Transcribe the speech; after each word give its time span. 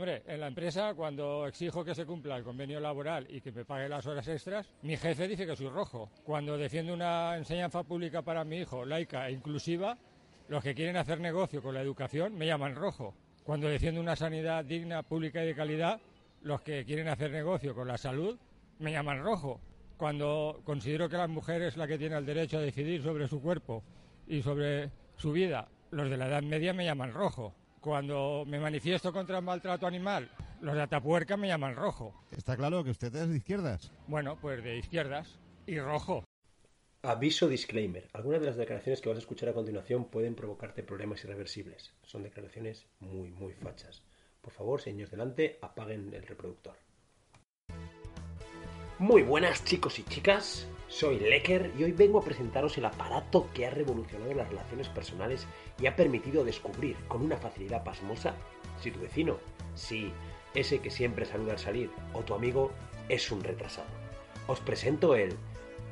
Hombre, 0.00 0.22
en 0.26 0.40
la 0.40 0.46
empresa, 0.46 0.94
cuando 0.94 1.46
exijo 1.46 1.84
que 1.84 1.94
se 1.94 2.06
cumpla 2.06 2.34
el 2.38 2.42
convenio 2.42 2.80
laboral 2.80 3.26
y 3.28 3.42
que 3.42 3.52
me 3.52 3.66
pague 3.66 3.86
las 3.86 4.06
horas 4.06 4.26
extras, 4.28 4.72
mi 4.80 4.96
jefe 4.96 5.28
dice 5.28 5.44
que 5.44 5.54
soy 5.54 5.68
rojo. 5.68 6.08
Cuando 6.24 6.56
defiendo 6.56 6.94
una 6.94 7.36
enseñanza 7.36 7.82
pública 7.82 8.22
para 8.22 8.42
mi 8.42 8.60
hijo, 8.60 8.86
laica 8.86 9.28
e 9.28 9.32
inclusiva, 9.32 9.98
los 10.48 10.64
que 10.64 10.74
quieren 10.74 10.96
hacer 10.96 11.20
negocio 11.20 11.60
con 11.60 11.74
la 11.74 11.82
educación 11.82 12.34
me 12.34 12.46
llaman 12.46 12.76
rojo. 12.76 13.14
Cuando 13.44 13.68
defiendo 13.68 14.00
una 14.00 14.16
sanidad 14.16 14.64
digna, 14.64 15.02
pública 15.02 15.44
y 15.44 15.48
de 15.48 15.54
calidad, 15.54 16.00
los 16.40 16.62
que 16.62 16.82
quieren 16.86 17.08
hacer 17.08 17.30
negocio 17.30 17.74
con 17.74 17.86
la 17.86 17.98
salud 17.98 18.38
me 18.78 18.92
llaman 18.92 19.22
rojo. 19.22 19.60
Cuando 19.98 20.62
considero 20.64 21.10
que 21.10 21.18
la 21.18 21.28
mujer 21.28 21.60
es 21.60 21.76
la 21.76 21.86
que 21.86 21.98
tiene 21.98 22.16
el 22.16 22.24
derecho 22.24 22.56
a 22.56 22.62
decidir 22.62 23.02
sobre 23.02 23.28
su 23.28 23.42
cuerpo 23.42 23.84
y 24.26 24.40
sobre 24.40 24.92
su 25.16 25.30
vida, 25.30 25.68
los 25.90 26.08
de 26.08 26.16
la 26.16 26.28
Edad 26.28 26.42
Media 26.42 26.72
me 26.72 26.86
llaman 26.86 27.12
rojo. 27.12 27.52
Cuando 27.80 28.44
me 28.46 28.60
manifiesto 28.60 29.10
contra 29.10 29.38
el 29.38 29.44
maltrato 29.44 29.86
animal, 29.86 30.30
los 30.60 30.74
de 30.74 30.82
Atapuerca 30.82 31.38
me 31.38 31.48
llaman 31.48 31.74
rojo. 31.74 32.14
Está 32.30 32.54
claro 32.54 32.84
que 32.84 32.90
usted 32.90 33.14
es 33.14 33.28
de 33.30 33.38
izquierdas. 33.38 33.90
Bueno, 34.06 34.36
pues 34.38 34.62
de 34.62 34.76
izquierdas 34.76 35.38
y 35.66 35.78
rojo. 35.78 36.24
Aviso 37.02 37.48
disclaimer. 37.48 38.06
Algunas 38.12 38.40
de 38.40 38.48
las 38.48 38.56
declaraciones 38.58 39.00
que 39.00 39.08
vas 39.08 39.16
a 39.16 39.20
escuchar 39.20 39.48
a 39.48 39.54
continuación 39.54 40.04
pueden 40.04 40.34
provocarte 40.34 40.82
problemas 40.82 41.24
irreversibles. 41.24 41.94
Son 42.02 42.22
declaraciones 42.22 42.86
muy, 42.98 43.30
muy 43.30 43.54
fachas. 43.54 44.02
Por 44.42 44.52
favor, 44.52 44.82
señores 44.82 45.10
delante, 45.10 45.58
apaguen 45.62 46.12
el 46.12 46.26
reproductor. 46.26 46.76
Muy 49.00 49.22
buenas 49.22 49.64
chicos 49.64 49.98
y 49.98 50.02
chicas, 50.02 50.68
soy 50.88 51.18
Lecker 51.20 51.72
y 51.78 51.84
hoy 51.84 51.92
vengo 51.92 52.18
a 52.18 52.22
presentaros 52.22 52.76
el 52.76 52.84
aparato 52.84 53.48
que 53.54 53.64
ha 53.66 53.70
revolucionado 53.70 54.34
las 54.34 54.50
relaciones 54.50 54.90
personales 54.90 55.46
y 55.80 55.86
ha 55.86 55.96
permitido 55.96 56.44
descubrir 56.44 56.96
con 57.08 57.22
una 57.22 57.38
facilidad 57.38 57.82
pasmosa 57.82 58.34
si 58.78 58.90
tu 58.90 59.00
vecino, 59.00 59.38
sí, 59.74 60.12
ese 60.52 60.80
que 60.80 60.90
siempre 60.90 61.24
saluda 61.24 61.52
al 61.52 61.58
salir, 61.58 61.88
o 62.12 62.20
tu 62.20 62.34
amigo 62.34 62.72
es 63.08 63.32
un 63.32 63.42
retrasado. 63.42 63.88
Os 64.46 64.60
presento 64.60 65.14
el 65.14 65.34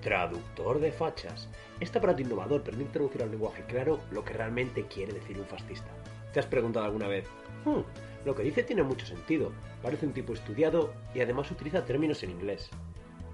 traductor 0.02 0.78
de 0.78 0.92
fachas. 0.92 1.48
Este 1.80 1.96
aparato 1.96 2.20
innovador 2.20 2.62
permite 2.62 2.90
traducir 2.90 3.22
al 3.22 3.30
lenguaje 3.30 3.64
claro 3.68 4.00
lo 4.10 4.22
que 4.22 4.34
realmente 4.34 4.84
quiere 4.84 5.14
decir 5.14 5.38
un 5.38 5.46
fascista. 5.46 5.88
¿Te 6.34 6.40
has 6.40 6.46
preguntado 6.46 6.84
alguna 6.84 7.08
vez? 7.08 7.24
"Hmm, 7.64 7.80
lo 8.26 8.34
que 8.34 8.42
dice 8.42 8.64
tiene 8.64 8.82
mucho 8.82 9.06
sentido, 9.06 9.50
parece 9.82 10.04
un 10.04 10.12
tipo 10.12 10.34
estudiado 10.34 10.92
y 11.14 11.20
además 11.20 11.50
utiliza 11.50 11.86
términos 11.86 12.22
en 12.22 12.32
inglés. 12.32 12.68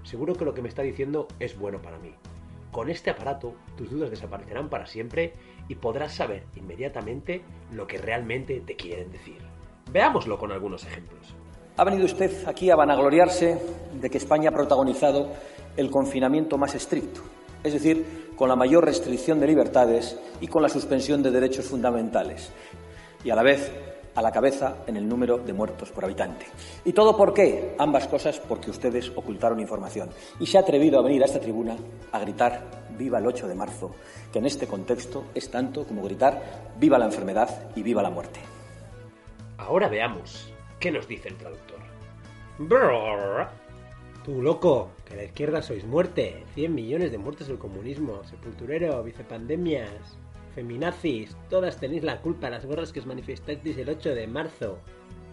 Seguro 0.05 0.35
que 0.35 0.45
lo 0.45 0.53
que 0.53 0.61
me 0.61 0.69
está 0.69 0.83
diciendo 0.83 1.27
es 1.39 1.57
bueno 1.57 1.81
para 1.81 1.97
mí. 1.97 2.13
Con 2.71 2.89
este 2.89 3.09
aparato, 3.09 3.55
tus 3.75 3.89
dudas 3.89 4.11
desaparecerán 4.11 4.69
para 4.69 4.85
siempre 4.85 5.33
y 5.67 5.75
podrás 5.75 6.13
saber 6.13 6.43
inmediatamente 6.55 7.41
lo 7.71 7.87
que 7.87 7.97
realmente 7.97 8.61
te 8.61 8.75
quieren 8.75 9.11
decir. 9.11 9.39
Veámoslo 9.91 10.37
con 10.37 10.51
algunos 10.51 10.85
ejemplos. 10.85 11.33
Ha 11.77 11.83
venido 11.83 12.05
usted 12.05 12.47
aquí 12.47 12.69
a 12.69 12.75
vanagloriarse 12.75 13.59
de 13.99 14.09
que 14.09 14.19
España 14.19 14.49
ha 14.49 14.53
protagonizado 14.53 15.31
el 15.75 15.89
confinamiento 15.89 16.57
más 16.57 16.75
estricto, 16.75 17.21
es 17.63 17.73
decir, 17.73 18.31
con 18.35 18.47
la 18.47 18.55
mayor 18.55 18.85
restricción 18.85 19.39
de 19.39 19.47
libertades 19.47 20.19
y 20.39 20.47
con 20.47 20.61
la 20.61 20.69
suspensión 20.69 21.23
de 21.23 21.31
derechos 21.31 21.65
fundamentales, 21.65 22.51
y 23.23 23.29
a 23.31 23.35
la 23.35 23.43
vez 23.43 23.71
a 24.15 24.21
la 24.21 24.31
cabeza 24.31 24.77
en 24.87 24.97
el 24.97 25.07
número 25.07 25.37
de 25.37 25.53
muertos 25.53 25.91
por 25.91 26.05
habitante. 26.05 26.45
¿Y 26.85 26.93
todo 26.93 27.15
por 27.15 27.33
qué? 27.33 27.75
Ambas 27.77 28.07
cosas 28.07 28.39
porque 28.39 28.71
ustedes 28.71 29.11
ocultaron 29.15 29.59
información. 29.59 30.09
Y 30.39 30.47
se 30.47 30.57
ha 30.57 30.61
atrevido 30.61 30.99
a 30.99 31.03
venir 31.03 31.21
a 31.21 31.25
esta 31.25 31.39
tribuna 31.39 31.75
a 32.11 32.19
gritar 32.19 32.85
viva 32.97 33.19
el 33.19 33.27
8 33.27 33.47
de 33.47 33.55
marzo, 33.55 33.95
que 34.31 34.39
en 34.39 34.45
este 34.45 34.67
contexto 34.67 35.25
es 35.35 35.51
tanto 35.51 35.85
como 35.85 36.03
gritar 36.03 36.71
viva 36.79 36.97
la 36.97 37.05
enfermedad 37.05 37.71
y 37.75 37.83
viva 37.83 38.01
la 38.01 38.09
muerte. 38.09 38.39
Ahora 39.57 39.89
veamos 39.89 40.51
qué 40.79 40.91
nos 40.91 41.07
dice 41.07 41.29
el 41.29 41.35
traductor. 41.35 41.79
Brrr. 42.57 43.47
Tú 44.23 44.41
loco, 44.41 44.91
que 45.05 45.15
la 45.15 45.23
izquierda 45.25 45.61
sois 45.61 45.85
muerte. 45.85 46.45
100 46.55 46.73
millones 46.73 47.11
de 47.11 47.17
muertos 47.17 47.47
del 47.47 47.59
comunismo, 47.59 48.23
sepulturero, 48.23 49.03
vicepandemias, 49.03 50.17
feminazis. 50.55 51.35
Todas 51.49 51.77
tenéis 51.77 52.03
la 52.03 52.21
culpa, 52.21 52.49
las 52.49 52.65
gorras 52.65 52.91
que 52.91 53.01
os 53.01 53.05
manifestasteis 53.05 53.77
el 53.77 53.89
8 53.89 54.15
de 54.15 54.25
marzo. 54.27 54.79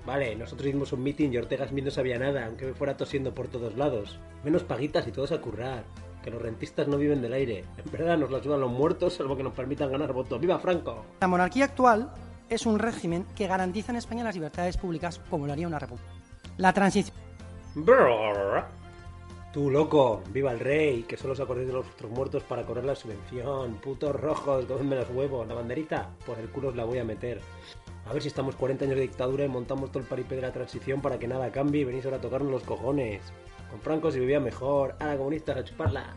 Vale, 0.05 0.35
nosotros 0.35 0.67
hicimos 0.67 0.93
un 0.93 1.03
meeting 1.03 1.31
y 1.31 1.39
Ortega 1.39 1.69
Smith 1.69 1.85
no 1.85 1.91
sabía 1.93 2.19
nada, 2.19 2.47
aunque 2.47 2.67
me 2.67 2.75
fuera 2.75 2.97
tosiendo 2.97 3.35
por 3.35 3.47
todos 3.49 3.77
lados. 3.77 4.19
Menos 4.45 4.65
paguitas 4.65 5.07
y 5.07 5.13
todos 5.13 5.31
a 5.33 5.41
currar. 5.41 5.85
Que 6.23 6.31
los 6.31 6.43
rentistas 6.43 6.89
no 6.89 6.99
viven 6.99 7.23
del 7.23 7.33
aire. 7.33 7.65
En 7.85 7.91
verdad 7.91 8.19
nos 8.19 8.31
la 8.31 8.43
sudan 8.43 8.61
los 8.61 8.71
muertos, 8.71 9.15
salvo 9.15 9.37
que 9.37 9.43
nos 9.43 9.55
permitan 9.55 9.91
ganar 9.91 10.13
votos. 10.13 10.41
¡Viva 10.41 10.59
Franco! 10.59 11.05
La 11.21 11.29
monarquía 11.29 11.65
actual 11.65 12.13
es 12.49 12.67
un 12.67 12.79
régimen 12.79 13.25
que 13.37 13.47
garantiza 13.47 13.93
en 13.93 13.99
España 13.99 14.25
las 14.25 14.35
libertades 14.35 14.77
públicas 14.77 15.21
como 15.31 15.47
lo 15.47 15.53
haría 15.53 15.67
una 15.67 15.79
república. 15.79 16.11
La 16.59 16.73
transición. 16.73 17.17
Brrr. 17.75 18.82
Tú 19.53 19.71
loco, 19.71 20.23
viva 20.31 20.51
el 20.51 20.61
rey, 20.61 21.03
que 21.03 21.19
solo 21.19 21.35
os 21.35 21.41
acordéis 21.41 21.69
de 21.69 21.75
los 21.75 21.87
otros 21.87 22.11
muertos 22.11 22.43
para 22.43 22.65
cobrar 22.65 22.87
la 22.87 22.95
subvención. 22.95 23.75
Putos 23.83 24.19
rojos, 24.19 24.65
cómenme 24.65 24.97
los 24.97 25.11
huevos. 25.11 25.47
La 25.47 25.53
banderita, 25.53 26.09
por 26.25 26.39
el 26.39 26.49
culo 26.49 26.69
os 26.69 26.77
la 26.77 26.85
voy 26.85 26.99
a 26.99 27.05
meter. 27.05 27.39
A 28.07 28.15
ver 28.15 28.23
si 28.23 28.29
estamos 28.29 28.57
40 28.57 28.87
años 28.87 28.97
de 28.97 29.03
dictadura 29.03 29.45
y 29.45 29.49
montamos 29.49 29.91
todo 29.91 30.03
el 30.03 30.09
paripé 30.09 30.37
de 30.37 30.43
la 30.43 30.53
transición 30.53 31.03
para 31.03 31.19
que 31.19 31.29
nada 31.29 31.53
cambie 31.53 31.83
y 31.83 31.85
venís 31.85 32.07
ahora 32.07 32.17
a 32.17 32.21
tocarnos 32.23 32.51
los 32.51 32.63
cojones. 32.63 33.21
Con 33.71 33.81
Franco 33.83 34.11
se 34.11 34.21
vivía 34.21 34.41
mejor, 34.41 34.97
ahora 34.99 35.19
comunistas 35.19 35.59
a 35.59 35.65
chuparla. 35.65 36.17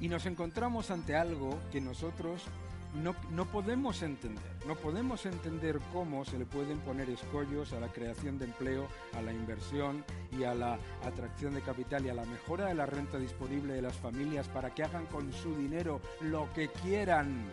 Y 0.00 0.08
nos 0.08 0.24
encontramos 0.24 0.90
ante 0.90 1.14
algo 1.14 1.58
que 1.70 1.82
nosotros 1.82 2.46
no, 2.94 3.14
no 3.30 3.46
podemos 3.46 4.02
entender. 4.02 4.42
No 4.66 4.74
podemos 4.74 5.26
entender 5.26 5.80
cómo 5.92 6.24
se 6.24 6.38
le 6.38 6.44
pueden 6.44 6.78
poner 6.80 7.08
escollos 7.10 7.72
a 7.72 7.80
la 7.80 7.88
creación 7.88 8.38
de 8.38 8.46
empleo, 8.46 8.88
a 9.16 9.22
la 9.22 9.32
inversión 9.32 10.04
y 10.38 10.44
a 10.44 10.54
la 10.54 10.78
atracción 11.04 11.54
de 11.54 11.62
capital 11.62 12.04
y 12.04 12.10
a 12.10 12.14
la 12.14 12.24
mejora 12.24 12.66
de 12.66 12.74
la 12.74 12.86
renta 12.86 13.18
disponible 13.18 13.74
de 13.74 13.82
las 13.82 13.96
familias 13.96 14.48
para 14.48 14.74
que 14.74 14.82
hagan 14.82 15.06
con 15.06 15.32
su 15.32 15.54
dinero 15.56 16.00
lo 16.20 16.52
que 16.52 16.68
quieran 16.68 17.50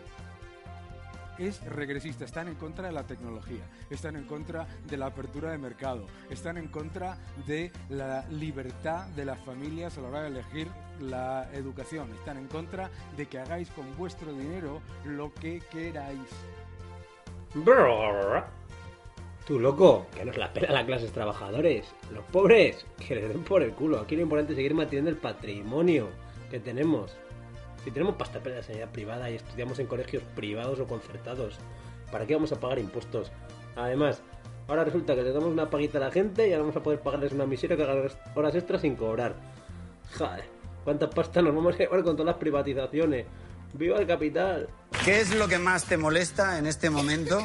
es 1.38 1.64
regresista, 1.64 2.24
están 2.24 2.48
en 2.48 2.54
contra 2.54 2.88
de 2.88 2.92
la 2.92 3.04
tecnología, 3.04 3.64
están 3.90 4.16
en 4.16 4.24
contra 4.24 4.66
de 4.88 4.96
la 4.96 5.06
apertura 5.06 5.50
de 5.50 5.58
mercado, 5.58 6.06
están 6.30 6.58
en 6.58 6.68
contra 6.68 7.18
de 7.46 7.72
la 7.88 8.26
libertad 8.28 9.06
de 9.08 9.24
las 9.24 9.38
familias 9.40 9.96
a 9.96 10.00
la 10.02 10.08
hora 10.08 10.22
de 10.22 10.28
elegir 10.28 10.68
la 11.00 11.48
educación, 11.52 12.10
están 12.12 12.38
en 12.38 12.48
contra 12.48 12.90
de 13.16 13.26
que 13.26 13.38
hagáis 13.38 13.70
con 13.70 13.96
vuestro 13.96 14.32
dinero 14.32 14.80
lo 15.04 15.32
que 15.34 15.60
queráis. 15.70 16.28
Brrr. 17.54 18.44
Tú 19.46 19.58
loco, 19.58 20.06
que 20.14 20.26
nos 20.26 20.36
la 20.36 20.52
pela 20.52 20.70
la 20.72 20.84
clases 20.84 21.10
trabajadores. 21.10 21.86
Los 22.12 22.22
pobres, 22.24 22.84
que 22.98 23.14
les 23.14 23.28
den 23.30 23.42
por 23.44 23.62
el 23.62 23.72
culo. 23.72 23.98
Aquí 23.98 24.14
lo 24.14 24.22
importante 24.22 24.52
es 24.52 24.56
seguir 24.56 24.74
manteniendo 24.74 25.10
el 25.10 25.16
patrimonio 25.16 26.08
que 26.50 26.60
tenemos. 26.60 27.16
Si 27.84 27.90
tenemos 27.90 28.16
pasta 28.16 28.40
para 28.40 28.56
la 28.56 28.62
sanidad 28.62 28.90
privada 28.90 29.30
y 29.30 29.36
estudiamos 29.36 29.78
en 29.78 29.86
colegios 29.86 30.22
privados 30.34 30.80
o 30.80 30.86
concertados, 30.86 31.54
¿para 32.10 32.26
qué 32.26 32.34
vamos 32.34 32.52
a 32.52 32.60
pagar 32.60 32.78
impuestos? 32.78 33.30
Además, 33.76 34.20
ahora 34.66 34.84
resulta 34.84 35.14
que 35.14 35.22
le 35.22 35.32
damos 35.32 35.50
una 35.50 35.70
paguita 35.70 35.98
a 35.98 36.02
la 36.02 36.10
gente 36.10 36.48
y 36.48 36.52
ahora 36.52 36.62
vamos 36.62 36.76
a 36.76 36.82
poder 36.82 37.00
pagarles 37.00 37.32
una 37.32 37.46
miseria 37.46 37.76
que 37.76 37.82
haga 37.84 38.10
horas 38.34 38.54
extras 38.54 38.82
sin 38.82 38.96
cobrar. 38.96 39.36
Joder, 40.16 40.44
cuánta 40.84 41.08
pasta 41.08 41.40
nos 41.42 41.54
vamos 41.54 41.74
a 41.74 41.78
llevar 41.78 42.02
con 42.02 42.16
todas 42.16 42.32
las 42.32 42.36
privatizaciones. 42.36 43.26
¡Viva 43.74 43.98
el 43.98 44.06
capital! 44.06 44.68
¿Qué 45.04 45.20
es 45.20 45.34
lo 45.34 45.46
que 45.46 45.58
más 45.58 45.84
te 45.84 45.96
molesta 45.96 46.58
en 46.58 46.66
este 46.66 46.90
momento 46.90 47.42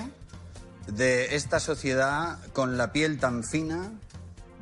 de 0.87 1.35
esta 1.35 1.59
sociedad 1.59 2.39
con 2.53 2.77
la 2.77 2.91
piel 2.91 3.19
tan 3.19 3.43
fina, 3.43 3.91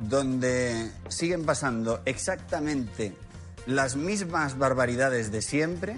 donde 0.00 0.90
siguen 1.08 1.44
pasando 1.44 2.00
exactamente 2.04 3.14
las 3.66 3.96
mismas 3.96 4.58
barbaridades 4.58 5.30
de 5.32 5.42
siempre, 5.42 5.96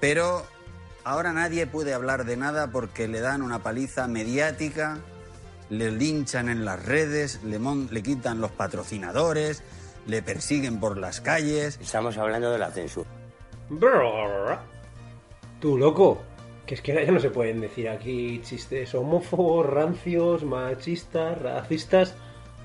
pero 0.00 0.44
ahora 1.04 1.32
nadie 1.32 1.66
puede 1.66 1.94
hablar 1.94 2.24
de 2.24 2.36
nada 2.36 2.68
porque 2.70 3.08
le 3.08 3.20
dan 3.20 3.42
una 3.42 3.60
paliza 3.62 4.08
mediática, 4.08 4.98
le 5.70 5.90
linchan 5.90 6.48
en 6.48 6.64
las 6.64 6.84
redes, 6.84 7.40
le, 7.44 7.58
mon- 7.58 7.88
le 7.90 8.02
quitan 8.02 8.40
los 8.40 8.50
patrocinadores, 8.52 9.62
le 10.06 10.22
persiguen 10.22 10.78
por 10.80 10.96
las 10.98 11.20
calles. 11.20 11.78
Estamos 11.80 12.16
hablando 12.18 12.50
de 12.50 12.58
la 12.58 12.70
censura. 12.70 13.08
Brrr. 13.68 14.58
Tú 15.60 15.76
loco, 15.78 16.22
que 16.66 16.74
es 16.74 16.80
que 16.82 16.94
ya 16.94 17.10
no 17.10 17.18
se 17.20 17.30
pueden 17.30 17.60
decir 17.60 17.88
aquí 17.88 18.40
chistes 18.44 18.94
homófobos, 18.94 19.66
rancios, 19.66 20.44
machistas, 20.44 21.40
racistas. 21.40 22.14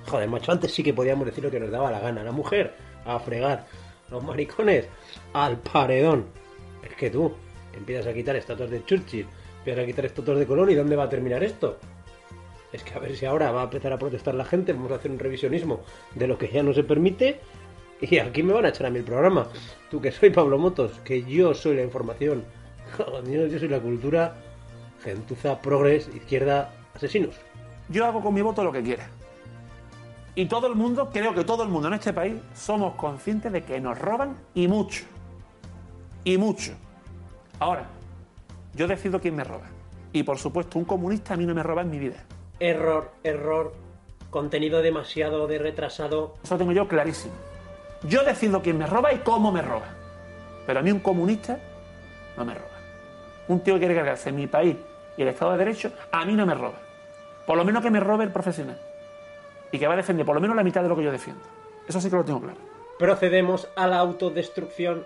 Joder, 0.07 0.27
macho, 0.29 0.51
antes 0.51 0.73
sí 0.73 0.83
que 0.83 0.93
podíamos 0.93 1.25
decir 1.25 1.43
lo 1.43 1.49
que 1.51 1.59
nos 1.59 1.71
daba 1.71 1.89
la 1.91 1.99
gana. 1.99 2.23
La 2.23 2.31
mujer, 2.31 2.75
a 3.05 3.19
fregar. 3.19 3.65
Los 4.11 4.23
maricones, 4.23 4.87
al 5.33 5.57
paredón. 5.57 6.25
Es 6.83 6.95
que 6.95 7.09
tú, 7.09 7.31
empiezas 7.73 8.07
a 8.07 8.13
quitar 8.13 8.35
estatuas 8.35 8.69
de 8.69 8.83
Churchill, 8.85 9.25
empiezas 9.59 9.83
a 9.83 9.85
quitar 9.87 10.05
estatuas 10.05 10.37
de 10.37 10.45
Colón, 10.45 10.69
¿y 10.69 10.75
dónde 10.75 10.95
va 10.95 11.05
a 11.05 11.09
terminar 11.09 11.43
esto? 11.43 11.77
Es 12.73 12.83
que 12.83 12.93
a 12.93 12.99
ver 12.99 13.15
si 13.15 13.25
ahora 13.25 13.51
va 13.51 13.61
a 13.61 13.63
empezar 13.65 13.91
a 13.93 13.97
protestar 13.97 14.35
la 14.35 14.45
gente, 14.45 14.73
vamos 14.73 14.91
a 14.91 14.95
hacer 14.95 15.11
un 15.11 15.19
revisionismo 15.19 15.81
de 16.15 16.27
lo 16.27 16.37
que 16.37 16.49
ya 16.49 16.63
no 16.63 16.73
se 16.73 16.83
permite. 16.83 17.39
Y 18.01 18.17
aquí 18.17 18.43
me 18.43 18.53
van 18.53 18.65
a 18.65 18.69
echar 18.69 18.87
a 18.87 18.89
mí 18.89 18.99
el 18.99 19.05
programa. 19.05 19.47
Tú 19.89 20.01
que 20.01 20.11
soy 20.11 20.31
Pablo 20.31 20.57
Motos, 20.57 20.99
que 21.03 21.23
yo 21.23 21.53
soy 21.53 21.75
la 21.75 21.83
información. 21.83 22.43
Joder, 22.97 23.49
yo 23.49 23.59
soy 23.59 23.67
la 23.67 23.79
cultura. 23.79 24.35
Gentuza, 25.03 25.61
progres, 25.61 26.09
izquierda, 26.13 26.73
asesinos. 26.93 27.35
Yo 27.89 28.05
hago 28.05 28.21
con 28.21 28.33
mi 28.33 28.41
voto 28.41 28.63
lo 28.63 28.71
que 28.71 28.81
quiera. 28.81 29.09
Y 30.33 30.45
todo 30.45 30.67
el 30.67 30.75
mundo, 30.75 31.09
creo 31.11 31.33
que 31.33 31.43
todo 31.43 31.63
el 31.63 31.69
mundo 31.69 31.89
en 31.89 31.95
este 31.95 32.13
país, 32.13 32.35
somos 32.55 32.95
conscientes 32.95 33.51
de 33.51 33.63
que 33.63 33.81
nos 33.81 33.99
roban 33.99 34.37
y 34.53 34.67
mucho. 34.67 35.03
Y 36.23 36.37
mucho. 36.37 36.71
Ahora, 37.59 37.85
yo 38.73 38.87
decido 38.87 39.19
quién 39.19 39.35
me 39.35 39.43
roba. 39.43 39.65
Y 40.13 40.23
por 40.23 40.37
supuesto, 40.37 40.79
un 40.79 40.85
comunista 40.85 41.33
a 41.33 41.37
mí 41.37 41.45
no 41.45 41.53
me 41.53 41.63
roba 41.63 41.81
en 41.81 41.89
mi 41.89 41.99
vida. 41.99 42.23
Error, 42.59 43.11
error, 43.23 43.73
contenido 44.29 44.81
demasiado 44.81 45.47
de 45.47 45.57
retrasado. 45.57 46.35
Eso 46.43 46.55
lo 46.55 46.59
tengo 46.59 46.71
yo 46.71 46.87
clarísimo. 46.87 47.33
Yo 48.03 48.23
decido 48.23 48.61
quién 48.61 48.77
me 48.77 48.87
roba 48.87 49.13
y 49.13 49.19
cómo 49.19 49.51
me 49.51 49.61
roba. 49.61 49.87
Pero 50.65 50.79
a 50.79 50.81
mí 50.83 50.91
un 50.91 50.99
comunista 50.99 51.59
no 52.37 52.45
me 52.45 52.53
roba. 52.53 52.67
Un 53.47 53.59
tío 53.59 53.73
que 53.75 53.79
quiere 53.79 53.95
cargarse 53.95 54.31
mi 54.31 54.47
país 54.47 54.77
y 55.17 55.21
el 55.21 55.27
Estado 55.27 55.51
de 55.51 55.57
Derecho, 55.57 55.91
a 56.11 56.25
mí 56.25 56.33
no 56.33 56.45
me 56.45 56.55
roba. 56.55 56.79
Por 57.45 57.57
lo 57.57 57.65
menos 57.65 57.83
que 57.83 57.91
me 57.91 57.99
robe 57.99 58.23
el 58.23 58.31
profesional. 58.31 58.79
Y 59.71 59.79
que 59.79 59.87
va 59.87 59.93
a 59.93 59.97
defender 59.97 60.25
por 60.25 60.35
lo 60.35 60.41
menos 60.41 60.55
la 60.55 60.63
mitad 60.63 60.83
de 60.83 60.89
lo 60.89 60.95
que 60.95 61.03
yo 61.03 61.11
defiendo. 61.11 61.43
Eso 61.87 62.01
sí 62.01 62.09
que 62.09 62.15
lo 62.15 62.25
tengo 62.25 62.41
claro. 62.41 62.57
Procedemos 62.99 63.69
a 63.75 63.87
la 63.87 63.97
autodestrucción. 63.97 65.05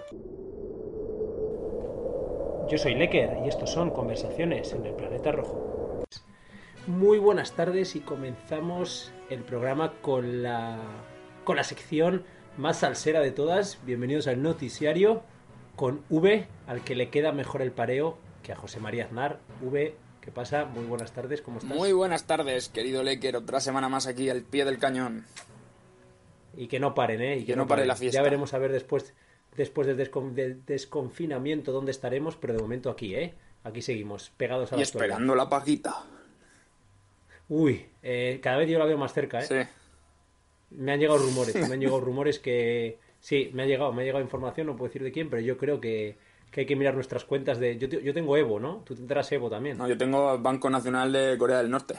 Yo 2.70 2.78
soy 2.78 2.96
Lecker 2.96 3.38
y 3.46 3.48
estos 3.48 3.70
son 3.70 3.92
conversaciones 3.92 4.74
en 4.74 4.86
el 4.86 4.94
planeta 4.94 5.32
rojo. 5.32 6.04
Muy 6.88 7.20
buenas 7.20 7.54
tardes 7.54 7.96
y 7.96 8.00
comenzamos 8.00 9.12
el 9.30 9.42
programa 9.42 9.94
con 10.02 10.44
la 10.44 10.80
con 11.44 11.56
la 11.56 11.64
sección 11.64 12.24
más 12.58 12.80
salsera 12.80 13.22
de 13.22 13.32
todas. 13.32 13.80
Bienvenidos 13.86 14.28
al 14.28 14.42
noticiario 14.42 15.22
con 15.76 16.02
V, 16.10 16.48
al 16.68 16.82
que 16.82 16.96
le 16.96 17.10
queda 17.10 17.32
mejor 17.32 17.62
el 17.62 17.72
pareo 17.72 18.18
que 18.44 18.52
a 18.52 18.56
José 18.56 18.80
María 18.80 19.06
Aznar. 19.06 19.40
V, 19.62 19.96
¿qué 20.26 20.32
pasa? 20.32 20.66
Muy 20.66 20.86
buenas 20.86 21.12
tardes, 21.14 21.42
¿cómo 21.42 21.60
estás? 21.60 21.76
Muy 21.76 21.94
buenas 21.94 22.26
tardes, 22.26 22.70
querido 22.70 23.04
Lecker. 23.04 23.36
Otra 23.38 23.60
semana 23.60 23.88
más 23.90 24.08
aquí 24.08 24.30
al 24.30 24.42
pie 24.42 24.66
del 24.66 24.78
cañón. 24.80 25.26
Y 26.58 26.68
que 26.68 26.80
no 26.80 26.94
paren, 26.96 27.22
¿eh? 27.22 27.38
Y 27.38 27.46
que 27.46 27.56
no 27.56 27.68
pare 27.68 27.86
la 27.86 27.96
fiesta. 27.96 28.18
Ya 28.20 28.24
veremos 28.24 28.54
a 28.54 28.58
ver 28.58 28.72
después 28.72 29.14
después 29.58 29.88
del, 29.88 29.98
descon- 29.98 30.34
del 30.34 30.66
desconfinamiento 30.66 31.72
dónde 31.72 31.92
estaremos, 31.92 32.36
pero 32.36 32.54
de 32.54 32.62
momento 32.62 32.90
aquí, 32.90 33.16
¿eh? 33.16 33.34
Aquí 33.64 33.82
seguimos, 33.82 34.32
pegados 34.36 34.72
a 34.74 34.76
Y 34.76 34.80
la 34.80 34.84
actualidad. 34.84 35.08
esperando 35.16 35.36
la 35.36 35.48
paguita. 35.50 36.04
Uy, 37.48 37.86
eh, 38.04 38.40
cada 38.44 38.58
vez 38.58 38.70
yo 38.70 38.78
la 38.80 38.86
veo 38.86 38.98
más 38.98 39.14
cerca, 39.14 39.40
¿eh? 39.40 39.46
Sí. 39.48 39.56
Me 40.72 40.92
han 40.92 41.00
llegado 41.00 41.20
rumores, 41.20 41.56
me 41.70 41.74
han 41.74 41.80
llegado 41.80 42.02
rumores 42.02 42.40
que... 42.40 43.00
Sí, 43.22 43.50
me 43.54 43.64
ha 43.64 43.66
llegado, 43.66 43.92
me 43.94 44.02
ha 44.02 44.06
llegado 44.06 44.24
información, 44.24 44.68
no 44.68 44.76
puedo 44.76 44.90
decir 44.90 45.04
de 45.04 45.12
quién, 45.12 45.30
pero 45.30 45.42
yo 45.42 45.58
creo 45.58 45.80
que, 45.80 46.18
que 46.56 46.62
hay 46.62 46.68
que 46.68 46.78
mirar 46.78 46.96
nuestras 46.96 47.26
cuentas 47.26 47.60
de... 47.60 47.78
Yo, 47.78 47.86
yo 47.90 48.14
tengo 48.14 48.38
Evo, 48.38 48.62
¿no? 48.62 48.82
Tú 48.86 48.96
tendrás 48.96 49.30
Evo 49.34 49.50
también. 49.50 49.78
No, 49.78 49.90
yo 49.90 49.98
tengo 49.98 50.40
Banco 50.40 50.70
Nacional 50.70 51.12
de 51.12 51.38
Corea 51.38 51.58
del 51.58 51.70
Norte. 51.70 51.96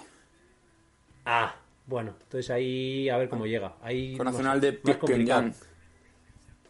Ah, 1.27 1.57
bueno, 1.85 2.15
entonces 2.23 2.51
ahí 2.51 3.07
a 3.11 3.19
ver 3.19 3.29
cómo 3.29 3.45
llega. 3.45 3.75
Ahí 3.83 4.17
Nacional 4.17 4.59
de. 4.63 4.73
Pyongyang. 4.73 5.53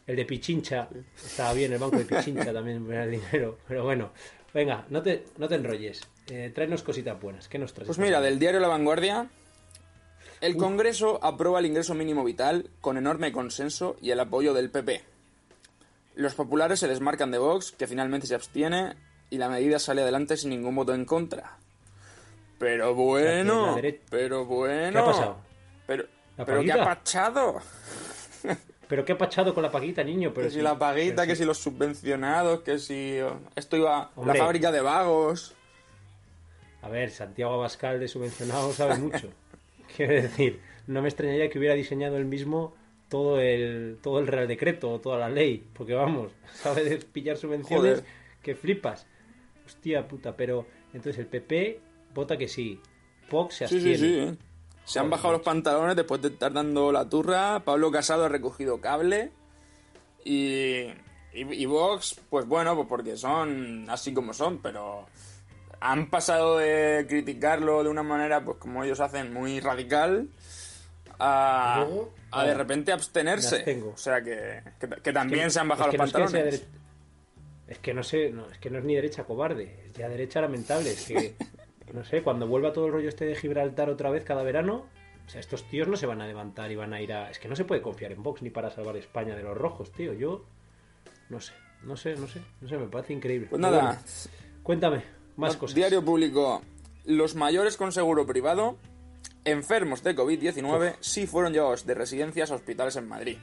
El 0.05 0.17
de 0.17 0.25
Pichincha, 0.25 0.89
estaba 1.15 1.53
bien, 1.53 1.75
el 1.75 1.79
banco 1.79 1.97
de 1.97 2.07
Pichincha 2.07 2.53
también 2.53 2.85
me 2.85 2.97
da 2.97 3.05
el 3.05 3.13
dinero, 3.13 3.59
pero 3.69 3.85
bueno. 3.85 4.11
Venga, 4.53 4.85
no 4.91 5.01
te, 5.01 5.23
no 5.39 5.47
te 5.47 5.55
enrolles. 5.55 6.01
Eh, 6.29 6.51
tráenos 6.53 6.83
cositas 6.83 7.21
buenas. 7.21 7.47
¿Qué 7.47 7.61
nos 7.61 7.73
traes? 7.73 7.87
Pues 7.87 8.01
mira, 8.01 8.21
del 8.21 8.41
diario 8.41 8.59
La 8.59 8.67
Vanguardia. 8.67 9.29
El 10.41 10.57
Congreso 10.57 11.21
aprueba 11.23 11.61
el 11.61 11.67
ingreso 11.67 11.95
mínimo 11.95 12.25
vital 12.25 12.69
con 12.81 12.97
enorme 12.97 13.31
consenso 13.31 13.97
y 14.03 14.11
el 14.11 14.19
apoyo 14.19 14.55
del 14.55 14.71
PP. 14.71 15.16
Los 16.17 16.35
populares 16.35 16.81
se 16.81 16.89
desmarcan 16.89 17.31
de 17.31 17.39
Vox, 17.39 17.73
que 17.73 17.87
finalmente 17.87 18.27
se 18.27 18.35
abstiene, 18.35 18.95
y 19.31 19.39
la 19.39 19.49
medida 19.49 19.79
sale 19.79 20.03
adelante 20.03 20.37
sin 20.37 20.51
ningún 20.51 20.75
voto 20.75 20.93
en 20.95 21.05
contra. 21.05 21.57
Pero 22.59 22.95
bueno, 22.95 23.77
dere- 23.77 24.01
pero 24.11 24.45
bueno. 24.47 24.93
¿Qué 24.93 24.99
ha 24.99 25.05
pasado? 25.05 25.37
Pero, 25.87 26.05
¿La 26.37 26.45
pero 26.45 26.63
¿qué 26.63 26.73
ha 26.73 26.85
pachado? 26.85 27.61
¿Pero 28.89 29.05
qué 29.05 29.13
ha 29.13 29.19
pachado 29.19 29.53
con 29.53 29.63
la 29.63 29.71
paguita, 29.71 30.03
niño? 30.05 30.33
Pero 30.33 30.47
Que 30.47 30.55
si 30.55 30.63
la 30.63 30.79
paguita, 30.79 31.17
pero 31.23 31.29
que 31.29 31.37
si 31.37 31.45
los 31.45 31.59
subvencionados, 31.59 32.61
que 32.61 32.79
si 32.79 33.19
oh, 33.21 33.41
esto 33.57 33.77
iba 33.77 34.11
Hombre. 34.15 34.39
la 34.39 34.45
fábrica 34.45 34.71
de 34.73 34.81
vagos. 34.81 35.55
A 36.83 36.89
ver, 36.89 37.11
Santiago 37.11 37.55
Abascal 37.55 37.99
de 38.01 38.07
subvencionado 38.09 38.73
sabe 38.73 38.97
mucho. 38.97 39.29
Quiero 39.97 40.15
decir, 40.15 40.61
no 40.87 41.03
me 41.03 41.09
extrañaría 41.09 41.51
que 41.51 41.59
hubiera 41.59 41.75
diseñado 41.75 42.17
él 42.17 42.27
mismo 42.27 42.75
todo 43.09 43.41
el, 43.41 43.99
todo 44.03 44.19
el 44.21 44.27
Real 44.27 44.49
Decreto 44.49 45.01
toda 45.01 45.19
la 45.19 45.29
ley. 45.29 45.67
Porque 45.73 45.95
vamos, 45.95 46.33
sabe 46.55 46.85
de 46.85 46.97
pillar 46.99 47.37
subvenciones 47.37 47.99
Joder. 48.01 48.05
que 48.43 48.55
flipas. 48.55 49.07
Hostia 49.65 50.07
puta, 50.07 50.37
pero 50.37 50.67
entonces 50.93 51.19
el 51.19 51.27
PP 51.27 51.81
vota 52.15 52.37
que 52.37 52.49
sí. 52.49 52.81
Vox 53.31 53.57
se 53.57 53.69
Sí, 53.69 53.75
abstiene. 53.77 53.99
sí, 53.99 54.05
sí. 54.05 54.19
¿eh? 54.21 54.37
Se 54.85 55.01
han 55.01 55.11
bajado 55.11 55.33
los 55.33 55.43
pantalones 55.43 55.97
después 55.97 56.23
de 56.23 56.29
estar 56.29 56.53
dando 56.53 56.93
la 56.93 57.09
turra. 57.09 57.61
Pablo 57.65 57.91
Casado 57.91 58.25
ha 58.27 58.29
recogido 58.29 58.81
cable. 58.81 59.33
Y, 60.25 60.83
y, 61.33 61.43
y 61.53 61.67
Vox, 61.67 62.21
pues 62.31 62.47
bueno, 62.47 62.77
pues 62.77 62.87
porque 62.89 63.17
son 63.17 63.87
así 63.91 64.15
como 64.15 64.33
son, 64.33 64.59
pero 64.59 65.07
han 65.81 66.09
pasado 66.09 66.59
de 66.59 67.05
criticarlo 67.09 67.83
de 67.83 67.91
una 67.91 68.03
manera, 68.05 68.45
pues 68.45 68.59
como 68.59 68.83
ellos 68.85 69.01
hacen, 69.01 69.33
muy 69.33 69.59
radical, 69.61 70.29
a, 71.19 71.85
Luego, 71.87 72.13
a 72.31 72.45
de 72.45 72.55
repente 72.55 72.93
abstenerse. 72.93 73.83
O 73.93 73.97
sea 73.97 74.23
que, 74.23 74.63
que, 74.79 74.89
que 74.89 75.13
también 75.13 75.45
que- 75.45 75.51
se 75.51 75.61
han 75.61 75.69
bajado 75.69 75.89
los 75.93 75.99
no 75.99 76.05
es 76.05 76.13
pantalones. 76.13 76.67
Es 77.69 77.79
que 77.79 77.93
no 77.95 78.03
sé, 78.03 78.31
no, 78.31 78.49
es 78.51 78.59
que 78.59 78.71
no 78.71 78.79
es 78.79 78.85
ni 78.85 78.95
derecha 78.95 79.25
cobarde, 79.25 79.83
es 79.87 79.93
ya 79.95 80.09
derecha 80.09 80.41
lamentable. 80.41 80.91
Es 80.93 81.07
que, 81.07 81.35
no 81.93 82.05
sé, 82.05 82.23
cuando 82.23 82.47
vuelva 82.47 82.73
todo 82.73 82.87
el 82.87 82.93
rollo 82.93 83.09
este 83.09 83.25
de 83.25 83.35
Gibraltar 83.35 83.91
otra 83.91 84.11
vez 84.11 84.25
cada 84.25 84.43
verano, 84.45 84.87
o 85.27 85.29
sea, 85.29 85.41
estos 85.41 85.69
tíos 85.69 85.89
no 85.89 85.97
se 85.97 86.07
van 86.07 86.21
a 86.21 86.27
levantar 86.27 86.71
y 86.71 86.77
van 86.77 86.93
a 86.93 87.01
ir 87.01 87.13
a. 87.13 87.31
Es 87.31 87.39
que 87.41 87.49
no 87.49 87.57
se 87.57 87.65
puede 87.65 87.83
confiar 87.83 88.13
en 88.13 88.23
Vox 88.23 88.43
ni 88.43 88.51
para 88.51 88.71
salvar 88.71 88.97
España 88.97 89.35
de 89.35 89.43
los 89.43 89.57
rojos, 89.57 89.91
tío. 89.91 90.13
Yo, 90.13 90.45
no 91.29 91.41
sé, 91.41 91.55
no 91.83 91.97
sé, 91.97 92.15
no 92.15 92.29
sé, 92.29 92.41
no 92.61 92.69
sé, 92.69 92.77
me 92.79 92.87
parece 92.87 93.13
increíble. 93.15 93.49
Pues 93.51 93.61
nada, 93.61 93.83
bueno, 93.83 93.99
cuéntame, 94.63 95.03
más 95.37 95.57
cosas. 95.57 95.75
Diario 95.75 96.05
Público. 96.05 96.63
Los 97.05 97.35
mayores 97.37 97.77
con 97.77 97.91
seguro 97.93 98.27
privado, 98.27 98.77
enfermos 99.47 100.03
de 100.03 100.15
COVID-19, 100.15 100.97
sí 101.01 101.27
fueron 101.27 101.53
llevados 101.53 101.87
de 101.87 101.95
residencias 101.95 102.51
a 102.51 102.57
hospitales 102.57 102.97
en 102.97 103.09
Madrid. 103.09 103.39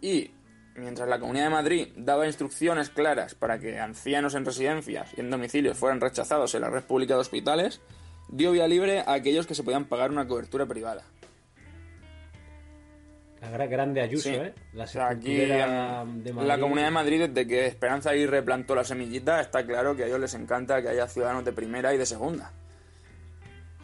Y 0.00 0.30
mientras 0.76 1.08
la 1.08 1.18
Comunidad 1.18 1.44
de 1.44 1.50
Madrid 1.50 1.88
daba 1.96 2.26
instrucciones 2.26 2.88
claras 2.90 3.34
para 3.34 3.58
que 3.58 3.78
ancianos 3.80 4.34
en 4.34 4.44
residencias 4.44 5.10
y 5.16 5.20
en 5.20 5.30
domicilios 5.30 5.76
fueran 5.76 6.00
rechazados 6.00 6.54
en 6.54 6.62
la 6.62 6.70
red 6.70 6.84
pública 6.84 7.14
de 7.14 7.20
hospitales, 7.20 7.80
dio 8.28 8.52
vía 8.52 8.68
libre 8.68 9.00
a 9.00 9.12
aquellos 9.14 9.46
que 9.46 9.54
se 9.54 9.62
podían 9.62 9.86
pagar 9.86 10.10
una 10.10 10.26
cobertura 10.26 10.66
privada. 10.66 11.02
La 13.40 13.52
gra- 13.52 13.68
grande 13.68 14.00
Ayuso, 14.00 14.28
Sí. 14.28 14.34
¿eh? 14.34 14.52
La 14.72 14.84
O 14.84 14.86
sea, 14.88 15.08
aquí 15.10 15.36
de 15.36 16.32
Madrid. 16.32 16.32
la 16.48 16.58
Comunidad 16.58 16.86
de 16.88 16.92
Madrid, 16.92 17.28
desde 17.28 17.46
que 17.46 17.66
Esperanza 17.66 18.10
Aguirre 18.10 18.42
plantó 18.42 18.74
la 18.74 18.82
semillita, 18.84 19.40
está 19.40 19.64
claro 19.64 19.94
que 19.94 20.02
a 20.02 20.06
ellos 20.06 20.18
les 20.18 20.34
encanta 20.34 20.82
que 20.82 20.88
haya 20.88 21.06
ciudadanos 21.06 21.44
de 21.44 21.52
primera 21.52 21.94
y 21.94 21.98
de 21.98 22.06
segunda. 22.06 22.52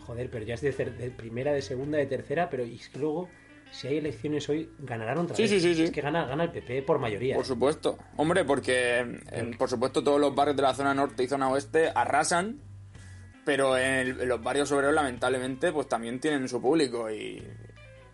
Joder, 0.07 0.29
pero 0.31 0.45
ya 0.45 0.55
es 0.55 0.61
de, 0.61 0.73
primera, 1.17 1.53
de 1.53 1.63
segunda, 1.63 1.99
de 1.99 2.07
tercera, 2.07 2.49
pero 2.51 2.65
y 2.65 2.77
es 2.77 2.89
que 2.89 2.99
luego, 2.99 3.29
si 3.71 3.89
hay 3.89 3.99
elecciones 3.99 4.49
hoy, 4.49 4.71
ganarán 4.79 5.19
otra 5.19 5.35
Sí, 5.37 5.43
vez. 5.43 5.51
sí, 5.53 5.61
sí, 5.61 5.75
sí. 5.75 5.83
Es 5.85 5.91
que 5.91 6.01
gana, 6.03 6.27
gana 6.27 6.45
el 6.45 6.51
PP 6.51 6.83
por 6.83 6.99
mayoría. 6.99 7.35
Por 7.37 7.45
supuesto. 7.47 7.99
Hombre, 8.17 8.45
porque 8.45 8.99
en- 8.99 9.57
por 9.59 9.69
supuesto 9.69 10.05
todos 10.05 10.21
los 10.21 10.35
barrios 10.35 10.57
de 10.57 10.63
la 10.63 10.75
zona 10.75 10.93
norte 10.95 11.23
y 11.23 11.29
zona 11.29 11.49
oeste 11.51 11.91
arrasan, 11.95 12.61
pero 13.45 13.77
en, 13.79 13.85
el- 14.09 14.21
en 14.21 14.29
los 14.29 14.43
barrios 14.43 14.71
obreros 14.73 14.95
lamentablemente 14.95 15.73
pues 15.73 15.89
también 15.89 16.21
tienen 16.21 16.49
su 16.49 16.61
público 16.61 17.11
y 17.11 17.43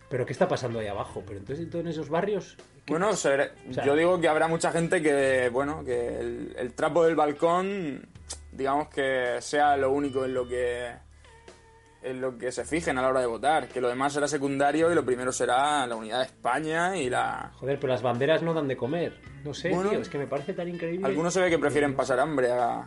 Pero 0.09 0.25
¿qué 0.25 0.33
está 0.33 0.47
pasando 0.47 0.79
ahí 0.79 0.87
abajo? 0.87 1.23
Pero 1.25 1.39
entonces 1.39 1.73
en 1.73 1.87
esos 1.87 2.09
barrios... 2.09 2.57
¿qué 2.85 2.93
bueno, 2.93 3.09
O 3.11 3.15
sea- 3.15 3.49
yo 3.85 3.95
digo 3.95 4.19
que 4.19 4.27
habrá 4.27 4.47
mucha 4.47 4.71
gente 4.71 5.01
que 5.01 5.49
bueno, 5.49 5.83
que 5.85 6.19
el, 6.19 6.55
el 6.57 6.73
trapo 6.73 7.05
del 7.05 7.15
balcón 7.15 8.07
digamos 8.51 8.89
que 8.89 9.37
sea 9.39 9.77
lo 9.77 9.91
único 9.91 10.25
en 10.25 10.33
lo 10.33 10.45
que 10.47 10.89
en 12.03 12.19
lo 12.21 12.37
que 12.37 12.51
se 12.51 12.65
fijen 12.65 12.97
a 12.97 13.01
la 13.01 13.09
hora 13.09 13.19
de 13.21 13.27
votar, 13.27 13.67
que 13.67 13.79
lo 13.81 13.87
demás 13.89 14.13
será 14.13 14.27
secundario 14.27 14.91
y 14.91 14.95
lo 14.95 15.05
primero 15.05 15.31
será 15.31 15.85
la 15.85 15.95
unidad 15.95 16.19
de 16.19 16.25
España 16.25 16.97
y 16.97 17.09
la 17.09 17.51
Joder, 17.55 17.79
pero 17.79 17.93
las 17.93 18.01
banderas 18.01 18.41
no 18.41 18.53
dan 18.53 18.67
de 18.67 18.75
comer. 18.75 19.19
No 19.43 19.53
sé, 19.53 19.69
Bueno, 19.69 19.89
tío, 19.91 19.99
es 19.99 20.09
que 20.09 20.17
me 20.17 20.27
parece 20.27 20.53
tan 20.53 20.67
increíble. 20.67 21.05
algunos 21.05 21.33
se 21.33 21.41
ve 21.41 21.49
que 21.49 21.59
prefieren 21.59 21.95
pasar 21.95 22.19
hambre 22.19 22.51
a, 22.51 22.79
a, 22.79 22.85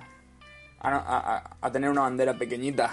a- 0.80 1.56
a 1.60 1.72
tener 1.72 1.88
una 1.90 2.02
bandera 2.02 2.34
pequeñita. 2.36 2.92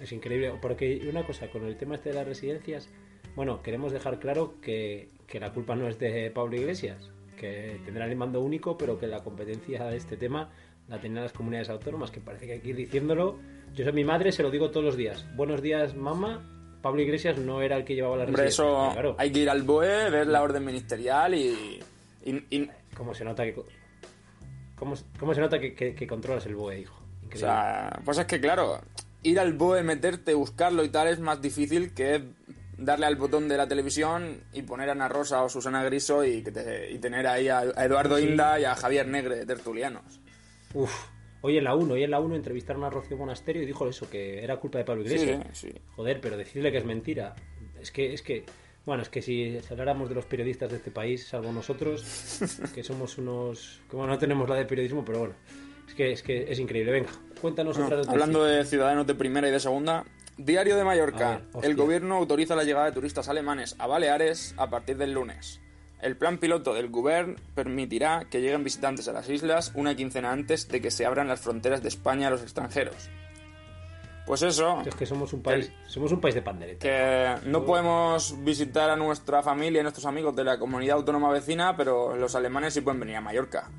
Es 0.00 0.12
increíble, 0.12 0.52
porque 0.62 1.06
una 1.10 1.24
cosa, 1.26 1.48
con 1.48 1.64
el 1.66 1.76
tema 1.76 1.96
este 1.96 2.10
de 2.10 2.14
las 2.14 2.26
residencias, 2.26 2.88
bueno, 3.34 3.62
queremos 3.62 3.92
dejar 3.92 4.18
claro 4.20 4.54
que, 4.62 5.10
que 5.26 5.40
la 5.40 5.52
culpa 5.52 5.74
no 5.74 5.88
es 5.88 5.98
de 5.98 6.30
Pablo 6.30 6.56
Iglesias, 6.56 7.10
que 7.36 7.80
tendrá 7.84 8.06
el 8.06 8.16
mando 8.16 8.40
único, 8.40 8.78
pero 8.78 8.98
que 8.98 9.06
la 9.06 9.22
competencia 9.24 9.84
de 9.84 9.96
este 9.96 10.16
tema 10.16 10.50
la 10.88 11.00
tienen 11.00 11.22
las 11.22 11.32
comunidades 11.32 11.68
autónomas, 11.68 12.10
que 12.10 12.20
parece 12.20 12.46
que 12.46 12.52
hay 12.54 12.60
que 12.60 12.68
ir 12.70 12.76
diciéndolo. 12.76 13.38
Yo 13.74 13.84
soy 13.84 13.92
mi 13.92 14.04
madre, 14.04 14.32
se 14.32 14.42
lo 14.42 14.50
digo 14.50 14.70
todos 14.70 14.84
los 14.84 14.96
días. 14.96 15.24
Buenos 15.36 15.62
días, 15.62 15.94
mamá. 15.94 16.44
Pablo 16.82 17.00
Iglesias 17.02 17.38
no 17.38 17.60
era 17.60 17.76
el 17.76 17.84
que 17.84 17.94
llevaba 17.94 18.16
la 18.16 18.24
Hombre, 18.24 18.46
eso 18.48 18.90
Claro, 18.92 19.16
hay 19.18 19.32
que 19.32 19.40
ir 19.40 19.50
al 19.50 19.62
BOE, 19.62 20.10
ver 20.10 20.26
la 20.28 20.42
orden 20.42 20.64
ministerial 20.64 21.34
y, 21.34 21.80
y- 22.24 22.44
y- 22.50 22.70
¿cómo 22.96 23.14
se 23.14 23.24
nota 23.24 23.44
que... 23.44 23.54
¿Cómo, 24.76 24.94
cómo 25.18 25.34
se 25.34 25.40
nota 25.40 25.58
que, 25.58 25.74
que- 25.74 25.94
que 25.94 26.06
controlas 26.06 26.46
el 26.46 26.54
BOE, 26.54 26.80
hijo? 26.80 26.94
o 27.32 27.36
sea, 27.36 27.90
pues 28.04 28.16
es 28.18 28.26
que 28.26 28.40
claro, 28.40 28.80
ir 29.24 29.38
al 29.40 29.52
BOE, 29.54 29.82
meterte, 29.82 30.32
buscarlo 30.34 30.82
y 30.84 30.88
tal 30.88 31.08
es 31.08 31.18
más 31.20 31.42
difícil 31.42 31.92
que 31.92 32.22
darle 32.78 33.06
al 33.06 33.16
botón 33.16 33.48
de 33.48 33.56
la 33.56 33.66
televisión 33.66 34.44
y 34.52 34.62
poner 34.62 34.88
a 34.88 34.92
Ana 34.92 35.08
Rosa 35.08 35.42
o 35.42 35.48
Susana 35.48 35.82
Griso 35.84 36.24
y, 36.24 36.42
que 36.44 36.52
te- 36.52 36.92
y 36.92 36.98
tener 36.98 37.26
ahí 37.26 37.48
a, 37.48 37.58
a 37.58 37.84
Eduardo 37.84 38.16
Sí. 38.18 38.28
Inda 38.28 38.58
y 38.60 38.64
a 38.64 38.74
Javier 38.76 39.08
Negre 39.08 39.44
tertulianos. 39.46 40.20
Uf. 40.74 41.08
Hoy 41.40 41.56
en 41.56 41.64
la 41.64 41.74
1, 41.74 41.94
hoy 41.94 42.02
en 42.02 42.10
la 42.10 42.20
1 42.20 42.34
entrevistaron 42.36 42.84
a 42.84 42.90
Rocío 42.90 43.16
Monasterio 43.16 43.62
y 43.62 43.66
dijo 43.66 43.88
eso, 43.88 44.10
que 44.10 44.42
era 44.42 44.56
culpa 44.56 44.78
de 44.78 44.84
Pablo 44.84 45.02
Iglesias. 45.02 45.46
Sí, 45.52 45.68
sí. 45.70 45.78
Joder, 45.94 46.20
pero 46.20 46.36
decirle 46.36 46.72
que 46.72 46.78
es 46.78 46.84
mentira. 46.84 47.34
Es 47.80 47.92
que, 47.92 48.12
es 48.12 48.22
que, 48.22 48.44
bueno, 48.84 49.02
es 49.02 49.08
que 49.08 49.22
si 49.22 49.58
habláramos 49.70 50.08
de 50.08 50.16
los 50.16 50.24
periodistas 50.24 50.70
de 50.70 50.78
este 50.78 50.90
país, 50.90 51.26
salvo 51.28 51.52
nosotros, 51.52 52.40
que 52.74 52.82
somos 52.82 53.18
unos, 53.18 53.80
que 53.88 53.96
bueno, 53.96 54.12
no 54.12 54.18
tenemos 54.18 54.48
la 54.48 54.56
de 54.56 54.64
periodismo, 54.64 55.04
pero 55.04 55.20
bueno, 55.20 55.34
es 55.86 55.94
que 55.94 56.12
es 56.12 56.22
que 56.22 56.50
es 56.50 56.58
increíble. 56.58 56.90
Venga, 56.90 57.10
cuéntanos 57.40 57.76
Bueno, 57.76 57.86
otra 57.86 57.96
noticia. 57.98 58.12
hablando 58.12 58.44
de 58.44 58.64
ciudadanos 58.64 59.06
de 59.06 59.14
primera 59.14 59.48
y 59.48 59.52
de 59.52 59.60
segunda, 59.60 60.04
Diario 60.36 60.76
de 60.76 60.84
Mallorca. 60.84 61.42
ver, 61.54 61.64
el 61.64 61.76
gobierno 61.76 62.16
autoriza 62.16 62.56
la 62.56 62.64
llegada 62.64 62.86
de 62.86 62.92
turistas 62.92 63.28
alemanes 63.28 63.76
a 63.78 63.86
Baleares 63.86 64.54
a 64.56 64.68
partir 64.70 64.96
del 64.96 65.12
lunes. 65.12 65.60
El 66.00 66.16
plan 66.16 66.38
piloto 66.38 66.74
del 66.74 66.88
Govern 66.90 67.36
permitirá 67.54 68.26
que 68.30 68.40
lleguen 68.40 68.62
visitantes 68.62 69.08
a 69.08 69.12
las 69.12 69.28
islas 69.28 69.72
una 69.74 69.96
quincena 69.96 70.30
antes 70.30 70.68
de 70.68 70.80
que 70.80 70.90
se 70.92 71.04
abran 71.04 71.26
las 71.28 71.40
fronteras 71.40 71.82
de 71.82 71.88
España 71.88 72.28
a 72.28 72.30
los 72.30 72.42
extranjeros. 72.42 73.10
Pues 74.26 74.42
eso, 74.42 74.82
Es 74.86 74.94
que 74.94 75.06
somos 75.06 75.32
un 75.32 75.42
país, 75.42 75.72
somos 75.86 76.12
un 76.12 76.20
país 76.20 76.34
de 76.34 76.42
pandereta. 76.42 76.78
que 76.80 77.48
no 77.48 77.64
podemos 77.64 78.36
visitar 78.44 78.90
a 78.90 78.96
nuestra 78.96 79.42
familia 79.42 79.80
y 79.80 79.82
nuestros 79.82 80.04
amigos 80.04 80.36
de 80.36 80.44
la 80.44 80.58
comunidad 80.58 80.98
autónoma 80.98 81.30
vecina, 81.32 81.74
pero 81.76 82.14
los 82.14 82.34
alemanes 82.34 82.74
sí 82.74 82.82
pueden 82.82 83.00
venir 83.00 83.16
a 83.16 83.20
Mallorca. 83.22 83.70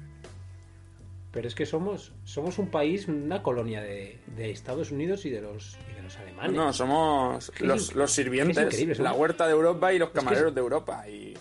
Pero 1.32 1.48
es 1.48 1.54
que 1.54 1.68
somos, 1.68 2.12
somos 2.24 2.58
un 2.58 2.70
país, 2.72 3.08
una 3.08 3.44
colonia 3.44 3.82
de, 3.82 4.20
de 4.36 4.50
Estados 4.50 4.90
Unidos 4.92 5.26
y 5.26 5.30
de 5.30 5.42
los, 5.42 5.78
y 5.92 5.94
de 5.94 6.02
los 6.02 6.18
alemanes. 6.18 6.52
No, 6.54 6.74
somos 6.74 7.52
los, 7.60 7.94
los 7.94 8.12
sirvientes, 8.12 8.98
la 9.00 9.14
huerta 9.14 9.46
de 9.46 9.52
Europa 9.54 9.94
y 9.94 10.00
los 10.00 10.10
que 10.10 10.18
es- 10.18 10.24
camareros 10.26 10.56
de 10.56 10.60
Europa. 10.62 11.08
Y 11.08 11.38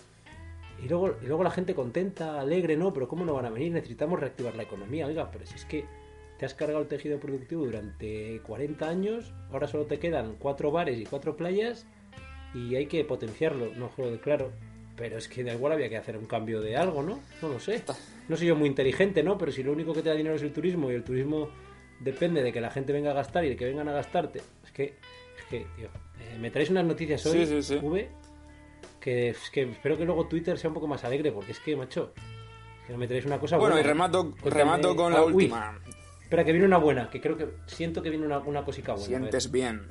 Y 0.83 0.89
luego, 0.89 1.17
y 1.23 1.27
luego 1.27 1.43
la 1.43 1.51
gente 1.51 1.75
contenta, 1.75 2.41
alegre, 2.41 2.77
no, 2.77 2.93
pero 2.93 3.09
¿cómo 3.09 3.25
no 3.25 3.35
van 3.35 3.47
a 3.47 3.51
venir? 3.51 3.73
Necesitamos 3.73 4.21
reactivar 4.21 4.55
la 4.55 4.63
economía, 4.63 5.07
oiga, 5.07 5.31
pero 5.31 5.45
si 5.45 5.57
es 5.57 5.65
que 5.65 5.85
te 6.39 6.47
has 6.47 6.55
cargado 6.55 6.81
el 6.83 6.89
tejido 6.89 7.19
productivo 7.19 7.65
durante 7.65 8.41
40 8.47 8.89
años, 8.89 9.35
ahora 9.51 9.67
solo 9.67 9.87
te 9.87 9.99
quedan 9.99 10.37
cuatro 10.39 10.71
bares 10.71 10.99
y 10.99 11.05
cuatro 11.05 11.37
playas 11.37 11.87
y 12.55 12.77
hay 12.77 12.87
que 12.87 13.05
potenciarlo, 13.05 13.75
no 13.75 13.89
joder, 13.89 14.21
claro. 14.21 14.53
Pero 14.97 15.17
es 15.17 15.29
que 15.29 15.45
da 15.45 15.53
igual 15.53 15.73
había 15.73 15.89
que 15.89 15.97
hacer 15.97 16.17
un 16.17 16.27
cambio 16.27 16.61
de 16.61 16.77
algo, 16.77 17.03
¿no? 17.03 17.21
No 17.41 17.49
lo 17.49 17.61
sé. 17.61 17.83
No 18.29 18.37
soy 18.37 18.49
yo 18.49 18.57
muy 18.57 18.69
inteligente, 18.69 19.23
¿no? 19.23 19.39
Pero 19.39 19.53
si 19.53 19.63
lo 19.63 19.73
único 19.73 19.93
que 19.95 20.03
te 20.03 20.09
da 20.09 20.15
dinero 20.17 20.35
es 20.35 20.43
el 20.43 20.53
turismo 20.53 20.91
y 20.91 20.95
el 20.95 21.05
turismo 21.05 21.51
depende 22.01 22.43
de 22.43 22.53
que 22.53 22.61
la 22.61 22.71
gente 22.71 22.93
venga 22.93 23.13
a 23.13 23.15
gastar 23.15 23.45
y 23.45 23.51
de 23.51 23.57
que 23.57 23.65
vengan 23.65 23.89
a 23.89 23.93
gastarte. 23.93 24.41
Es 24.65 24.73
que, 24.73 24.85
es 25.39 25.45
que, 25.49 25.67
tío, 25.77 25.89
eh, 26.21 26.39
me 26.41 26.51
traéis 26.51 26.71
unas 26.71 26.85
noticias 26.85 27.25
hoy, 27.27 27.47
Sí, 27.47 27.47
sí, 27.47 27.63
sí. 27.63 27.77
V, 27.81 28.09
que, 29.01 29.31
es 29.31 29.51
que 29.51 29.63
espero 29.63 29.97
que 29.97 30.05
luego 30.05 30.27
Twitter 30.27 30.59
sea 30.59 30.69
un 30.69 30.75
poco 30.75 30.87
más 30.87 31.05
alegre, 31.05 31.33
porque 31.33 31.53
es 31.53 31.61
que, 31.61 31.77
macho, 31.77 32.13
que 32.87 32.93
no 32.93 32.99
me 32.99 33.07
traéis 33.07 33.27
una 33.27 33.39
cosa 33.39 33.57
bueno, 33.57 33.75
y 33.75 33.79
buena. 33.79 33.89
remato, 33.89 34.31
Cuéntame- 34.33 34.51
remato 34.51 34.97
con 34.97 35.13
la 35.13 35.19
Ah, 35.21 35.25
uy, 35.25 35.33
última. 35.35 35.79
espera, 36.23 36.45
que 36.45 36.53
viene 36.53 36.67
una 36.67 36.79
buena, 36.79 37.09
que 37.11 37.21
creo 37.21 37.37
que 37.37 37.49
siento 37.67 38.03
que 38.03 38.11
viene 38.11 38.27
una, 38.27 38.39
una 38.39 38.65
cosica 38.65 38.93
buena. 38.93 39.07
Sientes 39.07 39.51
bien. 39.51 39.87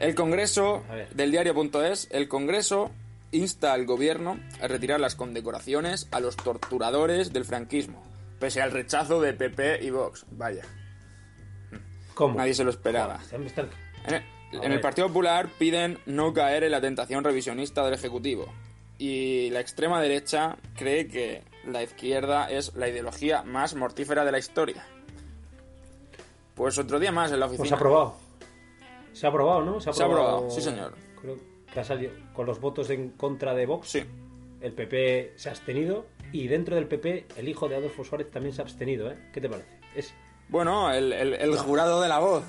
El 0.00 0.14
Congreso, 0.14 0.84
del 1.14 1.30
diario.es, 1.30 2.08
el 2.10 2.28
Congreso 2.28 2.90
insta 3.32 3.72
al 3.72 3.86
gobierno 3.86 4.38
a 4.60 4.68
retirar 4.68 5.00
las 5.00 5.14
condecoraciones 5.16 6.06
a 6.12 6.20
los 6.20 6.36
torturadores 6.36 7.32
del 7.32 7.44
franquismo, 7.44 8.02
pese 8.38 8.60
al 8.62 8.72
rechazo 8.72 9.20
de 9.20 9.32
PP 9.32 9.82
y 9.84 9.90
Vox. 9.90 10.26
Vaya, 10.30 10.62
¿Cómo? 12.14 12.34
nadie 12.36 12.54
se 12.54 12.64
lo 12.64 12.70
esperaba. 12.70 13.18
Están- 13.22 13.70
En 14.52 14.72
el, 14.72 14.80
Partido 14.80 15.08
Popular 15.08 15.48
piden 15.58 15.98
no 16.06 16.32
caer 16.32 16.64
en 16.64 16.70
la 16.72 16.80
tentación 16.80 17.24
revisionista 17.24 17.84
del 17.84 17.94
Ejecutivo. 17.94 18.46
Y 18.98 19.50
la 19.50 19.60
extrema 19.60 20.00
derecha 20.00 20.56
cree 20.76 21.08
que 21.08 21.42
la 21.66 21.82
izquierda 21.82 22.50
es 22.50 22.74
la 22.74 22.88
ideología 22.88 23.42
más 23.42 23.74
mortífera 23.74 24.24
de 24.24 24.32
la 24.32 24.38
historia. 24.38 24.86
Pues 26.54 26.78
otro 26.78 26.98
día 26.98 27.12
más 27.12 27.32
en 27.32 27.40
la 27.40 27.46
Pues 27.48 27.60
oficina. 27.60 27.68
se 27.68 27.74
ha 27.74 27.76
aprobado. 27.86 28.16
Se 29.12 29.26
ha 29.26 29.28
aprobado, 29.28 29.62
¿no? 29.62 29.80
Se 29.80 29.90
ha 29.90 29.92
aprobado, 29.92 30.50
sí, 30.50 30.60
señor. 30.62 30.94
Creo 31.20 31.36
que 31.72 31.80
ha 31.80 31.84
salido 31.84 32.12
con 32.32 32.46
los 32.46 32.60
votos 32.60 32.88
en 32.90 33.10
contra 33.10 33.54
de 33.54 33.66
Vox. 33.66 33.88
Sí. 33.90 34.02
El 34.60 34.72
PP 34.72 35.34
se 35.36 35.48
ha 35.50 35.52
abstenido 35.52 36.06
y 36.32 36.48
dentro 36.48 36.74
del 36.76 36.86
PP 36.86 37.26
el 37.36 37.48
hijo 37.48 37.68
de 37.68 37.76
Adolfo 37.76 38.04
Suárez 38.04 38.30
también 38.30 38.54
se 38.54 38.62
ha 38.62 38.64
abstenido, 38.64 39.10
¿eh? 39.10 39.18
¿Qué 39.34 39.40
te 39.40 39.48
parece? 39.50 39.68
Es, 39.94 40.14
Bueno, 40.48 40.90
el, 40.92 41.12
el- 41.12 41.34
el 41.34 41.58
jurado 41.58 42.00
de 42.00 42.08
la 42.08 42.18
voz. 42.20 42.44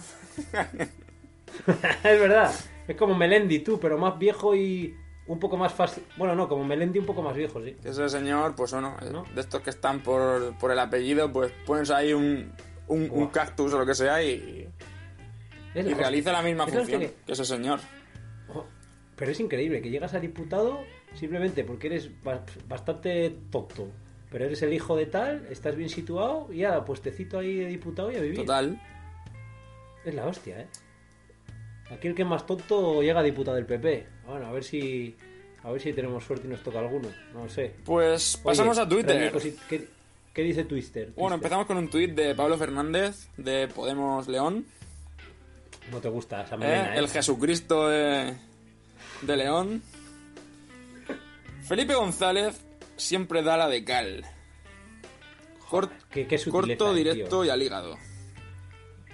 es 2.04 2.20
verdad. 2.20 2.54
Es 2.88 2.96
como 2.96 3.16
Melendi, 3.16 3.60
tú, 3.60 3.80
pero 3.80 3.98
más 3.98 4.18
viejo 4.18 4.56
y 4.56 4.96
un 5.28 5.40
poco 5.40 5.58
más 5.58 5.74
fácil. 5.74 6.04
Bueno, 6.16 6.36
no, 6.36 6.48
como 6.48 6.64
Melendi 6.64 7.00
un 7.00 7.06
poco 7.06 7.22
más 7.22 7.36
viejo, 7.36 7.62
sí. 7.64 7.76
Ese 7.84 8.08
señor, 8.10 8.56
pues 8.56 8.72
o 8.74 8.80
no, 8.82 8.96
¿No? 9.12 9.24
de 9.36 9.42
estos 9.42 9.62
que 9.62 9.70
están 9.72 10.00
por, 10.02 10.58
por 10.58 10.72
el 10.72 10.80
apellido, 10.80 11.32
pues 11.34 11.52
pones 11.66 11.90
ahí 11.92 12.14
un, 12.14 12.54
un, 12.88 13.28
cactus 13.28 13.74
o 13.74 13.80
lo 13.80 13.86
que 13.86 13.94
sea 13.94 14.24
y, 14.24 14.70
y 15.76 15.82
la 15.82 15.96
realiza 15.98 16.32
la 16.32 16.42
misma 16.42 16.66
función 16.66 17.02
que- 17.02 17.14
que 17.26 17.32
ese 17.34 17.44
señor. 17.44 17.80
Jo, 18.48 18.66
Pero 19.18 19.32
es 19.32 19.40
increíble 19.42 19.82
que 19.82 19.90
llegas 19.90 20.14
a 20.14 20.20
diputado 20.22 20.80
simplemente 21.14 21.66
porque 21.66 21.88
eres 21.88 22.10
ba- 22.24 22.46
bastante 22.70 23.36
tonto. 23.52 23.90
Pero 24.32 24.46
eres 24.46 24.62
el 24.62 24.72
hijo 24.74 24.96
de 24.96 25.06
tal, 25.08 25.46
estás 25.50 25.76
bien 25.76 25.90
situado 25.90 26.48
y 26.52 26.58
ya, 26.60 26.84
pues 26.86 27.02
te 27.02 27.12
cito 27.12 27.40
ahí 27.40 27.56
de 27.58 27.66
diputado 27.68 28.12
y 28.12 28.16
a 28.16 28.22
vivir. 28.22 28.40
Total. 28.40 28.82
Es 30.06 30.14
la 30.16 30.26
hostia, 30.26 30.62
¿eh? 30.62 30.68
Aquí 31.92 32.08
el 32.08 32.16
que 32.16 32.24
es 32.24 32.28
más 32.28 32.46
tonto 32.46 33.02
llega 33.02 33.20
a 33.22 33.24
diputado 33.24 33.56
del 33.56 33.66
PP. 33.66 34.08
Bueno, 34.28 34.46
a 34.48 34.52
ver 34.52 34.64
si 34.64 35.16
a 35.64 35.72
ver 35.72 35.82
si 35.82 35.94
tenemos 35.94 36.24
suerte 36.24 36.48
y 36.48 36.50
nos 36.50 36.62
toca 36.64 36.80
alguno. 36.80 37.10
No 37.34 37.44
lo 37.44 37.50
sé. 37.50 37.76
Pues 37.86 38.36
Oye, 38.36 38.44
pasamos 38.44 38.78
a 38.78 38.88
Twitter. 38.88 39.32
cosi- 39.34 39.56
¿Qué, 39.70 39.88
qué 40.34 40.42
dice 40.44 40.64
Twitter? 40.66 41.12
Bueno, 41.16 41.36
empezamos 41.36 41.66
con 41.66 41.78
un 41.78 41.90
tuit 41.90 42.12
de 42.14 42.36
Pablo 42.36 42.58
Fernández 42.58 43.28
de 43.38 43.68
Podemos 43.68 44.28
León. 44.28 44.66
No 45.92 46.00
te 46.02 46.10
gusta 46.10 46.44
esa 46.44 46.56
¿eh? 46.56 46.58
melena, 46.58 46.96
¿eh? 46.96 47.00
El 47.00 47.08
Jesucristo 47.10 47.88
de, 47.88 48.36
de 49.22 49.38
León. 49.38 49.82
Felipe 51.64 51.96
González 51.96 52.60
siempre 52.98 53.42
da 53.44 53.58
la 53.58 53.68
de 53.68 53.84
cal. 53.84 54.26
Cort- 55.70 55.92
Qué, 56.10 56.28
qué 56.28 56.38
sutileza, 56.38 56.78
corto, 56.80 56.94
eh, 56.94 56.98
directo 56.98 57.30
tío. 57.42 57.46
y 57.46 57.50
al 57.50 57.62
hígado. 57.62 57.98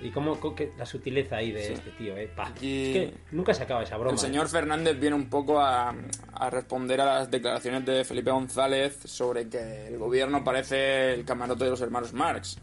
Y 0.02 0.12
cómo, 0.12 0.38
que- 0.56 0.72
la 0.78 0.86
sutileza 0.86 1.38
ahí 1.38 1.52
de 1.52 1.68
Sí. 1.68 1.74
este 1.74 1.92
tío, 1.92 2.18
¿eh? 2.18 2.30
Y- 2.62 2.88
Es 2.88 2.94
que 2.94 3.14
nunca 3.32 3.54
se 3.54 3.64
acaba 3.64 3.84
esa 3.84 3.96
broma. 3.96 4.12
El 4.12 4.18
señor 4.20 4.48
¿eh? 4.48 4.50
Fernández 4.50 5.00
viene 5.00 5.16
un 5.16 5.30
poco 5.30 5.62
a, 5.62 5.96
a 6.34 6.50
responder 6.50 7.00
a 7.00 7.06
las 7.06 7.32
declaraciones 7.32 7.86
de 7.86 8.04
Felipe 8.04 8.32
González 8.32 8.98
sobre 9.06 9.48
que 9.48 9.88
el 9.88 9.98
gobierno 9.98 10.44
parece 10.44 11.14
el 11.14 11.24
camarote 11.24 11.64
de 11.66 11.70
los 11.70 11.82
hermanos 11.82 12.12
Marx. 12.14 12.58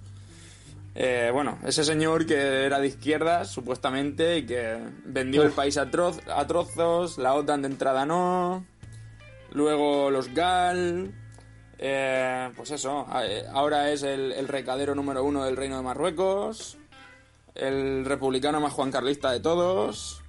Eh, 0.94 1.30
bueno, 1.32 1.56
ese 1.64 1.84
señor 1.84 2.26
que 2.26 2.34
era 2.64 2.80
de 2.80 2.88
izquierdas, 2.88 3.48
supuestamente, 3.48 4.38
y 4.38 4.44
que 4.44 4.76
vendió 5.04 5.42
el 5.44 5.52
país 5.52 5.78
a, 5.78 5.88
troz- 5.90 6.20
a 6.28 6.46
trozos, 6.48 7.16
la 7.16 7.34
OTAN 7.34 7.62
de 7.62 7.68
entrada 7.68 8.04
no, 8.04 8.66
luego 9.52 10.10
los 10.10 10.34
GAL, 10.34 11.12
eh, 11.78 12.50
pues 12.56 12.72
eso, 12.72 13.06
eh, 13.22 13.44
ahora 13.52 13.90
es 13.92 14.02
el, 14.02 14.32
el 14.32 14.48
recadero 14.48 14.94
número 14.96 15.22
uno 15.22 15.44
del 15.44 15.56
Reino 15.56 15.76
de 15.76 15.82
Marruecos, 15.84 16.76
el 17.54 18.04
republicano 18.04 18.60
más 18.60 18.72
juancarlista 18.72 19.30
de 19.32 19.40
todos, 19.40 20.22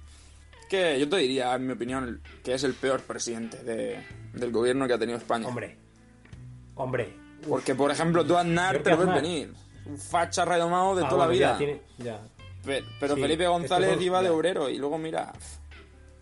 que 0.68 0.98
yo 0.98 1.08
te 1.08 1.16
diría, 1.18 1.54
en 1.54 1.66
mi 1.66 1.72
opinión, 1.74 2.20
que 2.44 2.54
es 2.54 2.64
el 2.64 2.74
peor 2.74 3.00
presidente 3.02 3.62
de- 3.62 4.02
del 4.32 4.50
gobierno 4.52 4.86
que 4.86 4.94
ha 4.94 4.98
tenido 4.98 5.18
España. 5.18 5.46
Hombre. 5.46 5.76
Hombre. 6.74 7.14
Uf. 7.42 7.48
Porque, 7.48 7.74
por 7.74 7.90
ejemplo, 7.90 8.24
tú 8.24 8.36
Aznar 8.36 8.78
te 8.82 8.90
lo 8.90 8.96
ves 8.96 9.08
Aznar. 9.08 9.22
venir. 9.22 9.52
Un 9.84 9.98
facha 9.98 10.44
redomado 10.44 10.94
de 10.96 11.04
Ah, 11.04 11.08
toda 11.08 11.26
bueno, 11.26 11.32
la 11.32 11.38
ya 11.38 11.56
vida. 11.56 11.58
tiene- 11.58 11.82
ya. 11.98 12.20
Pe- 12.64 12.84
Pero 13.00 13.16
Sí, 13.16 13.20
Felipe 13.20 13.46
González 13.46 14.00
iba 14.00 14.20
de 14.22 14.28
ya. 14.28 14.32
obrero 14.32 14.68
y 14.70 14.78
luego 14.78 14.96
mira, 14.96 15.32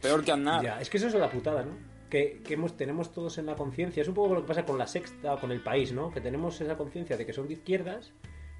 peor 0.00 0.24
que 0.24 0.32
Aznar. 0.32 0.62
Ya, 0.64 0.80
es 0.80 0.88
que 0.88 0.96
eso 0.96 1.08
es 1.08 1.14
la 1.14 1.30
putada, 1.30 1.62
¿no? 1.64 1.72
Que, 2.08 2.40
que 2.44 2.54
hemos, 2.54 2.76
tenemos 2.76 3.12
todos 3.12 3.36
en 3.38 3.46
la 3.46 3.54
conciencia. 3.54 4.00
Es 4.02 4.08
un 4.08 4.14
poco 4.14 4.34
lo 4.34 4.40
que 4.42 4.48
pasa 4.48 4.64
con 4.64 4.78
la 4.78 4.86
sexta 4.86 5.34
o 5.34 5.38
con 5.40 5.52
el 5.52 5.60
país, 5.62 5.92
¿no? 5.92 6.10
Que 6.10 6.20
tenemos 6.20 6.60
esa 6.60 6.76
conciencia 6.76 7.16
de 7.16 7.24
que 7.26 7.32
son 7.32 7.46
de 7.46 7.52
izquierdas 7.54 8.10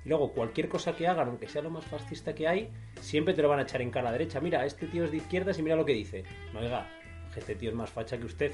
y 0.05 0.09
luego 0.09 0.33
cualquier 0.33 0.69
cosa 0.69 0.95
que 0.95 1.07
hagan, 1.07 1.29
aunque 1.29 1.49
sea 1.49 1.63
lo 1.63 1.71
más 1.71 1.85
fascista 1.85 2.35
que 2.35 2.49
hay, 2.49 2.71
siempre 3.01 3.35
te 3.35 3.43
lo 3.43 3.49
van 3.49 3.59
a 3.59 3.63
echar 3.63 3.83
en 3.83 3.91
cara 3.91 4.13
derecha. 4.13 4.41
Mira, 4.41 4.65
este 4.65 4.87
tío 4.87 5.05
es 5.05 5.11
de 5.11 5.19
izquierdas 5.19 5.59
y 5.59 5.63
mira 5.63 5.77
lo 5.77 5.85
que 5.85 5.93
dice. 5.93 6.25
No, 6.53 6.61
oiga, 6.61 6.89
este 7.37 7.55
tío 7.55 7.71
es 7.71 7.77
más 7.77 7.91
facha 7.91 8.19
que 8.19 8.25
usted. 8.25 8.53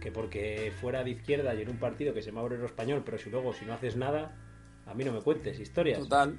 Que 0.00 0.12
porque 0.12 0.72
fuera 0.80 1.02
de 1.02 1.10
izquierda 1.10 1.54
y 1.54 1.62
en 1.62 1.70
un 1.70 1.78
partido 1.78 2.12
que 2.12 2.20
se 2.20 2.30
llama 2.30 2.42
Obrero 2.42 2.66
Español, 2.66 3.02
pero 3.04 3.18
si 3.18 3.30
luego, 3.30 3.54
si 3.54 3.64
no 3.64 3.72
haces 3.72 3.96
nada, 3.96 4.36
a 4.86 4.94
mí 4.94 5.02
no 5.02 5.12
me 5.12 5.20
cuentes 5.20 5.58
historias. 5.58 5.98
Total. 5.98 6.38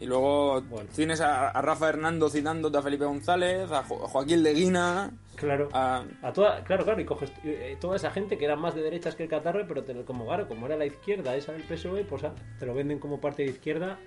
Y 0.00 0.06
luego 0.06 0.60
Bueno. 0.62 0.88
tienes 0.94 1.20
a, 1.20 1.50
a 1.50 1.62
Rafa 1.62 1.88
Hernando 1.88 2.28
citándote 2.28 2.76
a 2.78 2.82
Felipe 2.82 3.04
González, 3.04 3.70
a, 3.70 3.82
Jo- 3.84 4.04
a 4.04 4.08
Joaquín 4.08 4.42
Leguina, 4.42 5.10
Claro. 5.36 5.68
a... 5.72 6.04
A 6.22 6.32
toda, 6.32 6.62
claro, 6.64 6.84
claro, 6.84 7.00
y 7.00 7.04
coges 7.04 7.32
eh, 7.44 7.76
toda 7.80 7.96
esa 7.96 8.10
gente 8.10 8.36
que 8.38 8.44
era 8.44 8.56
más 8.56 8.74
de 8.74 8.82
derechas 8.82 9.14
que 9.16 9.22
el 9.24 9.28
catarro, 9.28 9.64
pero 9.66 9.82
te 9.84 9.94
como, 10.04 10.26
claro, 10.26 10.46
como 10.48 10.66
era 10.66 10.76
la 10.76 10.86
izquierda 10.86 11.34
esa 11.36 11.52
del 11.52 11.62
PSOE, 11.62 12.04
pues 12.04 12.24
ah, 12.24 12.32
te 12.58 12.66
lo 12.66 12.74
venden 12.74 12.98
como 12.98 13.20
parte 13.20 13.44
de 13.44 13.50
izquierda 13.50 13.98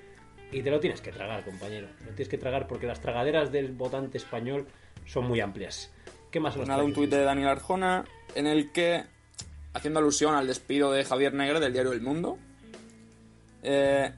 y 0.51 0.61
te 0.61 0.69
lo 0.71 0.79
tienes 0.79 1.01
que 1.01 1.11
tragar, 1.11 1.43
compañero. 1.43 1.87
Lo 2.01 2.07
tienes 2.11 2.29
que 2.29 2.37
tragar 2.37 2.67
porque 2.67 2.85
las 2.87 3.01
tragaderas 3.01 3.51
del 3.51 3.71
votante 3.73 4.17
español 4.17 4.65
son 5.05 5.25
muy 5.27 5.39
amplias. 5.41 5.91
¿Qué 6.31 6.39
más 6.39 6.55
Pues 6.55 6.67
nada, 6.67 6.83
un 6.83 6.93
tuit 6.93 7.09
de 7.09 7.23
Daniel 7.23 7.47
Arjona 7.49 8.03
en 8.35 8.45
el 8.47 8.71
que, 8.71 9.03
haciendo 9.73 9.99
alusión 9.99 10.35
al 10.35 10.47
despido 10.47 10.91
de 10.91 11.03
Javier 11.05 11.33
Negre 11.33 11.59
del 11.59 11.73
diario 11.73 11.91
El 11.93 12.01
Mundo, 12.01 12.37
eh, 13.63 14.11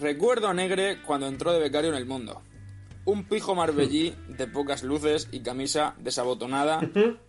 recuerdo 0.00 0.48
a 0.48 0.54
Negre 0.54 1.00
cuando 1.02 1.26
entró 1.26 1.52
de 1.52 1.60
becario 1.60 1.90
en 1.90 1.96
El 1.96 2.06
Mundo. 2.06 2.42
Un 3.04 3.24
pijo 3.24 3.54
marbellí 3.54 4.14
de 4.28 4.46
pocas 4.46 4.82
luces 4.82 5.28
y 5.30 5.40
camisa 5.40 5.94
desabotonada 5.98 6.80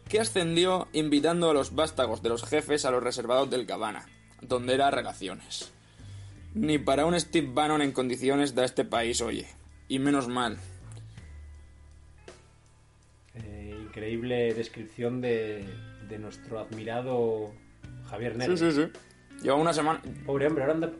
que 0.08 0.20
ascendió 0.20 0.88
invitando 0.94 1.50
a 1.50 1.54
los 1.54 1.76
vástagos 1.76 2.22
de 2.22 2.30
los 2.30 2.44
jefes 2.44 2.86
a 2.86 2.92
los 2.92 3.04
reservados 3.04 3.50
del 3.50 3.66
Cabana, 3.66 4.06
donde 4.42 4.74
era 4.74 4.92
relaciones. 4.92 5.72
Ni 6.54 6.78
para 6.78 7.06
un 7.06 7.20
Steve 7.20 7.50
Bannon 7.54 7.82
en 7.82 7.92
condiciones 7.92 8.56
da 8.56 8.64
este 8.64 8.86
país, 8.86 9.22
oye. 9.22 9.48
Y 9.90 10.00
menos 10.00 10.30
mal. 10.30 10.58
Eh, 13.34 13.78
increíble 13.84 14.54
descripción 14.54 15.20
de, 15.20 15.66
de 16.08 16.18
nuestro 16.18 16.60
admirado 16.60 17.52
Javier 18.10 18.38
Negre. 18.38 18.58
Sí, 18.58 18.72
sí, 18.72 18.84
sí. 18.84 18.92
Lleva 19.42 19.56
una 19.58 19.74
semana... 19.74 20.02
Pobre 20.26 20.48
hombre, 20.48 20.64
ahora 20.64 20.76
anda... 20.76 20.92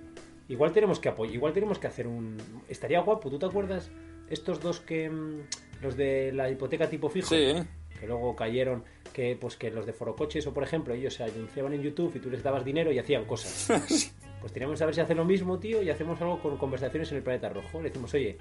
Igual 0.48 0.72
tenemos 0.72 1.00
que 1.00 1.10
apoyar, 1.10 1.34
igual 1.36 1.54
tenemos 1.54 1.80
que 1.80 1.88
hacer 1.88 2.08
un... 2.08 2.38
Estaría 2.70 3.00
guapo, 3.02 3.30
¿tú 3.30 3.40
te 3.40 3.46
acuerdas? 3.48 3.90
Estos 4.30 4.60
dos 4.62 4.80
que... 4.80 5.10
mm, 5.10 5.40
Los 5.82 5.98
de 5.98 6.32
la 6.34 6.50
hipoteca 6.50 6.88
tipo 6.90 7.10
fijo. 7.10 7.28
Sí. 7.30 7.54
Que 8.00 8.08
luego 8.08 8.36
cayeron, 8.36 8.84
que 9.14 9.38
pues 9.40 9.56
que 9.56 9.72
los 9.72 9.86
de 9.86 9.94
Forocoches 9.94 10.46
o 10.48 10.54
por 10.54 10.64
ejemplo, 10.64 10.94
ellos 10.94 11.14
se 11.14 11.24
anunciaban 11.24 11.74
en 11.74 11.82
YouTube 11.82 12.12
y 12.16 12.20
tú 12.20 12.30
les 12.30 12.44
dabas 12.44 12.64
dinero 12.66 12.92
y 12.92 13.00
hacían 13.00 13.26
cosas. 13.26 14.12
Pues 14.42 14.54
teníamos 14.54 14.80
a 14.80 14.86
ver 14.86 14.94
si 14.94 15.02
hace 15.02 15.16
lo 15.16 15.26
mismo, 15.26 15.58
tío, 15.58 15.82
y 15.82 15.90
hacemos 15.90 16.22
algo 16.22 16.40
con 16.40 16.56
conversaciones 16.58 17.10
en 17.10 17.18
el 17.18 17.24
planeta 17.24 17.50
rojo. 17.50 17.82
Le 17.82 17.90
decimos, 17.90 18.14
oye, 18.14 18.38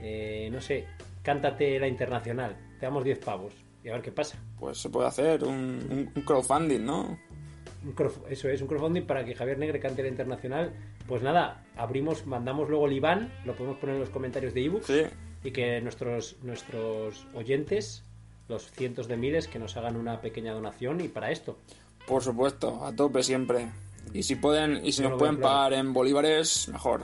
eh, 0.00 0.48
no 0.50 0.58
sé, 0.62 0.86
cántate 1.22 1.78
la 1.78 1.86
internacional, 1.86 2.56
te 2.80 2.86
damos 2.86 3.04
10 3.04 3.18
pavos 3.18 3.52
y 3.84 3.88
a 3.90 3.92
ver 3.92 4.00
qué 4.00 4.10
pasa. 4.10 4.38
Pues 4.58 4.78
se 4.78 4.88
puede 4.88 5.08
hacer 5.08 5.44
un, 5.44 5.52
un- 5.90 6.10
un 6.14 6.22
crowdfunding, 6.22 6.80
¿no? 6.82 7.18
Un 7.88 8.10
eso 8.28 8.48
es, 8.50 8.60
un 8.60 8.68
crowdfunding 8.68 9.06
para 9.06 9.24
que 9.24 9.34
Javier 9.34 9.58
Negre 9.58 9.80
cante 9.80 10.02
la 10.02 10.08
internacional. 10.08 10.74
Pues 11.06 11.22
nada, 11.22 11.64
abrimos, 11.76 12.26
mandamos 12.26 12.68
luego 12.68 12.86
el 12.86 12.92
IBAN, 12.92 13.32
lo 13.46 13.54
podemos 13.56 13.78
poner 13.78 13.94
en 13.94 14.00
los 14.02 14.10
comentarios 14.10 14.52
de 14.52 14.64
ebook 14.64 14.84
Sí. 14.84 15.02
y 15.42 15.50
que 15.52 15.80
nuestros, 15.80 16.36
nuestros 16.42 17.26
oyentes, 17.34 18.04
los 18.48 18.70
cientos 18.70 19.08
de 19.08 19.16
miles, 19.16 19.48
que 19.48 19.58
nos 19.58 19.76
hagan 19.78 19.96
una 19.96 20.20
pequeña 20.20 20.52
donación 20.52 21.00
y 21.00 21.08
para 21.08 21.30
esto. 21.30 21.58
Por 22.06 22.22
supuesto, 22.22 22.84
a 22.84 22.94
tope 22.94 23.22
siempre. 23.22 23.70
Y 24.12 24.22
si 24.22 24.36
pueden, 24.36 24.84
y 24.84 24.92
si 24.92 25.02
nos 25.02 25.18
pueden 25.18 25.36
claro. 25.36 25.54
pagar 25.54 25.72
en 25.74 25.92
bolívares, 25.92 26.68
mejor. 26.68 27.02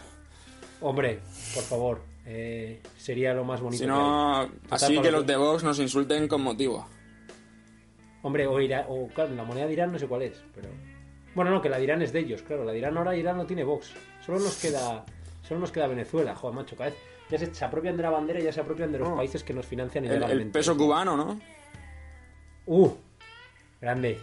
Hombre, 0.80 1.20
por 1.54 1.62
favor, 1.62 2.02
eh, 2.26 2.82
sería 2.98 3.32
lo 3.32 3.44
más 3.44 3.60
bonito. 3.60 3.78
Si 3.78 3.84
que 3.84 3.88
no. 3.88 4.48
Total, 4.48 4.68
así 4.70 5.00
que 5.00 5.10
los 5.10 5.26
de 5.26 5.36
Vox 5.36 5.62
nos 5.64 5.78
insulten 5.78 6.28
con 6.28 6.42
motivo. 6.42 6.86
Hombre, 8.24 8.46
o, 8.48 8.60
Irán, 8.60 8.86
o 8.88 9.06
claro, 9.08 9.32
la 9.34 9.44
moneda 9.44 9.66
de 9.66 9.72
Irán 9.74 9.92
no 9.92 9.98
sé 10.00 10.08
cuál 10.08 10.22
es, 10.22 10.42
pero... 10.54 10.68
Bueno, 11.36 11.50
no, 11.52 11.62
que 11.62 11.68
la 11.68 11.78
de 11.78 11.84
Irán 11.84 12.02
es 12.02 12.12
de 12.12 12.18
ellos, 12.20 12.42
claro. 12.42 12.64
La 12.64 12.72
de 12.72 12.78
Irán 12.78 12.96
ahora 12.96 13.14
Irán 13.16 13.36
no 13.36 13.46
tiene 13.46 13.62
Vox. 13.64 13.92
Solo 14.24 14.38
nos 14.40 14.56
queda 14.60 15.04
solo 15.46 15.60
nos 15.60 15.70
queda 15.70 15.86
Venezuela, 15.86 16.34
joder, 16.34 16.56
macho. 16.56 16.74
Cada 16.76 16.90
vez 16.90 16.98
ya 17.30 17.38
se, 17.38 17.54
se 17.54 17.64
apropian 17.64 17.96
de 17.96 18.02
la 18.02 18.10
bandera 18.10 18.40
y 18.40 18.44
ya 18.44 18.52
se 18.52 18.60
apropian 18.60 18.90
de 18.90 18.98
los 18.98 19.08
Oh. 19.08 19.16
países 19.16 19.44
que 19.44 19.52
nos 19.52 19.66
financian 19.66 20.04
El, 20.04 20.10
ilegalmente. 20.12 20.42
el 20.44 20.50
peso 20.50 20.76
cubano, 20.76 21.16
¿no? 21.16 21.38
Uh, 22.66 22.90
grande. 23.80 24.18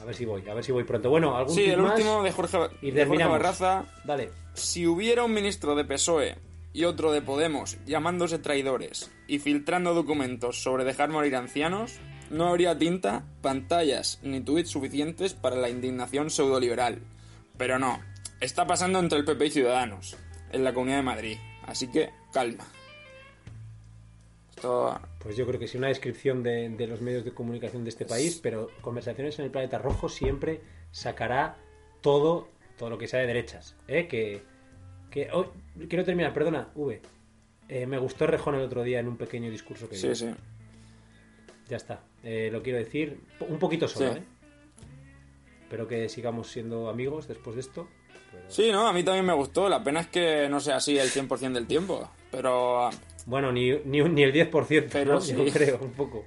A 0.00 0.04
ver 0.04 0.14
si 0.14 0.24
voy, 0.24 0.48
a 0.48 0.54
ver 0.54 0.64
si 0.64 0.72
voy 0.72 0.84
pronto. 0.84 1.10
Bueno, 1.10 1.36
algún 1.36 1.54
Sí, 1.54 1.64
el 1.70 1.80
más? 1.80 1.92
último 1.92 2.22
de 2.22 2.32
Jorge, 2.32 2.58
Y 2.82 2.90
de 2.90 3.06
Jorge. 3.06 3.24
Barraza. 3.24 3.84
Dale. 4.04 4.30
Si 4.54 4.86
hubiera 4.86 5.24
un 5.24 5.32
ministro 5.34 5.74
de 5.74 5.84
PSOE 5.84 6.36
y 6.72 6.84
otro 6.84 7.12
de 7.12 7.20
Podemos 7.22 7.76
llamándose 7.86 8.38
traidores 8.38 9.10
y 9.28 9.38
filtrando 9.40 9.94
documentos 9.94 10.62
sobre 10.62 10.84
dejar 10.84 11.10
morir 11.10 11.36
ancianos, 11.36 11.98
no 12.30 12.46
habría 12.46 12.78
tinta, 12.78 13.24
pantallas 13.42 14.18
ni 14.22 14.40
tweets 14.40 14.70
suficientes 14.70 15.34
para 15.34 15.56
la 15.56 15.68
indignación 15.68 16.30
pseudoliberal. 16.30 17.00
Pero 17.56 17.78
no, 17.78 18.00
está 18.40 18.66
pasando 18.66 18.98
entre 18.98 19.18
el 19.18 19.24
PP 19.24 19.46
y 19.46 19.50
Ciudadanos, 19.50 20.16
en 20.52 20.64
la 20.64 20.72
Comunidad 20.72 20.98
de 20.98 21.02
Madrid. 21.02 21.36
Así 21.66 21.88
que 21.90 22.10
calma. 22.32 22.64
Esto 24.50 25.00
Pues 25.18 25.36
yo 25.36 25.46
creo 25.46 25.58
que 25.60 25.66
sí, 25.68 25.78
una 25.78 25.88
descripción 25.88 26.42
de, 26.42 26.68
de 26.70 26.86
los 26.86 27.00
medios 27.00 27.24
de 27.24 27.32
comunicación 27.32 27.84
de 27.84 27.90
este 27.90 28.04
país, 28.06 28.40
pero 28.42 28.70
Conversaciones 28.80 29.38
en 29.38 29.46
el 29.46 29.50
Planeta 29.50 29.78
Rojo 29.78 30.08
siempre 30.08 30.60
sacará 30.90 31.56
todo, 32.00 32.48
todo 32.78 32.90
lo 32.90 32.98
que 32.98 33.08
sea 33.08 33.20
de 33.20 33.26
derechas. 33.26 33.76
¿eh? 33.88 34.06
Que, 34.08 34.42
que 35.10 35.28
oh, 35.32 35.52
quiero 35.88 36.04
terminar, 36.04 36.32
perdona, 36.32 36.68
V. 36.74 37.00
Eh, 37.68 37.86
me 37.86 37.98
gustó 37.98 38.26
Rejón 38.26 38.54
el 38.56 38.62
otro 38.62 38.82
día 38.82 38.98
en 39.00 39.08
un 39.08 39.16
pequeño 39.16 39.50
discurso 39.50 39.88
que 39.88 39.96
Sí, 39.96 40.06
dio. 40.08 40.14
sí. 40.16 40.30
Ya 41.68 41.76
está. 41.76 42.00
Eh, 42.22 42.48
lo 42.52 42.62
quiero 42.62 42.78
decir 42.78 43.18
un 43.40 43.58
poquito 43.58 43.88
solo, 43.88 44.12
Sí. 44.12 44.18
¿eh? 44.18 44.22
Espero 45.62 45.86
que 45.86 46.08
sigamos 46.08 46.48
siendo 46.48 46.88
amigos 46.88 47.28
después 47.28 47.54
de 47.56 47.60
esto. 47.62 47.88
Sí, 48.48 48.70
no, 48.72 48.86
a 48.88 48.92
mí 48.92 49.02
también 49.02 49.24
me 49.26 49.32
gustó. 49.34 49.68
La 49.68 49.82
pena 49.82 50.00
es 50.00 50.08
que 50.08 50.48
no 50.48 50.60
sea 50.60 50.76
así 50.76 50.98
el 50.98 51.08
100% 51.10 51.52
del 51.52 51.66
tiempo. 51.66 52.08
Pero 52.30 52.90
Bueno, 53.26 53.52
ni, 53.52 53.70
ni, 53.84 54.00
ni 54.02 54.22
el 54.22 54.32
10%, 54.32 54.88
Pero 54.92 55.14
¿no? 55.14 55.20
sí. 55.20 55.34
Yo 55.34 55.44
creo, 55.52 55.78
un 55.80 55.92
poco. 55.92 56.24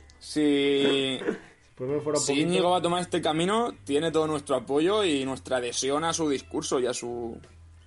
fuera 1.75 1.97
un 1.97 2.17
si 2.17 2.31
poquito. 2.31 2.31
Íñigo 2.33 2.71
va 2.71 2.77
a 2.77 2.81
tomar 2.81 3.01
este 3.01 3.21
camino, 3.21 3.73
tiene 3.83 4.11
todo 4.11 4.27
nuestro 4.27 4.55
apoyo 4.55 5.03
y 5.03 5.25
nuestra 5.25 5.57
adhesión 5.57 6.03
a 6.03 6.13
su 6.13 6.29
discurso 6.29 6.79
y 6.79 6.87
a 6.87 6.93
su, 6.93 7.37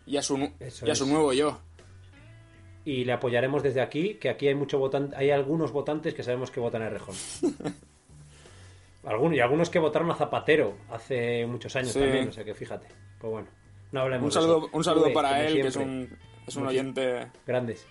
y 0.07 0.17
a 0.19 0.23
su, 0.23 0.51
Eso 0.61 0.87
y 0.87 0.91
a 0.91 0.95
su 0.95 1.07
nuevo 1.07 1.33
yo. 1.33 1.61
Y 2.85 3.05
le 3.05 3.13
apoyaremos 3.13 3.63
desde 3.63 3.81
aquí, 3.81 4.15
que 4.15 4.29
aquí 4.29 4.47
hay 4.49 4.55
mucho 4.55 4.79
votante, 4.79 5.17
hay 5.17 5.31
algunos 5.31 5.73
votantes 5.73 6.15
que 6.15 6.23
sabemos 6.23 6.51
que 6.51 6.61
votan 6.61 6.83
a 6.83 6.91
Rejón. 6.91 7.15
algunos, 9.07 9.37
y 9.37 9.41
algunos 9.41 9.71
que 9.71 9.79
votaron 9.79 10.11
a 10.11 10.15
Zapatero 10.15 10.77
hace 10.91 11.47
muchos 11.47 11.75
años 11.77 11.93
Sí. 11.93 12.01
también, 12.01 12.29
o 12.29 12.33
sea 12.33 12.45
que 12.45 12.55
fíjate. 12.55 12.89
Pues 13.19 13.31
bueno, 13.31 13.49
no 13.93 14.01
hablemos 14.01 14.25
Un 14.25 14.29
de 14.29 14.33
saludo, 14.47 14.67
eso. 14.67 14.77
un 14.77 14.85
saludo 14.85 15.05
Uve, 15.07 15.13
para 15.15 15.47
él, 15.47 15.55
que 15.55 15.61
es 15.69 15.75
siempre, 15.75 15.95
un, 15.95 16.19
es 16.47 16.57
un 16.57 16.67
oyente 16.67 17.27
Grandes. 17.47 17.87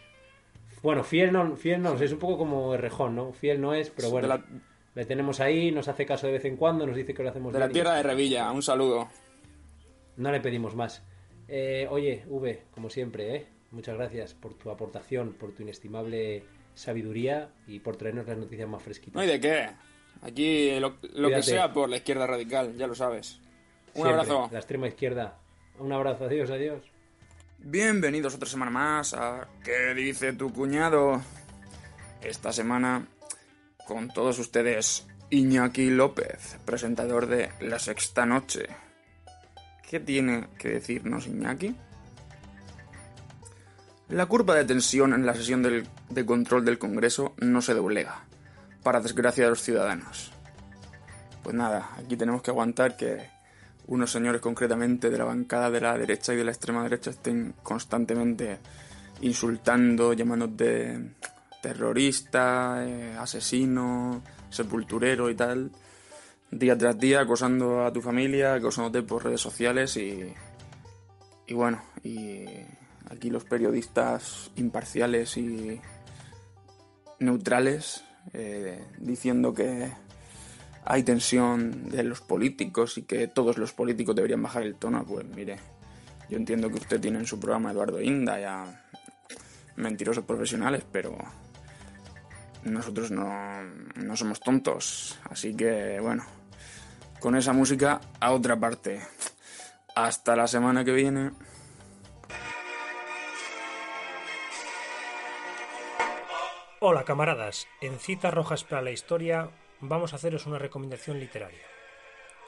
Bueno, 0.84 1.04
fiel 1.04 1.32
no, 1.34 1.56
fiel 1.56 1.82
no, 1.82 1.96
es 1.96 2.12
un 2.12 2.20
poco 2.20 2.38
como 2.38 2.78
Rejón, 2.78 3.16
¿no? 3.16 3.34
Fiel 3.34 3.60
no 3.60 3.74
es, 3.74 3.90
pero 3.90 4.10
bueno. 4.12 4.28
de 4.28 4.34
la, 4.38 4.46
Le 4.94 5.06
tenemos 5.06 5.40
ahí, 5.40 5.72
nos 5.72 5.88
hace 5.88 6.06
caso 6.06 6.28
de 6.28 6.34
vez 6.34 6.46
en 6.46 6.58
cuando, 6.58 6.86
nos 6.86 6.96
dice 6.96 7.14
que 7.14 7.24
lo 7.24 7.30
hacemos 7.30 7.52
de 7.54 7.60
la 7.60 7.66
bien 7.66 7.72
y 7.72 7.74
tierra 7.74 7.96
de 7.96 8.04
Revilla. 8.04 8.52
Un 8.52 8.62
saludo. 8.62 9.08
No 10.18 10.32
le 10.32 10.40
pedimos 10.42 10.76
más. 10.76 11.04
Eh, 11.48 11.88
oye, 11.90 12.24
V, 12.28 12.64
como 12.72 12.90
siempre, 12.90 13.36
¿eh? 13.36 13.46
muchas 13.72 13.96
gracias 13.96 14.34
por 14.34 14.54
tu 14.54 14.70
aportación, 14.70 15.34
por 15.34 15.52
tu 15.54 15.64
inestimable 15.64 16.44
sabiduría 16.76 17.50
y 17.68 17.80
por 17.80 17.96
traernos 17.98 18.28
las 18.28 18.38
noticias 18.38 18.68
más 18.70 18.82
fresquitas. 18.84 19.16
No 19.16 19.22
hay 19.22 19.28
de 19.28 19.40
qué. 19.40 19.70
Aquí 20.26 20.80
lo, 20.80 20.96
lo 21.14 21.30
que 21.30 21.44
sea 21.44 21.72
por 21.72 21.90
la 21.90 21.98
izquierda 21.98 22.26
radical, 22.26 22.76
ya 22.76 22.88
lo 22.88 22.96
sabes. 22.96 23.40
Un 23.94 24.04
Siempre, 24.04 24.14
abrazo. 24.14 24.50
La 24.52 24.60
extrema 24.60 24.88
izquierda. 24.88 25.38
Un 25.80 25.92
abrazo, 25.92 26.26
adiós, 26.26 26.50
adiós. 26.50 26.82
Bienvenidos 27.60 28.36
otra 28.36 28.48
semana 28.50 28.72
más 28.72 29.14
a 29.14 29.48
¿Qué 29.64 29.94
dice 29.94 30.34
tu 30.34 30.52
cuñado? 30.52 31.22
Esta 32.22 32.52
semana 32.52 33.08
con 33.88 34.08
todos 34.10 34.40
ustedes 34.40 35.08
Iñaki 35.30 35.90
López, 35.90 36.58
presentador 36.66 37.28
de 37.28 37.52
La 37.60 37.78
Sexta 37.80 38.26
Noche. 38.26 38.68
¿Qué 39.90 40.00
tiene 40.00 40.48
que 40.58 40.70
decirnos 40.70 41.28
Iñaki? 41.28 41.76
La 44.10 44.26
curva 44.28 44.56
de 44.56 44.66
tensión 44.66 45.14
en 45.14 45.26
la 45.26 45.34
sesión 45.36 45.62
del- 45.64 45.88
de 46.10 46.26
control 46.26 46.64
del 46.66 46.78
Congreso 46.78 47.34
no 47.38 47.62
se 47.62 47.74
doblega, 47.74 48.25
para 48.86 49.02
desgracia 49.02 49.46
de 49.46 49.50
los 49.50 49.64
ciudadanos. 49.64 50.32
Pues 51.42 51.56
nada, 51.56 51.90
aquí 51.98 52.16
tenemos 52.16 52.44
que 52.44 52.52
aguantar 52.52 52.96
que 52.96 53.32
unos 53.88 54.12
señores 54.12 54.42
concretamente 54.42 55.10
de 55.10 55.18
la 55.18 55.26
bancada 55.26 55.72
de 55.72 55.82
la 55.82 55.98
derecha 55.98 56.34
y 56.34 56.38
de 56.38 56.44
la 56.44 56.52
extrema 56.52 56.84
derecha 56.84 57.10
estén 57.10 57.56
constantemente 57.64 58.60
insultando, 59.22 60.14
llamándote 60.14 61.16
terrorista, 61.64 62.86
eh, 62.86 63.16
asesino, 63.18 64.22
sepulturero 64.52 65.32
y 65.32 65.36
tal, 65.36 65.72
día 66.52 66.78
tras 66.78 67.00
día 67.00 67.22
acosando 67.22 67.86
a 67.88 67.92
tu 67.92 68.04
familia, 68.04 68.54
acosándote 68.54 69.02
por 69.02 69.24
redes 69.24 69.42
sociales 69.42 69.98
y, 69.98 70.32
y 71.48 71.54
bueno, 71.56 71.82
y 72.04 72.46
aquí 73.10 73.32
los 73.32 73.46
periodistas 73.46 74.52
imparciales 74.58 75.38
y 75.38 75.82
neutrales 77.18 78.05
eh, 78.34 78.84
diciendo 78.98 79.54
que 79.54 79.92
hay 80.84 81.04
tensión 81.04 81.90
de 81.90 82.04
los 82.04 82.22
políticos 82.22 82.98
y 82.98 83.04
que 83.04 83.28
todos 83.28 83.58
los 83.58 83.74
políticos 83.74 84.16
deberían 84.16 84.44
bajar 84.44 84.64
el 84.64 84.76
tono, 84.76 85.04
pues 85.06 85.26
mire, 85.26 85.58
yo 86.30 86.38
entiendo 86.38 86.70
que 86.70 86.76
usted 86.76 87.00
tiene 87.00 87.20
en 87.20 87.26
su 87.26 87.40
programa 87.40 87.70
a 87.70 87.72
Eduardo 87.72 88.02
Inda 88.02 88.40
y 88.40 88.44
a 88.44 88.84
mentirosos 89.76 90.24
profesionales, 90.26 90.84
pero 90.92 91.18
nosotros 92.64 93.12
no, 93.12 93.64
no 93.96 94.16
somos 94.16 94.40
tontos, 94.40 95.20
así 95.30 95.56
que 95.56 96.00
bueno, 96.00 96.24
con 97.20 97.36
esa 97.36 97.54
música 97.54 98.02
a 98.20 98.32
otra 98.32 98.60
parte. 98.60 99.02
Hasta 99.96 100.36
la 100.36 100.48
semana 100.48 100.84
que 100.84 100.92
viene. 100.92 101.32
Hola 106.88 107.04
camaradas, 107.04 107.68
en 107.82 107.98
Citas 107.98 108.32
Rojas 108.32 108.64
para 108.64 108.84
la 108.84 108.92
Historia 108.92 109.50
vamos 109.82 110.14
a 110.14 110.18
haceros 110.18 110.46
una 110.46 110.60
recomendación 110.60 111.20
literaria. 111.20 111.66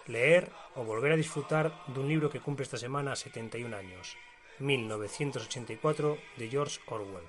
Leer 0.06 0.52
o 0.76 0.84
volver 0.84 1.13
a 1.13 1.15
disfrutar 1.15 1.73
de 1.88 2.00
un 2.00 2.08
libro 2.08 2.30
que 2.30 2.39
cumple 2.39 2.62
esta 2.62 2.78
semana 2.78 3.15
71 3.15 3.76
años, 3.76 4.15
1984 4.60 6.19
de 6.38 6.50
George 6.50 6.80
Orwell. 6.86 7.26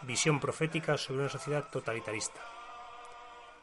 Visión 0.00 0.40
profética 0.40 0.96
sobre 0.96 1.20
una 1.20 1.28
sociedad 1.28 1.68
totalitarista. 1.70 2.40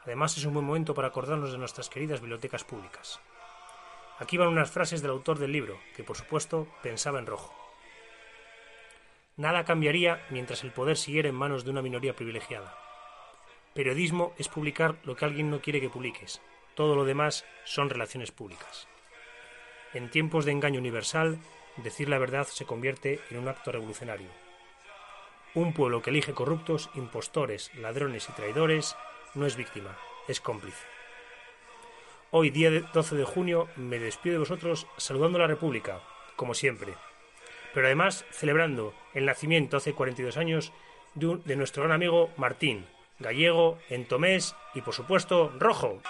Además 0.03 0.37
es 0.37 0.45
un 0.45 0.53
buen 0.53 0.67
momento 0.67 0.93
para 0.93 1.07
acordarnos 1.07 1.51
de 1.51 1.57
nuestras 1.57 1.89
queridas 1.89 2.21
bibliotecas 2.21 2.65
públicas. 2.65 3.19
Aquí 4.19 4.37
van 4.37 4.47
unas 4.47 4.69
frases 4.69 5.01
del 5.01 5.09
autor 5.09 5.39
del 5.39 5.53
libro, 5.53 5.79
que 5.95 6.03
por 6.03 6.17
supuesto 6.17 6.67
pensaba 6.83 7.17
en 7.17 7.25
rojo. 7.25 7.58
Nada 9.39 9.63
cambiaría 9.63 10.21
mientras 10.29 10.65
el 10.65 10.71
poder 10.71 10.97
siguiera 10.97 11.29
en 11.29 11.35
manos 11.35 11.63
de 11.63 11.71
una 11.71 11.81
minoría 11.81 12.13
privilegiada. 12.13 12.77
Periodismo 13.73 14.33
es 14.37 14.49
publicar 14.49 14.97
lo 15.05 15.15
que 15.15 15.23
alguien 15.23 15.49
no 15.49 15.61
quiere 15.61 15.79
que 15.79 15.89
publiques. 15.89 16.41
Todo 16.75 16.93
lo 16.93 17.05
demás 17.05 17.45
son 17.63 17.89
relaciones 17.89 18.31
públicas. 18.31 18.89
En 19.93 20.09
tiempos 20.09 20.43
de 20.43 20.51
engaño 20.51 20.81
universal, 20.81 21.39
decir 21.77 22.09
la 22.09 22.17
verdad 22.17 22.47
se 22.47 22.65
convierte 22.65 23.21
en 23.29 23.37
un 23.37 23.47
acto 23.47 23.71
revolucionario. 23.71 24.27
Un 25.53 25.71
pueblo 25.71 26.01
que 26.01 26.09
elige 26.09 26.33
corruptos, 26.33 26.89
impostores, 26.95 27.73
ladrones 27.75 28.27
y 28.27 28.33
traidores 28.33 28.97
no 29.35 29.45
es 29.45 29.55
víctima, 29.55 29.97
es 30.27 30.41
cómplice. 30.41 30.83
Hoy, 32.31 32.49
día 32.49 32.71
12 32.71 33.15
de 33.15 33.23
junio, 33.23 33.69
me 33.77 33.99
despido 33.99 34.33
de 34.33 34.39
vosotros 34.39 34.85
saludando 34.97 35.37
a 35.37 35.43
la 35.43 35.47
República, 35.47 36.01
como 36.35 36.53
siempre, 36.53 36.93
pero 37.73 37.87
además 37.87 38.25
celebrando 38.31 38.93
el 39.13 39.25
nacimiento 39.25 39.77
hace 39.77 39.93
42 39.93 40.37
años 40.37 40.71
de, 41.15 41.27
un- 41.27 41.43
de 41.43 41.55
nuestro 41.55 41.83
gran 41.83 41.93
amigo 41.93 42.29
Martín, 42.37 42.85
gallego, 43.19 43.77
entomés 43.89 44.55
y 44.73 44.81
por 44.81 44.93
supuesto 44.93 45.51
rojo. 45.57 46.01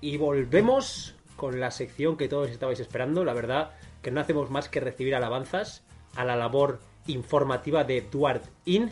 Y 0.00 0.16
volvemos 0.16 1.14
con 1.36 1.60
la 1.60 1.70
sección 1.70 2.16
que 2.16 2.28
todos 2.28 2.50
estabais 2.50 2.80
esperando. 2.80 3.24
La 3.24 3.34
verdad 3.34 3.72
que 4.02 4.10
no 4.10 4.20
hacemos 4.20 4.50
más 4.50 4.68
que 4.68 4.80
recibir 4.80 5.14
alabanzas 5.14 5.84
a 6.16 6.24
la 6.24 6.36
labor 6.36 6.80
informativa 7.06 7.84
de 7.84 7.98
Eduard 7.98 8.42
In, 8.64 8.90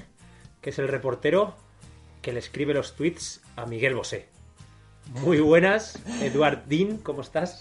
que 0.60 0.70
es 0.70 0.78
el 0.78 0.88
reportero 0.88 1.56
que 2.22 2.32
le 2.32 2.38
escribe 2.38 2.74
los 2.74 2.94
tweets 2.94 3.40
a 3.56 3.66
Miguel 3.66 3.94
Bosé. 3.94 4.26
Muy 5.22 5.40
buenas, 5.40 5.98
Eduard 6.20 6.66
Din, 6.66 6.98
¿cómo 6.98 7.22
estás? 7.22 7.58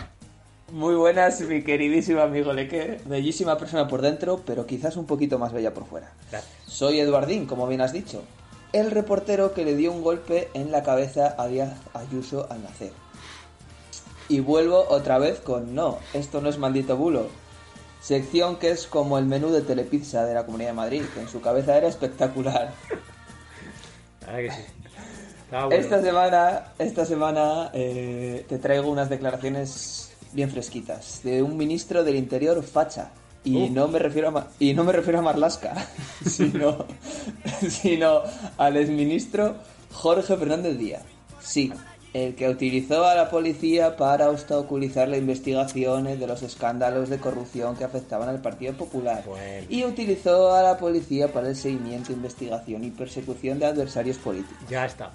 Muy 0.72 0.94
buenas, 0.94 1.42
mi 1.42 1.64
queridísimo 1.64 2.22
amigo 2.22 2.54
Leque. 2.54 3.02
Bellísima 3.06 3.58
persona 3.58 3.88
por 3.88 4.02
dentro, 4.02 4.44
pero 4.46 4.68
quizás 4.68 4.98
un 4.98 5.08
poquito 5.08 5.40
más 5.40 5.52
bella 5.52 5.74
por 5.74 5.86
fuera. 5.86 6.14
Soy 6.68 7.00
Eduardín, 7.00 7.48
como 7.48 7.68
bien 7.68 7.82
has 7.82 7.92
dicho. 7.92 8.24
El 8.72 8.92
reportero 8.92 9.54
que 9.56 9.66
le 9.66 9.76
dio 9.76 9.92
un 9.92 10.04
golpe 10.04 10.50
en 10.54 10.72
la 10.72 10.84
cabeza 10.84 11.34
a 11.40 11.48
Díaz 11.48 11.74
Ayuso 11.96 12.48
al 12.52 12.62
nacer. 12.62 12.92
Y 14.28 14.42
vuelvo 14.42 14.86
otra 14.90 15.18
vez 15.18 15.40
con 15.40 15.74
no, 15.74 15.98
esto 16.14 16.40
no 16.40 16.50
es 16.50 16.60
maldito 16.60 16.96
bulo. 16.96 17.30
Sección 18.00 18.58
que 18.58 18.70
es 18.70 18.86
como 18.86 19.18
el 19.18 19.26
menú 19.26 19.50
de 19.50 19.62
Telepizza 19.62 20.24
de 20.24 20.36
la 20.36 20.46
Comunidad 20.46 20.70
de 20.70 20.76
Madrid, 20.76 21.04
que 21.16 21.22
en 21.22 21.30
su 21.30 21.42
cabeza 21.42 21.76
era 21.76 21.88
espectacular. 21.88 22.74
Que 24.38 24.52
sí. 24.52 24.62
Estaba 25.46 25.66
bueno. 25.66 25.82
Esta 25.82 26.02
semana, 26.02 26.64
esta 26.78 27.06
semana 27.06 27.70
eh, 27.74 28.46
te 28.48 28.58
traigo 28.60 28.90
unas 28.90 29.10
declaraciones 29.10 30.12
bien 30.32 30.50
fresquitas 30.52 31.22
de 31.24 31.42
un 31.42 31.58
ministro 31.58 32.04
del 32.04 32.16
Interior 32.16 32.62
facha. 32.64 33.12
Y 33.44 33.56
Uh. 33.56 33.70
no 33.72 33.88
me 33.88 34.00
refiero 34.00 34.38
a 34.38 34.48
y 34.60 34.74
no 34.74 34.84
me 34.84 34.92
refiero 34.92 35.20
a 35.20 35.22
Marlasca, 35.22 35.74
sino, 36.26 36.86
sino 37.70 38.22
al 38.58 38.76
exministro 38.78 39.56
Jorge 39.94 40.36
Fernández 40.36 40.78
Díaz. 40.78 41.04
Sí, 41.40 41.72
el 42.14 42.36
que 42.36 42.50
utilizó 42.50 43.06
a 43.06 43.16
la 43.16 43.30
policía 43.30 43.96
para 43.96 44.30
obstaculizar 44.30 45.08
la 45.08 45.18
investigación 45.18 46.06
de 46.06 46.28
los 46.28 46.42
escándalos 46.42 47.10
de 47.10 47.20
corrupción 47.20 47.76
que 47.76 47.84
afectaban 47.84 48.30
al 48.30 48.42
Partido 48.42 48.74
Popular. 48.74 49.24
Y 49.70 49.84
utilizó 49.84 50.54
a 50.54 50.64
la 50.64 50.78
policía 50.78 51.32
para 51.32 51.50
el 51.50 51.56
seguimiento, 51.56 52.12
investigación 52.12 52.84
y 52.84 52.90
persecución 52.90 53.60
de 53.60 53.68
adversarios 53.68 54.18
políticos. 54.18 54.58
Ya 54.70 54.86
está. 54.86 55.12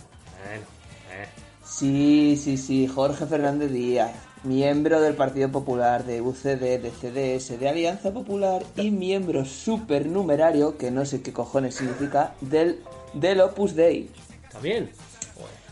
Bueno, 0.46 0.64
eh. 1.12 1.26
Sí, 1.64 2.38
sí, 2.40 2.57
sí, 2.57 2.87
Jorge 2.87 3.26
Fernández 3.26 3.72
Díaz, 3.72 4.12
miembro 4.44 5.00
del 5.00 5.14
Partido 5.14 5.50
Popular, 5.50 6.04
de 6.04 6.20
UCD, 6.20 6.78
de 6.80 6.90
CDS, 6.90 7.59
de 7.59 7.68
Alianza 7.68 8.12
Popular 8.12 8.62
y 8.76 8.90
miembro 8.90 9.44
supernumerario, 9.44 10.76
que 10.76 10.90
no 10.90 11.04
sé 11.07 11.22
qué 11.22 11.33
cojones 11.33 11.76
significa, 11.76 12.35
del, 12.40 12.80
del 13.14 13.40
Opus 13.40 13.74
Dei. 13.74 14.11
¿También? 14.52 14.90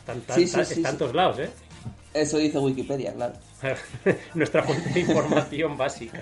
Están, 0.03 0.21
tan- 0.23 0.37
Sí, 0.37 0.47
sí, 0.47 0.53
tan- 0.57 0.67
sí, 0.67 0.75
está 0.75 0.89
en 0.89 0.95
sí. 0.95 0.99
todos 0.99 1.15
lados, 1.15 1.39
¿eh? 1.39 1.51
Eso 2.15 2.37
dice 2.39 2.59
Wikipedia, 2.59 3.15
claro. 3.15 3.33
Nuestra 4.35 4.63
fuente 4.65 4.91
de 4.91 5.01
información 5.01 5.77
básica. 5.79 6.21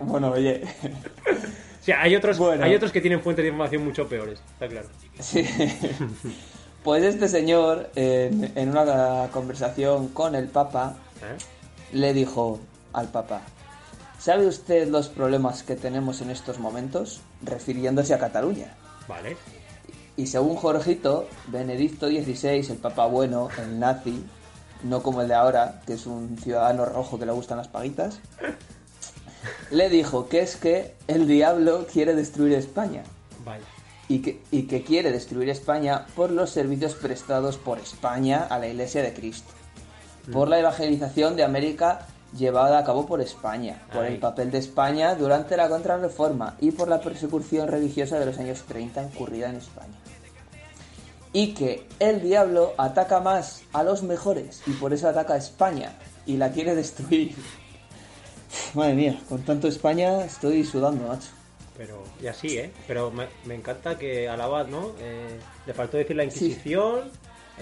Bueno, 0.00 0.32
oye. 0.32 0.62
O 1.80 1.84
sea, 1.84 2.02
hay 2.02 2.14
otros, 2.14 2.36
Bueno. 2.38 2.64
hay 2.64 2.74
otros 2.74 2.92
que 2.92 3.00
tienen 3.00 3.20
fuentes 3.22 3.42
de 3.42 3.48
información 3.48 3.84
mucho 3.84 4.06
peores, 4.08 4.40
está 4.52 4.68
claro. 4.68 4.88
Sí. 5.20 5.44
Pues 6.84 7.02
este 7.04 7.28
señor, 7.28 7.90
en, 7.94 8.52
en 8.56 8.68
una 8.70 9.28
conversación 9.32 10.08
con 10.08 10.34
el 10.34 10.48
Papa, 10.48 10.96
¿Eh? 11.22 11.96
le 11.96 12.12
dijo 12.12 12.58
al 12.92 13.08
Papa, 13.08 13.42
¿sabe 14.18 14.46
usted 14.46 14.88
los 14.88 15.08
problemas 15.08 15.62
que 15.62 15.76
tenemos 15.76 16.20
en 16.20 16.30
estos 16.30 16.58
momentos? 16.58 17.20
Refiriéndose 17.42 18.14
a 18.14 18.18
Cataluña. 18.18 18.74
Vale. 19.08 19.36
Y 20.16 20.26
según 20.26 20.56
Jorgito, 20.56 21.26
Benedicto 21.48 22.08
XVI, 22.08 22.70
el 22.70 22.76
Papa 22.76 23.06
bueno, 23.06 23.48
el 23.58 23.78
nazi, 23.78 24.22
no 24.82 25.02
como 25.02 25.22
el 25.22 25.28
de 25.28 25.34
ahora, 25.34 25.80
que 25.86 25.94
es 25.94 26.06
un 26.06 26.36
ciudadano 26.38 26.84
rojo 26.84 27.18
que 27.18 27.26
le 27.26 27.32
gustan 27.32 27.58
las 27.58 27.68
paguitas, 27.68 28.20
le 29.70 29.88
dijo 29.88 30.28
que 30.28 30.40
es 30.40 30.56
que 30.56 30.94
el 31.08 31.26
diablo 31.26 31.86
quiere 31.90 32.14
destruir 32.14 32.52
España. 32.54 33.02
Vaya. 33.44 33.64
y 34.08 34.20
que, 34.20 34.40
y 34.50 34.64
que 34.64 34.84
quiere 34.84 35.10
destruir 35.10 35.48
España 35.48 36.06
por 36.14 36.30
los 36.30 36.50
servicios 36.50 36.94
prestados 36.94 37.56
por 37.56 37.78
España 37.78 38.46
a 38.48 38.58
la 38.58 38.68
Iglesia 38.68 39.02
de 39.02 39.14
Cristo, 39.14 39.50
por 40.32 40.48
la 40.48 40.58
evangelización 40.58 41.34
de 41.34 41.44
América 41.44 42.06
llevada 42.36 42.78
a 42.78 42.84
cabo 42.84 43.06
por 43.06 43.20
España, 43.20 43.82
por 43.92 44.04
Ay. 44.04 44.14
el 44.14 44.20
papel 44.20 44.50
de 44.50 44.58
España 44.58 45.14
durante 45.14 45.56
la 45.56 45.68
contrarreforma 45.68 46.56
y 46.60 46.70
por 46.70 46.88
la 46.88 47.00
persecución 47.00 47.68
religiosa 47.68 48.18
de 48.18 48.26
los 48.26 48.38
años 48.38 48.62
30 48.62 49.10
ocurrida 49.14 49.50
en 49.50 49.56
España. 49.56 49.94
Y 51.32 51.54
que 51.54 51.86
el 51.98 52.20
diablo 52.20 52.74
ataca 52.76 53.20
más 53.20 53.62
a 53.72 53.82
los 53.82 54.02
mejores 54.02 54.62
y 54.66 54.72
por 54.72 54.92
eso 54.92 55.08
ataca 55.08 55.34
a 55.34 55.38
España 55.38 55.92
y 56.26 56.36
la 56.36 56.52
quiere 56.52 56.74
destruir. 56.74 57.34
Madre 58.74 58.94
mía, 58.94 59.20
con 59.28 59.42
tanto 59.42 59.68
España 59.68 60.24
estoy 60.24 60.64
sudando, 60.64 61.08
macho. 61.08 61.28
Pero, 61.76 62.02
y 62.22 62.26
así, 62.26 62.58
¿eh? 62.58 62.70
Pero 62.86 63.10
me, 63.10 63.26
me 63.46 63.54
encanta 63.54 63.98
que 63.98 64.28
al 64.28 64.40
abad, 64.40 64.66
¿no? 64.66 64.92
Eh, 65.00 65.38
le 65.66 65.74
faltó 65.74 65.96
decir 65.96 66.14
la 66.14 66.24
Inquisición, 66.24 67.10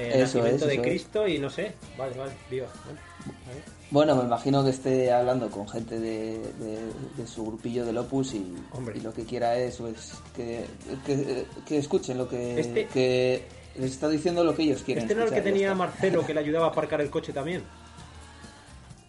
el 0.07 0.13
Eso 0.23 0.39
nacimiento 0.39 0.55
es, 0.55 0.61
de 0.69 0.73
eso 0.75 0.83
es. 0.83 0.89
Cristo 0.89 1.29
y 1.29 1.39
no 1.39 1.51
sé. 1.51 1.73
Vale, 1.99 2.17
vale, 2.17 2.33
viva. 2.51 2.67
Bueno, 2.85 3.01
vale. 3.47 3.61
Bueno, 3.91 4.17
me 4.17 4.23
imagino 4.25 4.63
que 4.65 4.71
esté 4.71 5.13
hablando 5.13 5.51
con 5.51 5.69
gente 5.69 5.99
de, 5.99 6.39
de- 6.39 6.93
de 7.17 7.27
su 7.27 7.45
grupillo 7.45 7.85
del 7.85 7.99
Opus 7.99 8.35
y, 8.35 8.55
y 8.95 9.01
lo 9.01 9.13
que 9.13 9.25
quiera 9.25 9.57
es 9.59 9.77
pues, 9.79 10.13
que, 10.37 10.65
que, 11.05 11.45
que 11.67 11.79
escuchen 11.79 12.17
lo 12.19 12.29
que, 12.29 12.61
Este- 12.61 12.87
que 12.87 13.45
les 13.77 13.91
está 13.93 14.09
diciendo 14.09 14.45
lo 14.45 14.55
que 14.55 14.63
ellos 14.63 14.83
quieren. 14.83 15.03
Este 15.03 15.15
no 15.15 15.23
era 15.23 15.31
el 15.31 15.35
que 15.35 15.43
tenía. 15.43 15.75
Marcelo 15.75 16.25
que 16.25 16.35
le 16.35 16.41
ayudaba 16.47 16.67
a 16.67 16.69
aparcar 16.71 17.01
el 17.01 17.11
coche 17.11 17.33
también. 17.33 17.63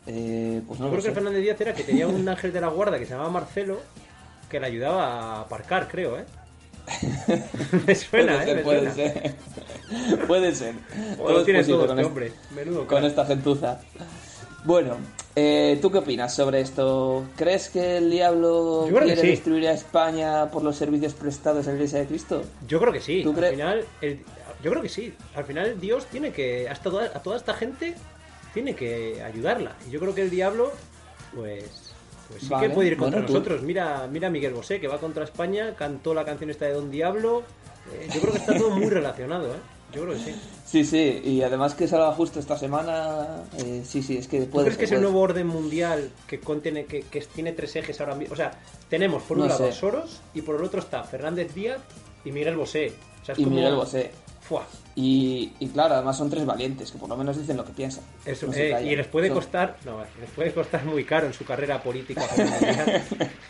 Eh, 0.08 0.62
pues 0.68 0.80
no 0.80 0.88
Yo 0.88 0.92
creo 0.94 1.04
que 1.04 1.10
sé. 1.10 1.14
Fernández 1.14 1.42
Díaz 1.44 1.62
era 1.62 1.74
que 1.74 1.84
tenía 1.84 2.08
un 2.08 2.28
ángel 2.28 2.52
de 2.52 2.62
la 2.62 2.70
guarda 2.70 2.98
que 2.98 3.06
se 3.06 3.12
llamaba 3.12 3.30
Marcelo 3.30 3.80
que 4.50 4.60
le 4.60 4.66
ayudaba 4.66 5.06
a 5.06 5.42
aparcar, 5.42 5.88
creo, 5.88 6.18
¿eh? 6.20 6.26
me 7.88 7.96
suena, 7.96 8.44
puede 8.44 8.52
¿eh? 8.52 8.56
ser, 8.56 8.64
puede 8.64 8.92
ser. 8.94 10.26
puede 10.28 10.56
ser. 10.56 10.76
Todo 11.18 11.28
todo 11.28 11.46
con 11.46 11.56
este 11.56 12.02
est- 12.02 12.08
hombre. 12.08 12.32
Menudo 12.56 12.88
con 12.88 13.04
esta 13.06 13.26
gentuza. 13.26 13.80
Bueno, 14.64 14.98
eh, 15.36 15.80
¿tú 15.82 15.90
qué 15.92 15.98
opinas 16.00 16.36
sobre 16.36 16.62
esto? 16.62 17.26
¿Crees 17.36 17.70
que 17.70 17.98
el 17.98 18.12
diablo 18.12 18.86
Yo 18.88 18.96
creo 18.96 19.00
que 19.08 19.14
quiere 19.14 19.22
sí. 19.22 19.28
destruir 19.30 19.68
a 19.68 19.72
España 19.74 20.52
por 20.52 20.64
los 20.64 20.76
servicios 20.76 21.14
prestados 21.14 21.66
a 21.68 21.72
la 21.72 21.76
Iglesia 21.78 22.00
de 22.00 22.06
Cristo? 22.06 22.44
Yo 22.68 22.80
creo 22.80 22.94
que 22.94 23.02
sí. 23.02 23.22
¿Tú 23.24 23.34
Al 23.38 23.46
final, 23.52 23.86
el- 24.02 24.20
yo 24.64 24.70
creo 24.72 24.84
que 24.84 24.90
sí. 24.90 25.14
Al 25.36 25.46
final 25.46 25.80
Dios 25.80 26.06
tiene 26.06 26.32
que, 26.32 26.70
hasta 26.70 26.90
toda, 26.92 27.06
a 27.06 27.24
toda 27.24 27.38
esta 27.38 27.56
gente, 27.56 27.96
tiene 28.54 28.76
que 28.76 29.24
ayudarla. 29.24 29.76
Y 29.88 29.92
yo 29.92 30.00
creo 30.00 30.14
que 30.14 30.22
el 30.22 30.30
diablo, 30.30 30.72
pues, 31.36 31.91
pues 32.32 32.44
sí 32.44 32.50
Vale, 32.50 32.68
que 32.70 32.74
puede 32.74 32.88
ir 32.90 32.98
contra 32.98 33.20
bueno, 33.20 33.28
tú- 33.28 33.34
nosotros. 33.34 33.62
Mira, 33.64 34.08
mira 34.12 34.28
a 34.28 34.32
Miguel 34.32 34.54
Bosé, 34.54 34.80
que 34.80 34.88
va 34.88 34.98
contra 35.00 35.24
España, 35.24 35.76
cantó 35.78 36.14
la 36.14 36.26
canción 36.26 36.50
esta 36.50 36.66
de 36.66 36.74
Don 36.74 36.90
Diablo. 36.90 37.44
Eh, 37.94 38.08
yo 38.14 38.22
creo 38.22 38.34
que 38.34 38.40
está 38.40 38.58
todo 38.58 38.70
muy 38.72 38.90
relacionado, 38.90 39.48
¿eh? 39.54 39.58
Yo 39.94 40.04
creo 40.04 40.14
que 40.14 40.20
sí. 40.24 40.36
Sí, 40.66 40.86
sí, 40.86 41.22
y 41.26 41.42
además 41.42 41.76
que 41.76 41.86
salga 41.86 42.14
justo 42.14 42.40
esta 42.40 42.58
semana, 42.58 43.44
eh, 43.58 43.82
sí, 43.86 44.02
sí, 44.02 44.16
es 44.18 44.28
que 44.30 44.42
¿Tú 44.42 44.50
puede 44.52 44.66
crees 44.68 44.78
que 44.78 44.84
es 44.86 44.90
ser, 44.90 44.98
el 45.00 45.04
nuevo 45.04 45.20
orden 45.20 45.48
mundial 45.48 46.10
que 46.28 46.40
contiene 46.40 46.86
que, 46.86 47.02
que 47.02 47.20
tiene 47.22 47.52
tres 47.52 47.76
ejes 47.76 48.00
ahora 48.00 48.16
mismo? 48.16 48.34
O 48.34 48.38
sea, 48.38 48.52
tenemos 48.90 49.22
por 49.24 49.36
un 49.38 49.44
No 49.44 49.50
lado 49.50 49.66
sé. 49.66 49.74
Soros 49.74 50.22
y 50.34 50.42
por 50.44 50.56
el 50.56 50.64
otro 50.64 50.80
está 50.80 51.04
Fernández 51.04 51.54
Díaz 51.54 51.80
y 52.24 52.32
Miguel 52.32 52.56
Bosé. 52.56 52.94
O 53.22 53.26
sea, 53.26 53.34
es 53.34 53.40
Y 53.40 53.44
como- 53.44 53.56
Miguel 53.58 53.76
Bosé. 53.76 54.12
Fuá. 54.40 54.66
Y, 54.96 55.54
y 55.60 55.68
claro, 55.68 55.96
además 55.96 56.18
son 56.18 56.30
tres 56.30 56.46
valientes, 56.46 56.92
que 56.92 56.98
por 56.98 57.08
lo 57.08 57.16
menos 57.16 57.38
dicen 57.38 57.56
lo 57.56 57.64
que 57.64 57.72
piensan. 57.72 58.04
Eso, 58.26 58.48
No 58.48 58.54
eh, 58.54 58.84
y 58.84 58.96
les 58.96 59.08
puede 59.08 59.30
costar, 59.30 59.78
no, 59.86 60.00
les 60.20 60.30
puede 60.32 60.54
costar 60.54 60.84
muy 60.84 61.06
caro 61.06 61.28
en 61.28 61.34
su 61.34 61.46
carrera 61.46 61.82
política. 61.82 62.22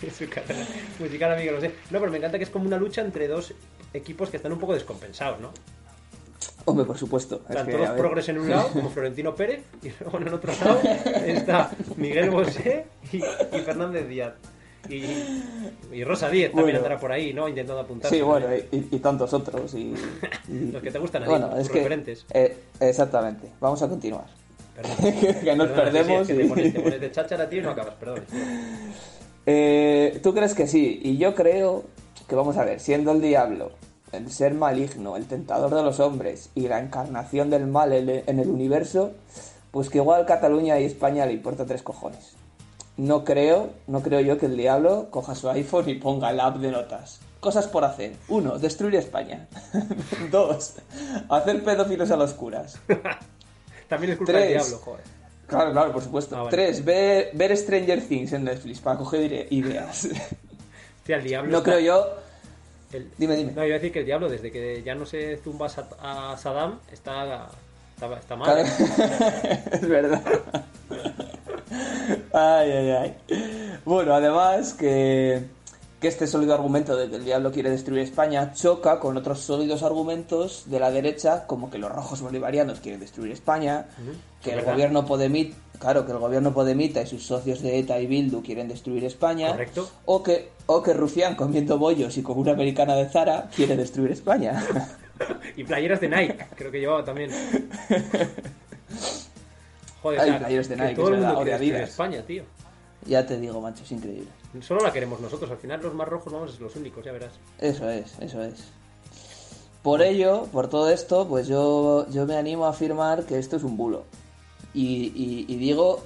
En 0.01 0.12
su 0.12 0.27
carrera 0.27 0.65
musical, 0.99 1.32
a 1.32 1.36
Miguel 1.36 1.56
Bosé. 1.56 1.75
No, 1.91 1.99
pero 1.99 2.12
me 2.12 2.17
encanta 2.17 2.39
que 2.39 2.43
es 2.43 2.49
como 2.49 2.65
una 2.65 2.77
lucha 2.77 3.01
entre 3.01 3.27
dos 3.27 3.54
equipos 3.93 4.30
que 4.30 4.38
están 4.38 4.51
un 4.51 4.60
poco 4.60 4.73
descompensados, 4.73 5.39
¿no? 5.39 5.51
Hombre, 6.65 6.86
por 6.86 6.97
supuesto. 6.97 7.41
es 7.43 7.51
Están 7.51 7.67
que, 7.67 7.73
todos 7.73 7.89
progres 7.91 8.30
en 8.30 8.39
un 8.39 8.49
lado, 8.49 8.69
como 8.69 8.89
Florentino 8.93 9.36
Pérez, 9.36 9.63
y 9.82 9.91
luego 9.99 10.17
en 10.19 10.27
el 10.27 10.34
otro 10.34 10.54
lado 10.54 10.80
está 11.25 11.71
Miguel 11.97 12.30
Bosé 12.30 12.86
y, 13.12 13.17
y 13.17 13.62
Fernández 13.63 14.08
Díaz. 14.08 14.34
Y, 14.89 15.06
y 15.94 16.04
Rosa 16.04 16.30
Díez 16.30 16.50
también 16.52 16.65
Bueno. 16.65 16.78
andará 16.80 17.00
por 17.00 17.12
ahí, 17.12 17.34
¿no? 17.34 17.48
Intentando 17.48 17.82
apuntarse. 17.82 18.15
Sí, 18.15 18.22
bueno, 18.22 18.48
y, 18.72 18.78
y 18.91 19.00
tantos 19.00 19.34
otros. 19.34 19.74
Y, 19.76 19.94
Los 20.72 20.82
que 20.82 20.91
te 20.91 21.00
gustan 21.00 21.24
a 21.24 21.26
ti, 21.26 21.30
bueno, 21.32 21.58
es 21.58 21.70
que, 21.70 21.78
referentes. 21.80 22.26
eh, 22.34 22.58
exactamente. 22.80 23.48
Vamos 23.60 23.82
a 23.82 23.88
continuar. 23.88 24.26
Perdón. 24.76 24.96
que 25.44 25.56
nos 25.56 25.67
Perdona, 25.70 25.91
sí, 25.91 25.98
sí, 25.98 26.04
perdemos. 26.04 26.22
es 26.22 26.28
que 26.28 26.34
te, 26.44 26.50
pones, 26.50 26.74
te 26.74 26.80
pones 26.80 27.02
de 27.02 27.12
cháchara, 27.12 27.50
tío, 27.50 27.60
y 27.60 27.63
no 27.63 27.72
acabas, 27.72 27.94
perdón. 27.96 28.24
Eh, 29.46 30.20
¿Tú 30.24 30.34
crees 30.34 30.54
que 30.54 30.67
sí? 30.67 31.00
Y 31.04 31.17
yo 31.17 31.34
creo 31.36 31.84
que, 32.28 32.36
vamos 32.36 32.58
a 32.58 32.63
ver, 32.65 32.80
siendo 32.80 33.12
el 33.12 33.22
diablo, 33.22 33.72
el 34.12 34.30
ser 34.32 34.54
maligno, 34.54 35.15
el 35.17 35.26
tentador 35.26 35.74
de 35.74 35.84
los 35.84 36.00
hombres 36.00 36.50
y 36.56 36.67
la 36.67 36.80
encarnación 36.80 37.50
del 37.50 37.67
mal 37.67 37.91
en 37.94 38.24
en 38.28 38.39
el 38.39 38.50
universo, 38.50 39.12
pues 39.72 39.89
que 39.89 39.98
igual 40.00 40.26
Cataluña 40.26 40.80
y 40.80 40.86
España 40.86 41.26
le 41.26 41.34
importa 41.34 41.65
tres 41.65 41.82
cojones. 41.82 42.34
No 42.97 43.23
creo, 43.23 43.71
no 43.88 44.01
creo 44.01 44.19
yo 44.19 44.38
que 44.38 44.45
el 44.47 44.58
diablo 44.58 45.08
coja 45.10 45.34
su 45.36 45.49
iPhone 45.49 45.89
y 45.89 45.95
ponga 45.95 46.30
el 46.30 46.39
app 46.39 46.58
de 46.58 46.71
notas. 46.71 47.19
Cosas 47.39 47.67
por 47.67 47.84
hacer. 47.84 48.13
Uno, 48.27 48.60
destruir 48.60 48.95
España. 48.95 49.47
Dos, 50.32 50.75
hacer 51.30 51.63
pedófilos 51.63 52.12
a 52.12 52.17
los 52.17 52.34
curas. 52.34 52.77
También 53.88 54.12
es 54.13 54.17
culpa 54.19 54.34
del 54.34 54.41
Tres. 54.43 54.67
diablo, 54.67 54.77
joder. 54.86 55.04
Claro, 55.47 55.71
claro, 55.71 55.91
por 55.91 56.04
supuesto. 56.04 56.36
Ah, 56.36 56.39
vale. 56.43 56.51
Tres, 56.51 56.86
ver, 56.86 57.32
ver 57.34 57.58
Stranger 57.58 58.01
Things 58.08 58.32
en 58.34 58.43
Netflix 58.45 58.80
para 58.80 58.97
coger 58.97 59.21
ide- 59.32 59.47
ideas. 59.49 60.06
Hostia, 60.99 61.17
el 61.17 61.23
diablo. 61.23 61.51
No 61.51 61.58
está- 61.58 61.71
creo 61.71 61.80
yo. 61.82 62.08
el- 62.93 63.12
Dime, 63.17 63.36
dime. 63.36 63.51
No, 63.54 63.65
iba 63.65 63.75
a 63.75 63.80
decir 63.80 63.91
que 63.91 63.99
el 63.99 64.06
diablo, 64.06 64.30
desde 64.30 64.51
que 64.51 64.84
ya 64.84 64.93
no 64.95 65.06
se 65.06 65.38
zumba 65.38 65.65
a 65.65 65.69
Sa- 65.69 65.88
a 65.99 66.38
Saddam, 66.38 66.80
está, 66.91 67.47
está, 67.95 68.17
está 68.19 68.36
mal. 68.36 68.45
Claro. 68.54 68.69
es 69.71 69.88
verdad. 69.89 70.21
Ay, 72.34 72.71
ay, 72.71 72.89
ay. 72.91 73.17
Bueno, 73.86 74.13
además 74.13 74.73
que, 74.73 75.43
que 75.99 76.07
este 76.07 76.27
sólido 76.27 76.53
argumento 76.53 76.95
de 76.95 77.10
que 77.10 77.15
el 77.17 77.25
diablo 77.25 77.51
quiere 77.51 77.69
destruir 77.69 78.01
España 78.01 78.53
choca 78.53 78.99
con 78.99 79.17
otros 79.17 79.39
sólidos 79.39 79.84
argumentos 79.84 80.63
de 80.67 80.79
la 80.79 80.91
derecha, 80.91 81.45
como 81.47 81.69
que 81.69 81.77
los 81.77 81.91
rojos 81.91 82.21
bolivarianos 82.21 82.79
quieren 82.79 82.99
destruir 82.99 83.31
España, 83.31 83.86
que 84.43 84.51
el 84.51 84.57
verdad. 84.57 84.73
gobierno 84.73 85.05
podemita, 85.05 85.55
claro, 85.79 86.05
que 86.05 86.12
el 86.12 86.17
gobierno 86.19 86.53
podemita 86.53 87.01
y 87.01 87.07
sus 87.07 87.25
socios 87.25 87.62
de 87.62 87.79
ETA 87.79 87.99
y 87.99 88.07
Bildu 88.07 88.41
quieren 88.43 88.67
destruir 88.67 89.03
España, 89.05 89.51
Correcto. 89.51 89.89
o 90.05 90.21
que 90.23 90.49
o 90.65 90.81
que 90.84 90.93
Rufián 90.93 91.36
comiendo 91.36 91.77
bollos 91.77 92.17
y 92.17 92.21
con 92.23 92.38
una 92.38 92.51
americana 92.53 92.95
de 92.95 93.10
Zara 93.10 93.49
quiere 93.55 93.75
destruir 93.77 94.12
España. 94.12 94.63
Y 95.55 95.63
playeras 95.63 96.01
de 96.01 96.10
Nike, 96.10 96.36
creo 96.55 96.71
que 96.71 96.79
llevaba 96.79 97.05
también. 97.05 97.29
Joder, 100.01 100.19
Hay 100.19 100.31
playeras 100.39 100.69
de 100.69 100.75
que 100.75 100.81
Nike, 100.81 100.95
todo 100.95 101.07
el 101.13 101.19
mundo 101.21 101.43
quiere. 101.43 101.83
España, 101.83 102.21
tío. 102.25 102.43
ya 103.05 103.25
te 103.25 103.37
digo, 103.39 103.61
macho, 103.61 103.83
es 103.83 103.91
increíble. 103.91 104.27
Solo 104.61 104.81
la 104.81 104.91
queremos 104.91 105.19
nosotros, 105.21 105.49
al 105.51 105.57
final 105.57 105.81
los 105.81 105.93
más 105.93 106.07
rojos 106.07 106.31
vamos 106.33 106.49
a 106.49 106.51
ser 106.53 106.61
los 106.61 106.75
únicos, 106.75 107.03
ya 107.05 107.11
verás. 107.11 107.31
Eso 107.59 107.89
es, 107.89 108.13
eso 108.19 108.41
es. 108.43 108.65
Por 109.81 110.01
ello, 110.01 110.47
por 110.51 110.67
todo 110.69 110.89
esto, 110.89 111.27
pues 111.27 111.47
yo, 111.47 112.07
yo 112.09 112.25
me 112.25 112.35
animo 112.35 112.65
a 112.65 112.69
afirmar 112.69 113.23
que 113.25 113.39
esto 113.39 113.55
es 113.57 113.63
un 113.63 113.77
bulo. 113.77 114.03
Y, 114.73 115.11
y- 115.15 115.45
y 115.47 115.55
digo 115.57 116.03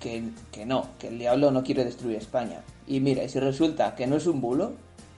que, 0.00 0.24
que 0.52 0.64
no, 0.64 0.86
que 0.98 1.08
el 1.08 1.18
diablo 1.18 1.50
no 1.50 1.62
quiere 1.62 1.84
destruir 1.84 2.16
España. 2.16 2.62
Y 2.86 3.00
mira, 3.00 3.22
y 3.24 3.28
si 3.28 3.38
resulta 3.40 3.94
que 3.94 4.06
no 4.06 4.16
es 4.16 4.26
un 4.26 4.40
bulo, 4.40 4.72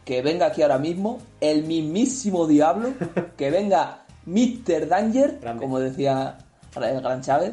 que 0.04 0.22
venga 0.22 0.46
aquí 0.46 0.62
ahora 0.62 0.78
mismo 0.78 1.18
el 1.40 1.64
mismísimo 1.64 2.46
diablo, 2.48 2.90
que 3.36 3.50
venga 3.50 4.04
Mr. 4.26 4.88
Danger, 4.88 5.38
Grande. 5.40 5.62
como 5.62 5.78
decía 5.78 6.38
el 6.76 7.00
gran 7.00 7.20
Chávez, 7.22 7.52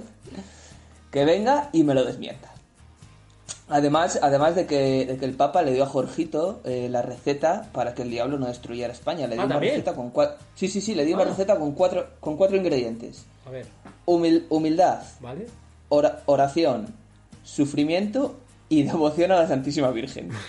que 1.11 1.25
venga 1.25 1.69
y 1.73 1.83
me 1.83 1.93
lo 1.93 2.03
desmienta. 2.05 2.51
Además, 3.69 4.17
además 4.21 4.55
de 4.55 4.65
que, 4.65 5.05
de 5.05 5.17
que 5.17 5.25
el 5.25 5.33
Papa 5.33 5.61
le 5.61 5.73
dio 5.73 5.83
a 5.83 5.87
Jorgito 5.87 6.61
eh, 6.63 6.87
la 6.89 7.01
receta 7.01 7.69
para 7.73 7.93
que 7.93 8.03
el 8.03 8.09
diablo 8.09 8.37
no 8.39 8.45
destruyera 8.47 8.93
España. 8.93 9.27
Le 9.27 9.33
dio 9.35 9.41
Ah, 9.41 9.45
una 9.45 9.55
¿también? 9.55 9.73
receta 9.73 9.93
con 9.93 10.09
cuatro. 10.11 10.37
Sí, 10.55 10.69
sí, 10.69 10.79
sí, 10.79 10.95
le 10.95 11.03
dio 11.03 11.15
una 11.15 11.25
Ah. 11.25 11.29
receta 11.29 11.57
con 11.57 11.73
cuatro, 11.73 12.07
con 12.21 12.37
cuatro 12.37 12.55
ingredientes. 12.55 13.25
A 13.45 13.49
ver, 13.49 13.65
Humil- 14.05 14.45
humildad, 14.49 14.99
oración, 16.25 16.93
sufrimiento 17.43 18.37
y 18.69 18.83
devoción 18.83 19.31
a 19.33 19.35
la 19.37 19.47
Santísima 19.47 19.91
Virgen. 19.91 20.29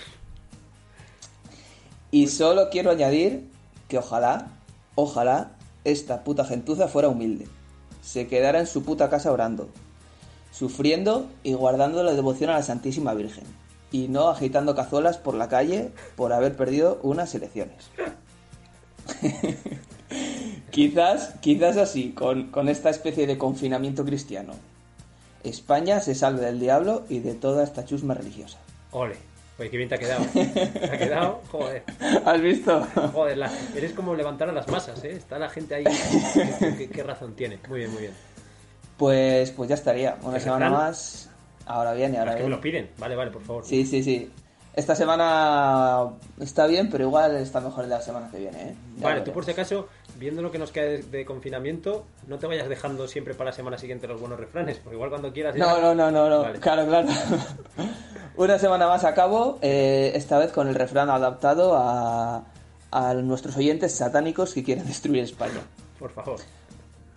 Y 2.10 2.28
solo 2.28 2.70
quiero 2.70 2.90
añadir 2.90 3.46
que 3.88 3.98
ojalá, 3.98 4.48
ojalá, 4.94 5.50
esta 5.84 6.24
puta 6.24 6.44
gentuza 6.44 6.88
fuera 6.88 7.08
humilde. 7.08 7.46
Se 8.02 8.26
quedara 8.28 8.60
en 8.60 8.66
su 8.66 8.82
puta 8.82 9.10
casa 9.10 9.30
orando, 9.30 9.68
sufriendo 10.52 11.26
y 11.42 11.54
guardando 11.54 12.02
la 12.02 12.14
devoción 12.14 12.50
a 12.50 12.54
la 12.54 12.62
Santísima 12.62 13.14
Virgen. 13.14 13.44
Y 13.90 14.08
no 14.08 14.28
agitando 14.28 14.74
cazuelas 14.74 15.16
por 15.18 15.34
la 15.34 15.48
calle 15.48 15.90
por 16.16 16.32
haber 16.32 16.56
perdido 16.56 16.98
unas 17.02 17.34
elecciones. 17.34 17.88
quizás, 20.70 21.34
quizás 21.40 21.76
así, 21.76 22.10
con, 22.12 22.50
con 22.50 22.68
esta 22.68 22.90
especie 22.90 23.26
de 23.26 23.38
confinamiento 23.38 24.04
cristiano, 24.04 24.54
España 25.44 26.00
se 26.00 26.14
salve 26.14 26.44
del 26.44 26.60
diablo 26.60 27.04
y 27.08 27.20
de 27.20 27.34
toda 27.34 27.64
esta 27.64 27.84
chusma 27.84 28.14
religiosa. 28.14 28.58
Ole. 28.92 29.16
Oye, 29.58 29.70
qué 29.70 29.76
bien 29.76 29.88
te 29.88 29.96
ha 29.96 29.98
quedado. 29.98 30.24
Te 30.34 30.84
ha 30.92 30.98
quedado, 30.98 31.40
joder. 31.50 31.82
¿Has 32.24 32.40
visto? 32.40 32.86
Joder, 33.12 33.38
la- 33.38 33.50
eres 33.74 33.92
como 33.92 34.14
levantar 34.14 34.48
a 34.48 34.52
las 34.52 34.68
masas, 34.68 35.02
¿eh? 35.02 35.10
Está 35.10 35.36
la 35.36 35.48
gente 35.48 35.74
ahí. 35.74 35.84
¿Qué, 36.32 36.74
qué- 36.78 36.88
qué 36.88 37.02
razón 37.02 37.34
tiene? 37.34 37.58
Muy 37.68 37.80
bien, 37.80 37.90
muy 37.92 38.02
bien. 38.02 38.12
Pues, 38.98 39.50
pues 39.52 39.68
ya 39.68 39.76
estaría. 39.76 40.16
Una 40.22 40.36
¿El 40.36 40.42
semana 40.42 40.66
refrán? 40.68 40.86
más. 40.88 41.30
Ahora 41.66 41.92
viene, 41.94 42.18
ahora 42.18 42.32
Las 42.32 42.38
que 42.38 42.44
me 42.44 42.50
lo 42.50 42.60
piden. 42.60 42.90
Vale, 42.98 43.14
vale, 43.16 43.30
por 43.30 43.42
favor. 43.42 43.64
Sí, 43.64 43.86
sí, 43.86 44.02
sí. 44.02 44.30
Esta 44.74 44.94
semana 44.94 46.08
está 46.40 46.66
bien, 46.66 46.88
pero 46.88 47.04
igual 47.04 47.36
está 47.36 47.60
mejor 47.60 47.84
de 47.84 47.90
la 47.90 48.00
semana 48.00 48.30
que 48.30 48.38
viene, 48.38 48.62
¿eh? 48.70 48.74
Vale, 48.98 49.22
tú 49.22 49.32
por 49.32 49.44
si 49.44 49.50
acaso, 49.50 49.88
viendo 50.18 50.40
lo 50.40 50.52
que 50.52 50.58
nos 50.58 50.70
queda 50.70 50.84
de, 50.84 51.02
de 51.02 51.24
confinamiento, 51.24 52.06
no 52.28 52.38
te 52.38 52.46
vayas 52.46 52.68
dejando 52.68 53.08
siempre 53.08 53.34
para 53.34 53.50
la 53.50 53.56
semana 53.56 53.76
siguiente 53.76 54.06
los 54.06 54.20
buenos 54.20 54.38
refranes, 54.38 54.78
porque 54.78 54.94
igual 54.94 55.10
cuando 55.10 55.32
quieras... 55.32 55.56
ya- 55.56 55.64
No, 55.66 55.80
no, 55.80 55.94
no, 55.96 56.10
no, 56.12 56.28
no. 56.30 56.42
Vale. 56.42 56.60
Claro, 56.60 56.86
claro. 56.86 57.08
Una 58.36 58.56
semana 58.58 58.86
más 58.86 59.02
a 59.04 59.14
cabo, 59.14 59.58
eh, 59.62 60.12
esta 60.14 60.38
vez 60.38 60.52
con 60.52 60.68
el 60.68 60.76
refrán 60.76 61.10
adaptado 61.10 61.76
a, 61.76 62.44
a 62.92 63.14
nuestros 63.14 63.56
oyentes 63.56 63.96
satánicos 63.96 64.54
que 64.54 64.62
quieren 64.62 64.86
destruir 64.86 65.24
España. 65.24 65.60
Por 65.98 66.12
favor. 66.12 66.38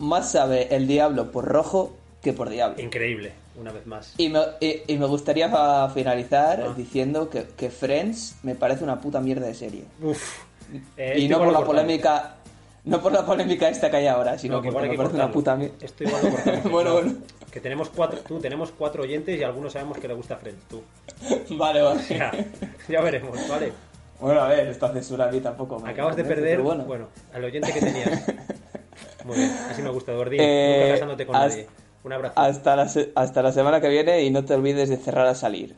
Más 0.02 0.32
sabe 0.32 0.76
el 0.76 0.88
diablo 0.88 1.32
por 1.32 1.46
rojo 1.46 1.96
que 2.22 2.34
por 2.34 2.50
diablo. 2.50 2.82
Increíble, 2.82 3.32
una 3.60 3.72
vez 3.72 3.86
más. 3.86 4.14
Y 4.18 4.30
me, 4.30 4.40
y- 4.60 4.82
y 4.88 4.98
me 4.98 5.06
gustaría 5.06 5.48
finalizar 5.94 6.64
Ah. 6.70 6.74
diciendo 6.76 7.30
que, 7.30 7.46
que 7.56 7.70
Friends 7.70 8.36
me 8.44 8.56
parece 8.56 8.84
una 8.84 9.00
puta 9.00 9.22
mierda 9.22 9.48
de 9.48 9.54
serie. 9.54 9.84
Uf. 10.02 10.40
Eh, 10.98 11.16
y 11.20 11.28
no 11.28 11.38
por 11.40 11.52
la 11.54 11.64
polémica, 11.64 12.36
no 12.86 13.02
por 13.02 13.12
la 13.12 13.26
polémica 13.26 13.70
esta 13.70 13.92
que 13.92 13.98
hay 13.98 14.08
ahora, 14.08 14.38
sino 14.40 14.56
No, 14.58 14.62
que 14.62 14.72
porque 14.72 14.90
me 14.90 14.98
parece 14.98 15.16
una 15.16 15.32
puta 15.32 15.52
cortarlo. 15.56 15.72
mierda. 15.74 15.86
Esto 15.86 16.04
igual 16.04 16.24
lo 16.24 16.30
cortamos. 16.32 16.64
Bueno, 16.72 16.90
No, 16.90 16.96
bueno. 17.02 17.14
Que 17.52 17.60
tenemos 17.60 17.90
cuatro, 17.90 18.20
tú, 18.22 18.40
tenemos 18.40 18.72
cuatro 18.72 19.04
oyentes 19.04 19.38
y 19.40 19.44
algunos 19.44 19.74
sabemos 19.74 19.98
que 19.98 20.08
le 20.08 20.14
gusta 20.14 20.38
Friends, 20.38 20.64
tú. 20.70 20.82
Vale, 21.58 21.82
vale. 21.82 22.02
Ya, 22.10 22.32
ya 22.88 23.02
veremos, 23.02 23.38
¿vale? 23.50 23.74
Bueno, 24.22 24.40
a 24.42 24.48
ver, 24.48 24.68
esta 24.68 24.92
censura 24.94 25.26
a 25.28 25.32
mí 25.32 25.42
tampoco 25.42 25.80
me 25.80 25.90
Acabas 25.90 26.16
de 26.16 26.22
convence, 26.24 26.42
perder, 26.42 26.62
bueno. 26.62 26.86
bueno. 26.86 27.08
al 27.34 27.44
oyente 27.44 27.74
que 27.74 27.80
tenías. 27.82 28.24
Muy 29.26 29.38
bien, 29.38 29.52
así 29.70 29.82
me 29.82 29.90
gusta, 29.90 30.14
Gordín. 30.14 30.40
Eh, 30.42 30.80
Nunca 30.80 30.94
casándote 30.94 31.26
con 31.26 31.34
nadie. 31.34 31.68
Un 32.04 32.14
abrazo. 32.14 32.40
Hasta 32.40 32.76
la, 32.76 32.92
hasta 33.16 33.42
la 33.44 33.52
semana 33.52 33.80
que 33.80 33.90
viene 33.90 34.24
y 34.24 34.32
no 34.32 34.44
te 34.44 34.54
olvides 34.56 34.90
de 34.90 34.98
cerrar 34.98 35.28
a 35.28 35.36
salir. 35.36 35.76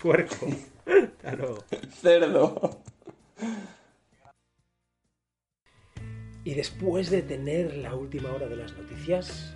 Puerco. 0.00 0.46
Hasta 0.86 1.36
luego. 1.36 1.64
Cerdo. 2.00 2.80
Y 6.44 6.54
después 6.54 7.10
de 7.10 7.22
tener 7.22 7.76
la 7.76 7.94
última 7.94 8.32
hora 8.32 8.48
de 8.48 8.56
las 8.56 8.72
noticias, 8.72 9.54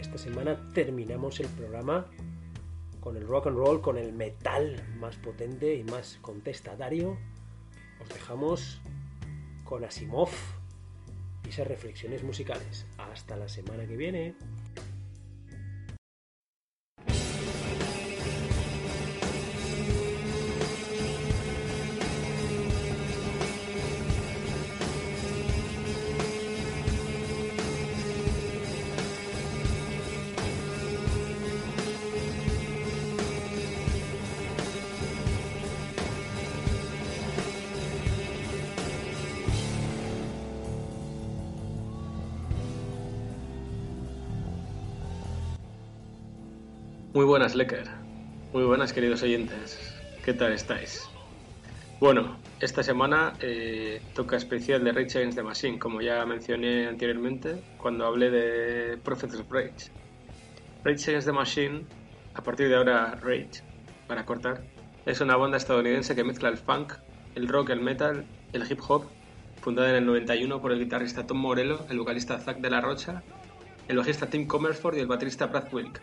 esta 0.00 0.18
semana 0.18 0.58
terminamos 0.74 1.38
el 1.38 1.46
programa 1.48 2.06
con 3.00 3.16
el 3.16 3.26
rock 3.26 3.48
and 3.48 3.56
roll, 3.56 3.80
con 3.80 3.98
el 3.98 4.12
metal 4.12 4.82
más 4.98 5.16
potente 5.16 5.76
y 5.76 5.84
más 5.84 6.18
contestatario. 6.22 7.16
Os 8.02 8.08
dejamos 8.08 8.80
con 9.64 9.84
Asimov 9.84 10.30
esas 11.48 11.66
reflexiones 11.66 12.22
musicales. 12.22 12.86
Hasta 12.98 13.36
la 13.36 13.48
semana 13.48 13.86
que 13.86 13.96
viene. 13.96 14.34
Muy 47.14 47.24
buenas, 47.24 47.54
Lecker. 47.54 47.84
Muy 48.52 48.64
buenas, 48.64 48.92
queridos 48.92 49.22
oyentes. 49.22 49.78
¿Qué 50.24 50.34
tal 50.34 50.52
estáis? 50.52 51.08
Bueno, 52.00 52.38
esta 52.58 52.82
semana 52.82 53.34
eh, 53.38 54.02
toca 54.16 54.36
especial 54.36 54.82
de 54.82 54.90
Rage 54.90 55.18
Against 55.18 55.38
the 55.38 55.44
Machine, 55.44 55.78
como 55.78 56.00
ya 56.00 56.26
mencioné 56.26 56.88
anteriormente 56.88 57.62
cuando 57.78 58.04
hablé 58.04 58.32
de 58.32 58.96
Prophets 58.96 59.36
of 59.36 59.48
Rage. 59.48 59.92
Rage 60.82 61.08
Against 61.08 61.28
the 61.28 61.32
Machine, 61.32 61.86
a 62.34 62.42
partir 62.42 62.68
de 62.68 62.74
ahora 62.74 63.14
Rage, 63.22 63.62
para 64.08 64.26
cortar, 64.26 64.64
es 65.06 65.20
una 65.20 65.36
banda 65.36 65.56
estadounidense 65.56 66.16
que 66.16 66.24
mezcla 66.24 66.48
el 66.48 66.56
funk, 66.56 66.94
el 67.36 67.46
rock, 67.46 67.70
el 67.70 67.80
metal, 67.80 68.26
el 68.52 68.68
hip 68.68 68.80
hop, 68.88 69.04
fundada 69.60 69.90
en 69.90 69.94
el 69.94 70.06
91 70.06 70.60
por 70.60 70.72
el 70.72 70.80
guitarrista 70.80 71.24
Tom 71.24 71.38
Morello, 71.38 71.86
el 71.90 71.98
vocalista 72.00 72.40
Zach 72.40 72.56
de 72.56 72.70
la 72.70 72.80
Rocha, 72.80 73.22
el 73.86 73.98
bajista 73.98 74.28
Tim 74.28 74.48
Comerford 74.48 74.96
y 74.96 75.00
el 75.00 75.06
baterista 75.06 75.46
Brad 75.46 75.72
Wilk. 75.72 76.00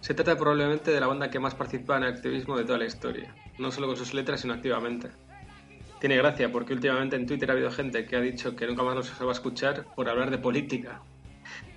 Se 0.00 0.14
trata 0.14 0.36
probablemente 0.36 0.90
de 0.90 1.00
la 1.00 1.06
banda 1.06 1.30
que 1.30 1.38
más 1.38 1.54
participa 1.54 1.98
en 1.98 2.04
el 2.04 2.14
activismo 2.14 2.56
de 2.56 2.64
toda 2.64 2.78
la 2.78 2.86
historia, 2.86 3.34
no 3.58 3.70
solo 3.70 3.86
con 3.86 3.96
sus 3.96 4.14
letras, 4.14 4.40
sino 4.40 4.54
activamente. 4.54 5.10
Tiene 6.00 6.16
gracia 6.16 6.50
porque 6.50 6.72
últimamente 6.72 7.16
en 7.16 7.26
Twitter 7.26 7.50
ha 7.50 7.52
habido 7.52 7.70
gente 7.70 8.06
que 8.06 8.16
ha 8.16 8.20
dicho 8.20 8.56
que 8.56 8.66
nunca 8.66 8.82
más 8.82 8.94
nos 8.94 9.12
va 9.22 9.28
a 9.28 9.32
escuchar 9.32 9.84
por 9.94 10.08
hablar 10.08 10.30
de 10.30 10.38
política. 10.38 11.02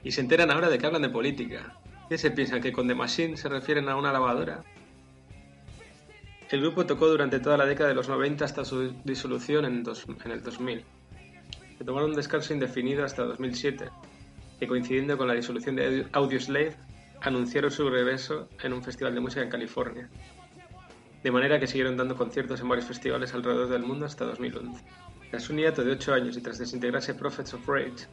Y 0.06 0.12
se 0.12 0.22
enteran 0.22 0.52
ahora 0.52 0.70
de 0.70 0.78
que 0.78 0.86
hablan 0.86 1.02
de 1.02 1.10
política. 1.10 1.78
¿Qué 2.08 2.18
se 2.18 2.32
piensan? 2.32 2.62
¿Que 2.62 2.72
con 2.72 2.88
The 2.88 2.96
Machine 2.96 3.36
se 3.36 3.50
refieren 3.50 3.90
a 3.90 3.98
una 3.98 4.14
lavadora? 4.14 4.64
El 6.50 6.62
grupo 6.62 6.86
tocó 6.86 7.08
durante 7.10 7.42
toda 7.42 7.58
la 7.58 7.66
década 7.66 7.90
de 7.90 7.96
los 7.96 8.08
90 8.08 8.46
hasta 8.46 8.64
su 8.64 8.94
disolución 9.04 9.66
en, 9.66 9.84
en 10.24 10.32
el 10.32 10.42
2000. 10.42 10.86
Se 11.78 11.84
tomaron 11.84 12.12
un 12.12 12.16
descanso 12.16 12.54
indefinido 12.54 13.04
hasta 13.04 13.24
2007, 13.24 13.90
que 14.60 14.68
coincidiendo 14.68 15.18
con 15.18 15.28
la 15.28 15.34
disolución 15.34 15.76
de 15.76 16.08
Audioslave 16.14 16.78
anunciaron 17.24 17.72
su 17.72 17.90
regreso 17.90 18.50
en 18.62 18.74
un 18.74 18.84
festival 18.84 19.16
de 19.16 19.22
música 19.22 19.42
en 19.42 19.50
California. 19.50 20.10
De 21.24 21.32
manera 21.32 21.58
que 21.58 21.68
siguieron 21.68 21.96
dando 21.96 22.18
conciertos 22.18 22.60
en 22.60 22.68
varios 22.68 22.86
festivales 22.86 23.34
alrededor 23.34 23.70
del 23.70 23.84
mundo 23.84 24.06
hasta 24.06 24.26
2011. 24.26 24.84
Tras 25.32 25.50
un 25.50 25.58
hiato 25.58 25.84
de 25.84 25.94
8 25.94 26.14
años 26.14 26.38
y 26.38 26.42
tras 26.42 26.60
desintegrarse 26.60 27.14
Prophets 27.14 27.54
of 27.54 27.68
Rage, 27.68 28.08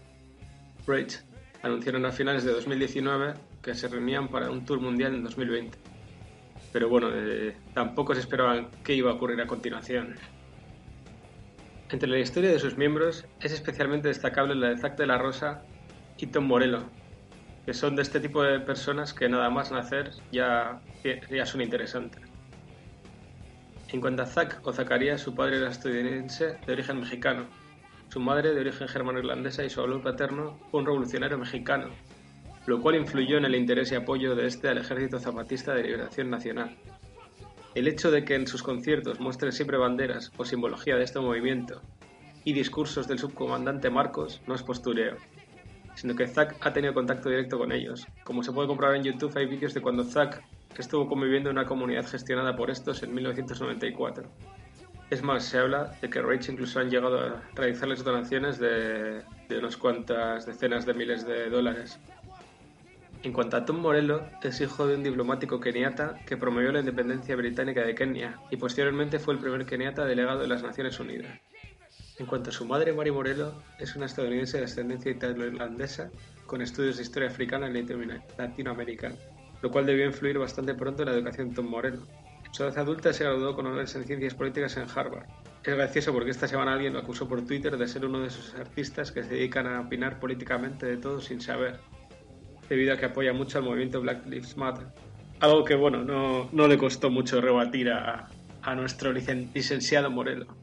Rage 0.87 1.18
anunciaron 1.62 2.07
a 2.07 2.12
finales 2.12 2.44
de 2.44 2.53
2019 2.53 3.35
que 3.62 3.75
se 3.75 3.88
reunían 3.88 4.29
para 4.29 4.49
un 4.49 4.64
tour 4.64 4.81
mundial 4.81 5.14
en 5.14 5.25
2020. 5.25 5.77
Pero 6.73 6.88
bueno, 6.88 7.11
eh, 7.12 7.57
tampoco 7.75 8.14
se 8.14 8.20
esperaban 8.20 8.68
qué 8.85 8.94
iba 8.94 9.11
a 9.11 9.14
ocurrir 9.14 9.40
a 9.40 9.46
continuación. 9.46 10.14
Entre 11.90 12.09
la 12.09 12.20
historia 12.20 12.51
de 12.51 12.61
sus 12.61 12.79
miembros 12.79 13.27
es 13.40 13.51
especialmente 13.51 14.07
destacable 14.07 14.55
la 14.55 14.68
de 14.68 14.79
Zack 14.79 14.96
de 14.96 15.09
la 15.09 15.18
Rosa 15.18 15.64
y 16.16 16.29
Tom 16.29 16.44
Morello, 16.46 16.85
son 17.75 17.97
de 17.97 18.03
este 18.03 18.21
tipo 18.21 18.43
de 18.43 18.61
personas 18.61 19.13
que 19.13 19.29
nada 19.29 19.51
más 19.51 19.71
nacer 19.71 20.11
ya, 20.33 20.81
son 21.45 21.61
interesantes. 21.61 22.23
En 23.89 24.01
cuanto 24.01 24.23
a 24.23 24.27
Zack 24.27 24.61
o 24.65 24.73
Zacarías, 24.73 25.21
su 25.21 25.35
padre 25.35 25.59
era 25.59 25.71
estadounidense 25.71 26.59
de 26.67 26.73
origen 26.73 27.01
mexicano, 27.01 27.47
su 28.09 28.21
madre 28.21 28.55
de 28.55 28.61
origen 28.61 28.89
germano-irlandesa 28.89 29.65
y 29.65 29.71
su 29.71 29.81
abuelo 29.81 30.03
paterno 30.03 30.59
un 30.73 30.87
revolucionario 30.87 31.39
mexicano, 31.39 31.89
lo 32.67 32.81
cual 32.81 32.97
influyó 32.97 33.39
en 33.39 33.45
el 33.45 33.55
interés 33.55 33.93
y 33.93 33.97
apoyo 33.97 34.35
de 34.35 34.47
este 34.47 34.69
al 34.69 34.79
Ejército 34.79 35.19
Zapatista 35.19 35.75
de 35.75 35.83
Liberación 35.83 36.31
Nacional. 36.31 36.77
El 37.75 37.89
hecho 37.89 38.11
de 38.11 38.25
que 38.25 38.35
en 38.35 38.47
sus 38.47 38.63
conciertos 38.63 39.21
muestre 39.21 39.53
siempre 39.53 39.77
banderas 39.77 40.33
o 40.37 40.45
simbología 40.45 40.97
de 40.97 41.05
este 41.05 41.21
movimiento 41.21 41.83
y 42.45 42.53
discursos 42.53 43.07
del 43.07 43.19
subcomandante 43.19 43.91
Marcos 43.91 44.41
no 44.47 44.55
es 44.55 44.63
postureo, 44.63 45.17
sino 45.94 46.14
que 46.14 46.26
Zack 46.26 46.57
ha 46.61 46.72
tenido 46.72 46.94
contacto 46.94 47.29
directo 47.29 47.59
con 47.59 47.72
ellos. 47.72 48.07
Como 48.24 48.42
se 48.42 48.53
puede 48.53 48.68
comprobar 48.68 48.96
en 48.96 49.05
YouTube, 49.05 49.37
hay 49.37 49.46
vídeos 49.46 49.74
de 49.74 49.81
cuando 49.81 50.05
Zack 50.05 50.42
estuvo 50.79 51.09
conviviendo 51.09 51.50
en 51.50 51.59
una 51.59 51.66
comunidad 51.66 52.07
gestionada 52.07 52.57
por 52.57 52.70
estos 52.70 53.03
en 53.03 53.14
1994. 53.14 54.24
Es 55.11 55.22
más, 55.22 55.44
se 55.44 55.59
habla 55.59 55.96
de 56.00 56.09
que 56.09 56.22
Rage 56.22 56.53
incluso 56.53 56.79
han 56.79 56.88
llegado 56.88 57.18
a 57.18 57.42
realizarles 57.55 58.05
donaciones 58.05 58.59
de, 58.59 59.22
de 59.48 59.59
unas 59.59 59.76
cuantas 59.76 60.46
decenas 60.46 60.87
de 60.87 60.94
miles 60.94 61.26
de 61.26 61.50
dólares. 61.50 61.98
En 63.22 63.33
cuanto 63.33 63.57
a 63.57 63.64
Tom 63.64 63.81
Morello, 63.81 64.22
es 64.42 64.61
hijo 64.61 64.87
de 64.87 64.94
un 64.94 65.03
diplomático 65.03 65.61
keniata 65.61 66.18
que 66.26 66.38
promovió 66.38 66.72
la 66.72 66.81
independencia 66.81 67.37
británica 67.37 67.83
de 67.83 67.94
Kenia 67.94 68.38
y 68.50 68.57
posteriormente 68.57 69.18
fue 69.18 69.35
el 69.35 69.40
primer 69.40 69.66
keniata 69.66 70.07
delegado 70.07 70.40
de 70.40 70.48
las 70.48 70.62
Naciones 70.62 70.98
Unidas. 71.00 71.38
En 72.21 72.27
cuanto 72.27 72.51
a 72.51 72.53
su 72.53 72.67
madre, 72.67 72.93
Mari 72.93 73.11
Morello, 73.11 73.55
es 73.79 73.97
una 73.97 74.05
estadounidense 74.05 74.59
de 74.59 74.65
ascendencia 74.65 75.11
italo-irlandesa 75.11 76.11
con 76.45 76.61
estudios 76.61 76.99
de 76.99 77.03
historia 77.03 77.31
africana 77.31 77.71
y 77.71 77.87
latinoamericana, 78.37 79.15
lo 79.63 79.71
cual 79.71 79.87
debió 79.87 80.05
influir 80.05 80.39
bastante 80.39 80.75
pronto 80.75 81.03
en 81.03 81.09
la 81.09 81.15
educación 81.15 81.49
de 81.49 81.55
Tom 81.55 81.71
Morello. 81.71 82.03
Su 82.53 82.65
edad 82.65 82.79
adulta 82.79 83.15
se 83.15 83.25
graduó 83.25 83.57
con 83.57 83.65
honores 83.67 83.95
en 83.95 84.05
ciencias 84.05 84.35
políticas 84.35 84.77
en 84.77 84.87
Harvard. 84.95 85.25
Es 85.65 85.75
gracioso 85.75 86.13
porque 86.13 86.31
esta 86.31 86.47
semana 86.47 86.75
alguien 86.75 86.93
lo 86.93 86.99
acusó 86.99 87.27
por 87.27 87.41
Twitter 87.47 87.79
de 87.79 87.89
ser 87.89 88.05
uno 88.05 88.21
de 88.21 88.27
esos 88.27 88.55
artistas 88.55 89.13
que 89.13 89.23
se 89.23 89.31
dedican 89.31 89.67
a 89.67 89.81
opinar 89.81 90.21
políticamente 90.21 90.85
de 90.85 90.99
todo 90.99 91.23
sin 91.23 91.41
saber, 91.41 91.81
debido 92.69 92.93
a 92.93 92.99
que 92.99 93.07
apoya 93.07 93.33
mucho 93.33 93.57
al 93.57 93.65
movimiento 93.65 93.99
Black 94.03 94.27
Lives 94.27 94.59
Matter. 94.59 94.89
Algo 95.41 95.65
que, 95.65 95.75
bueno, 95.75 96.05
no, 96.05 96.51
no 96.53 96.69
le 96.69 96.77
costó 96.77 97.09
mucho 97.09 97.41
rebatir 97.41 97.89
a, 97.91 98.29
a 98.61 98.75
nuestro 98.75 99.11
licenciado 99.11 100.11
Morello. 100.11 100.60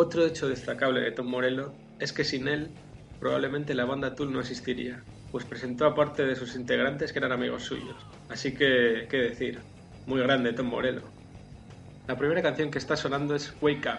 Otro 0.00 0.24
hecho 0.24 0.48
destacable 0.48 1.00
de 1.00 1.10
Tom 1.10 1.26
Morello 1.26 1.74
es 1.98 2.12
que 2.12 2.22
sin 2.22 2.46
él 2.46 2.70
probablemente 3.18 3.74
la 3.74 3.84
banda 3.84 4.14
Tool 4.14 4.32
no 4.32 4.38
existiría, 4.38 5.02
pues 5.32 5.44
presentó 5.44 5.86
a 5.86 5.96
parte 5.96 6.24
de 6.24 6.36
sus 6.36 6.54
integrantes 6.54 7.12
que 7.12 7.18
eran 7.18 7.32
amigos 7.32 7.64
suyos. 7.64 7.96
Así 8.28 8.54
que, 8.54 9.08
qué 9.10 9.16
decir, 9.16 9.60
muy 10.06 10.20
grande 10.20 10.52
Tom 10.52 10.68
Morello. 10.68 11.02
La 12.06 12.16
primera 12.16 12.42
canción 12.42 12.70
que 12.70 12.78
está 12.78 12.94
sonando 12.94 13.34
es 13.34 13.56
Wake 13.60 13.88
Up, 13.88 13.98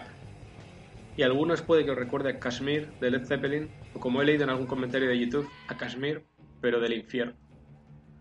y 1.18 1.22
algunos 1.22 1.60
puede 1.60 1.84
que 1.84 1.90
os 1.90 1.98
recuerde 1.98 2.30
a 2.30 2.40
Kashmir 2.40 2.94
de 2.98 3.10
Led 3.10 3.26
Zeppelin, 3.26 3.68
o 3.92 4.00
como 4.00 4.22
he 4.22 4.24
leído 4.24 4.44
en 4.44 4.50
algún 4.50 4.68
comentario 4.68 5.06
de 5.06 5.18
YouTube, 5.18 5.50
a 5.68 5.76
Kashmir, 5.76 6.24
pero 6.62 6.80
del 6.80 6.94
infierno. 6.94 7.36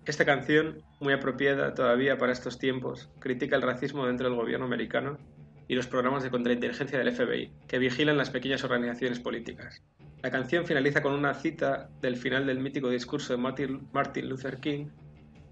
Esta 0.06 0.26
canción, 0.26 0.84
muy 1.00 1.14
apropiada 1.14 1.74
todavía 1.76 2.18
para 2.18 2.34
estos 2.34 2.60
tiempos, 2.60 3.10
critica 3.22 3.56
el 3.56 3.62
racismo 3.62 4.06
dentro 4.06 4.28
del 4.28 4.38
gobierno 4.38 4.66
americano 4.66 5.18
y 5.70 5.76
los 5.76 5.88
programas 5.88 6.24
de 6.24 6.32
contrainteligencia 6.32 7.00
del 7.00 7.16
FBI, 7.16 7.54
que 7.68 7.80
vigilan 7.80 8.18
las 8.18 8.30
pequeñas 8.30 8.66
organizaciones 8.66 9.22
políticas. 9.22 9.82
La 10.22 10.32
canción 10.32 10.66
finaliza 10.66 11.02
con 11.02 11.14
una 11.14 11.34
cita 11.34 11.90
del 12.02 12.18
final 12.18 12.46
del 12.46 12.60
mítico 12.60 12.90
discurso 12.90 13.32
de 13.32 13.38
Martin 13.38 14.30
Luther 14.30 14.58
King 14.58 14.88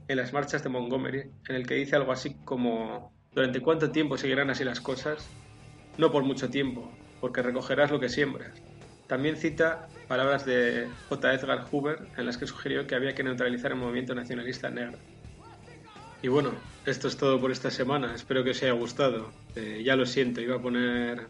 en 0.10 0.18
las 0.18 0.34
marchas 0.34 0.64
de 0.64 0.70
Montgomery, 0.70 1.30
en 1.48 1.56
el 1.56 1.66
que 1.66 1.76
dice 1.76 1.96
algo 1.96 2.12
así 2.12 2.36
como 2.44 3.14
¿Durante 3.38 3.62
cuánto 3.62 3.92
tiempo 3.92 4.18
seguirán 4.18 4.50
así 4.50 4.64
las 4.64 4.82
cosas? 4.82 5.30
No 6.00 6.12
por 6.12 6.24
mucho 6.24 6.50
tiempo, 6.50 6.92
porque 7.22 7.44
recogerás 7.44 7.92
lo 7.92 8.00
que 8.00 8.10
siembras. 8.10 8.60
También 9.06 9.38
cita 9.38 9.90
palabras 10.08 10.44
de 10.44 10.88
J. 11.08 11.34
Edgar 11.36 11.66
Hoover 11.70 12.00
en 12.18 12.26
las 12.26 12.40
que 12.40 12.48
sugirió 12.48 12.88
que 12.88 12.96
había 12.96 13.14
que 13.14 13.24
neutralizar 13.24 13.74
el 13.74 13.78
movimiento 13.78 14.16
nacionalista 14.16 14.72
negro. 14.72 14.98
Y 16.24 16.30
bueno, 16.30 16.50
esto 16.88 17.10
es 17.10 17.18
todo 17.18 17.40
por 17.40 17.52
esta 17.52 17.70
semana. 17.70 18.16
Espero 18.16 18.46
que 18.46 18.52
os 18.52 18.64
haya 18.64 18.72
gustado. 18.72 19.30
Eh, 19.56 19.82
ya 19.84 19.98
lo 19.98 20.06
siento, 20.06 20.40
iba 20.40 20.56
a 20.56 20.62
poner 20.62 21.28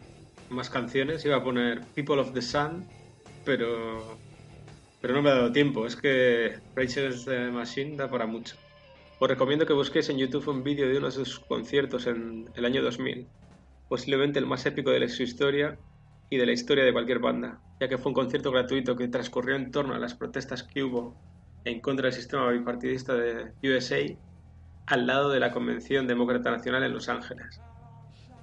más 0.50 0.70
canciones, 0.70 1.24
iba 1.24 1.36
a 1.36 1.42
poner 1.42 1.80
People 1.96 2.20
of 2.20 2.32
the 2.32 2.40
Sun, 2.40 2.86
pero, 3.44 4.16
pero 5.00 5.14
no 5.14 5.22
me 5.22 5.30
ha 5.30 5.34
dado 5.34 5.52
tiempo. 5.52 5.84
Es 5.84 5.96
que 5.96 6.60
Rachel's 6.76 7.26
Machine 7.52 7.96
da 7.96 8.08
para 8.08 8.26
mucho. 8.26 8.54
Os 9.18 9.28
recomiendo 9.28 9.66
que 9.66 9.72
busquéis 9.72 10.08
en 10.10 10.18
YouTube 10.18 10.48
un 10.48 10.62
vídeo 10.62 10.88
de 10.88 10.96
uno 10.96 11.06
de 11.06 11.12
sus 11.12 11.40
conciertos 11.40 12.06
en 12.06 12.48
el 12.54 12.64
año 12.64 12.80
2000, 12.80 13.26
posiblemente 13.88 14.38
el 14.38 14.46
más 14.46 14.64
épico 14.64 14.90
de 14.90 15.08
su 15.08 15.24
historia 15.24 15.76
y 16.30 16.36
de 16.36 16.46
la 16.46 16.52
historia 16.52 16.84
de 16.84 16.92
cualquier 16.92 17.18
banda, 17.18 17.60
ya 17.80 17.88
que 17.88 17.98
fue 17.98 18.10
un 18.10 18.14
concierto 18.14 18.52
gratuito 18.52 18.94
que 18.94 19.08
transcurrió 19.08 19.56
en 19.56 19.72
torno 19.72 19.96
a 19.96 19.98
las 19.98 20.14
protestas 20.14 20.62
que 20.62 20.84
hubo 20.84 21.16
en 21.64 21.80
contra 21.80 22.04
del 22.04 22.12
sistema 22.12 22.48
bipartidista 22.48 23.14
de 23.14 23.50
USA 23.64 23.98
al 24.88 25.06
lado 25.06 25.28
de 25.28 25.38
la 25.38 25.50
Convención 25.50 26.06
Demócrata 26.06 26.50
Nacional 26.50 26.82
en 26.82 26.94
Los 26.94 27.10
Ángeles. 27.10 27.60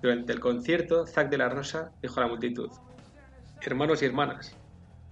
Durante 0.01 0.31
el 0.31 0.39
concierto, 0.39 1.07
Zack 1.07 1.29
de 1.31 1.39
la 1.39 1.49
Rosa 1.49 1.91
dijo 2.03 2.19
a 2.19 2.23
la 2.23 2.29
multitud, 2.29 2.69
Hermanos 3.61 4.03
y 4.03 4.05
hermanas, 4.05 4.55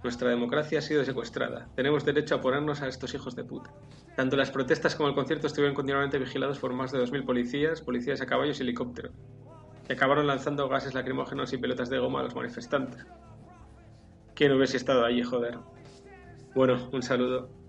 Nuestra 0.04 0.28
democracia 0.28 0.78
ha 0.78 0.82
sido 0.82 1.02
secuestrada. 1.02 1.66
Tenemos 1.74 2.04
derecho 2.04 2.36
a 2.36 2.40
ponernos 2.40 2.82
a 2.82 2.88
estos 2.88 3.14
hijos 3.14 3.34
de 3.34 3.42
puta. 3.42 3.70
Tanto 4.16 4.36
las 4.36 4.50
protestas 4.50 4.94
como 4.94 5.08
el 5.08 5.14
concierto 5.14 5.46
estuvieron 5.46 5.74
continuamente 5.74 6.18
vigilados 6.18 6.58
por 6.58 6.72
más 6.74 6.92
de 6.92 7.00
2.000 7.00 7.24
policías, 7.24 7.80
policías 7.80 8.20
a 8.20 8.26
caballos 8.26 8.60
y 8.60 8.62
helicópteros. 8.62 9.12
Y 9.88 9.92
acabaron 9.94 10.26
lanzando 10.26 10.68
gases 10.68 10.94
lacrimógenos 10.94 11.52
y 11.52 11.58
pelotas 11.58 11.88
de 11.88 11.98
goma 11.98 12.20
a 12.20 12.24
los 12.24 12.34
manifestantes. 12.36 13.04
¿Quién 14.34 14.52
hubiese 14.52 14.76
estado 14.76 15.04
allí, 15.04 15.22
joder? 15.22 15.58
Bueno, 16.54 16.90
un 16.92 17.02
saludo. 17.02 17.63